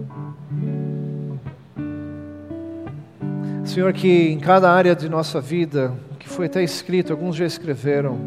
Senhor, 3.63 3.93
que 3.93 4.27
em 4.29 4.41
cada 4.41 4.69
área 4.69 4.93
de 4.93 5.07
nossa 5.07 5.39
vida, 5.39 5.93
que 6.19 6.27
foi 6.27 6.47
até 6.47 6.61
escrito, 6.61 7.13
alguns 7.13 7.37
já 7.37 7.45
escreveram, 7.45 8.19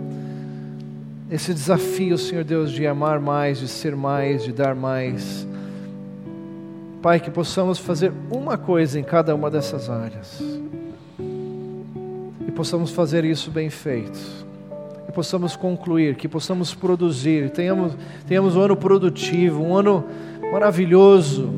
esse 1.31 1.53
desafio, 1.53 2.17
Senhor 2.17 2.43
Deus, 2.43 2.73
de 2.73 2.87
amar 2.87 3.21
mais, 3.21 3.59
de 3.59 3.69
ser 3.69 3.95
mais, 3.95 4.45
de 4.45 4.53
dar 4.53 4.75
mais. 4.75 5.47
Pai, 7.03 7.21
que 7.21 7.31
possamos 7.31 7.79
fazer 7.79 8.11
uma 8.31 8.57
coisa 8.57 8.99
em 8.99 9.05
cada 9.05 9.35
uma 9.35 9.51
dessas 9.51 9.91
áreas. 9.91 10.64
Possamos 12.55 12.91
fazer 12.91 13.25
isso 13.25 13.51
bem 13.51 13.71
feito 13.71 14.45
possamos 15.15 15.55
concluir, 15.55 16.17
que 16.17 16.29
possamos 16.29 16.75
produzir, 16.75 17.51
tenhamos, 17.51 17.97
tenhamos 18.27 18.57
um 18.57 18.61
ano 18.61 18.77
produtivo, 18.77 19.63
um 19.63 19.77
ano 19.77 20.05
maravilhoso, 20.51 21.49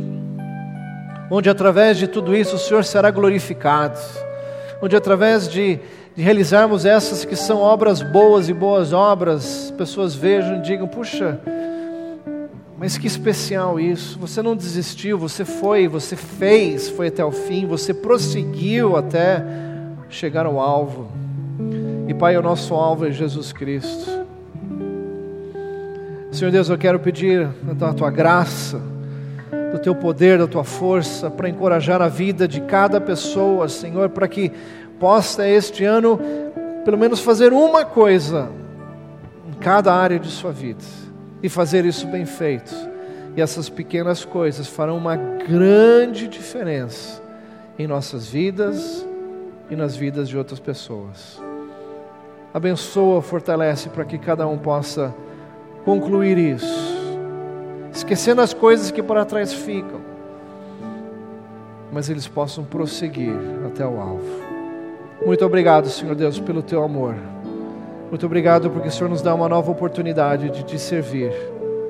onde 1.31 1.49
através 1.49 1.97
de 1.97 2.07
tudo 2.07 2.37
isso 2.37 2.57
o 2.57 2.59
Senhor 2.59 2.85
será 2.85 3.11
glorificado, 3.11 3.99
onde 4.83 4.95
através 4.95 5.49
de, 5.49 5.81
de 6.15 6.23
realizarmos 6.23 6.85
essas 6.85 7.25
que 7.25 7.35
são 7.35 7.59
obras 7.59 8.03
boas 8.03 8.49
e 8.49 8.53
boas 8.53 8.93
obras, 8.93 9.73
pessoas 9.77 10.15
vejam 10.15 10.59
e 10.59 10.63
digam: 10.63 10.87
puxa, 10.87 11.41
mas 12.79 12.99
que 12.99 13.07
especial 13.07 13.81
isso, 13.81 14.19
você 14.19 14.43
não 14.43 14.55
desistiu, 14.55 15.19
você 15.19 15.47
foi, 15.47 15.89
você 15.89 16.15
fez, 16.15 16.91
foi 16.91 17.09
até 17.09 17.25
o 17.25 17.33
fim, 17.33 17.67
você 17.67 17.95
prosseguiu 17.95 18.97
até 18.97 19.43
chegar 20.09 20.47
ao 20.47 20.59
alvo. 20.61 21.11
E 22.09 22.15
Pai, 22.15 22.37
o 22.37 22.43
nosso 22.43 22.75
alvo 22.75 23.07
é 23.07 23.11
Jesus 23.11 23.53
Cristo. 23.53 24.27
Senhor 26.31 26.51
Deus, 26.51 26.69
eu 26.69 26.77
quero 26.77 27.01
pedir 27.01 27.49
da 27.75 27.93
tua 27.93 28.11
graça, 28.11 28.81
do 29.73 29.79
teu 29.79 29.95
poder, 29.95 30.39
da 30.39 30.47
tua 30.47 30.65
força, 30.65 31.31
para 31.31 31.49
encorajar 31.49 32.03
a 32.03 32.09
vida 32.09 32.47
de 32.47 32.61
cada 32.61 33.01
pessoa, 33.01 33.69
Senhor, 33.69 34.11
para 34.11 34.29
que 34.29 34.53
possa 35.01 35.49
este 35.49 35.85
ano, 35.85 36.21
pelo 36.85 36.99
menos, 36.99 37.21
fazer 37.21 37.53
uma 37.53 37.85
coisa 37.85 38.51
em 39.49 39.55
cada 39.55 39.95
área 39.95 40.19
de 40.19 40.29
sua 40.29 40.53
vida 40.53 40.85
e 41.43 41.49
fazer 41.49 41.85
isso 41.85 42.07
bem 42.07 42.27
feito. 42.27 42.75
E 43.35 43.41
essas 43.41 43.69
pequenas 43.69 44.25
coisas 44.25 44.67
farão 44.67 44.97
uma 44.97 45.17
grande 45.17 46.29
diferença 46.29 47.23
em 47.79 47.87
nossas 47.87 48.29
vidas 48.29 49.07
e 49.71 49.77
nas 49.77 49.97
vidas 49.97 50.29
de 50.29 50.37
outras 50.37 50.61
pessoas 50.61 51.41
abençoa, 52.57 53.21
fortalece 53.21 53.91
para 53.91 54.03
que 54.03 54.17
cada 54.17 54.47
um 54.47 54.57
possa 54.57 55.15
concluir 55.85 56.39
isso, 56.39 56.97
esquecendo 57.93 58.41
as 58.41 58.55
coisas 58.55 58.91
que 58.91 59.03
para 59.03 59.27
trás 59.27 59.53
ficam, 59.53 60.01
mas 61.93 62.09
eles 62.09 62.27
possam 62.27 62.65
prosseguir 62.65 63.37
até 63.67 63.87
o 63.87 64.01
alvo. 64.01 64.41
Muito 65.27 65.45
obrigado, 65.45 65.87
Senhor 65.91 66.15
Deus, 66.15 66.41
pelo 66.41 66.63
teu 66.63 66.83
amor. 66.83 67.15
Muito 68.09 68.25
obrigado 68.25 68.71
porque 68.71 68.89
o 68.89 68.91
Senhor 68.91 69.11
nos 69.11 69.21
dá 69.21 69.35
uma 69.35 69.51
nova 69.51 69.71
oportunidade 69.71 70.49
de 70.49 70.63
te 70.63 70.79
servir 70.79 71.33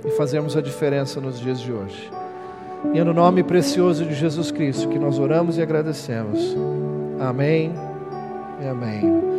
e 0.04 0.10
fazermos 0.10 0.56
a 0.56 0.60
diferença 0.60 1.20
nos 1.20 1.38
dias 1.38 1.60
de 1.60 1.72
hoje. 1.72 2.10
E 2.92 2.98
é 2.98 3.04
no 3.04 3.14
nome 3.14 3.44
precioso 3.44 4.04
de 4.04 4.14
Jesus 4.14 4.50
Cristo 4.50 4.88
que 4.88 4.98
nós 4.98 5.16
oramos 5.20 5.58
e 5.58 5.62
agradecemos. 5.62 6.56
Amém 7.20 7.96
amém. 8.64 9.36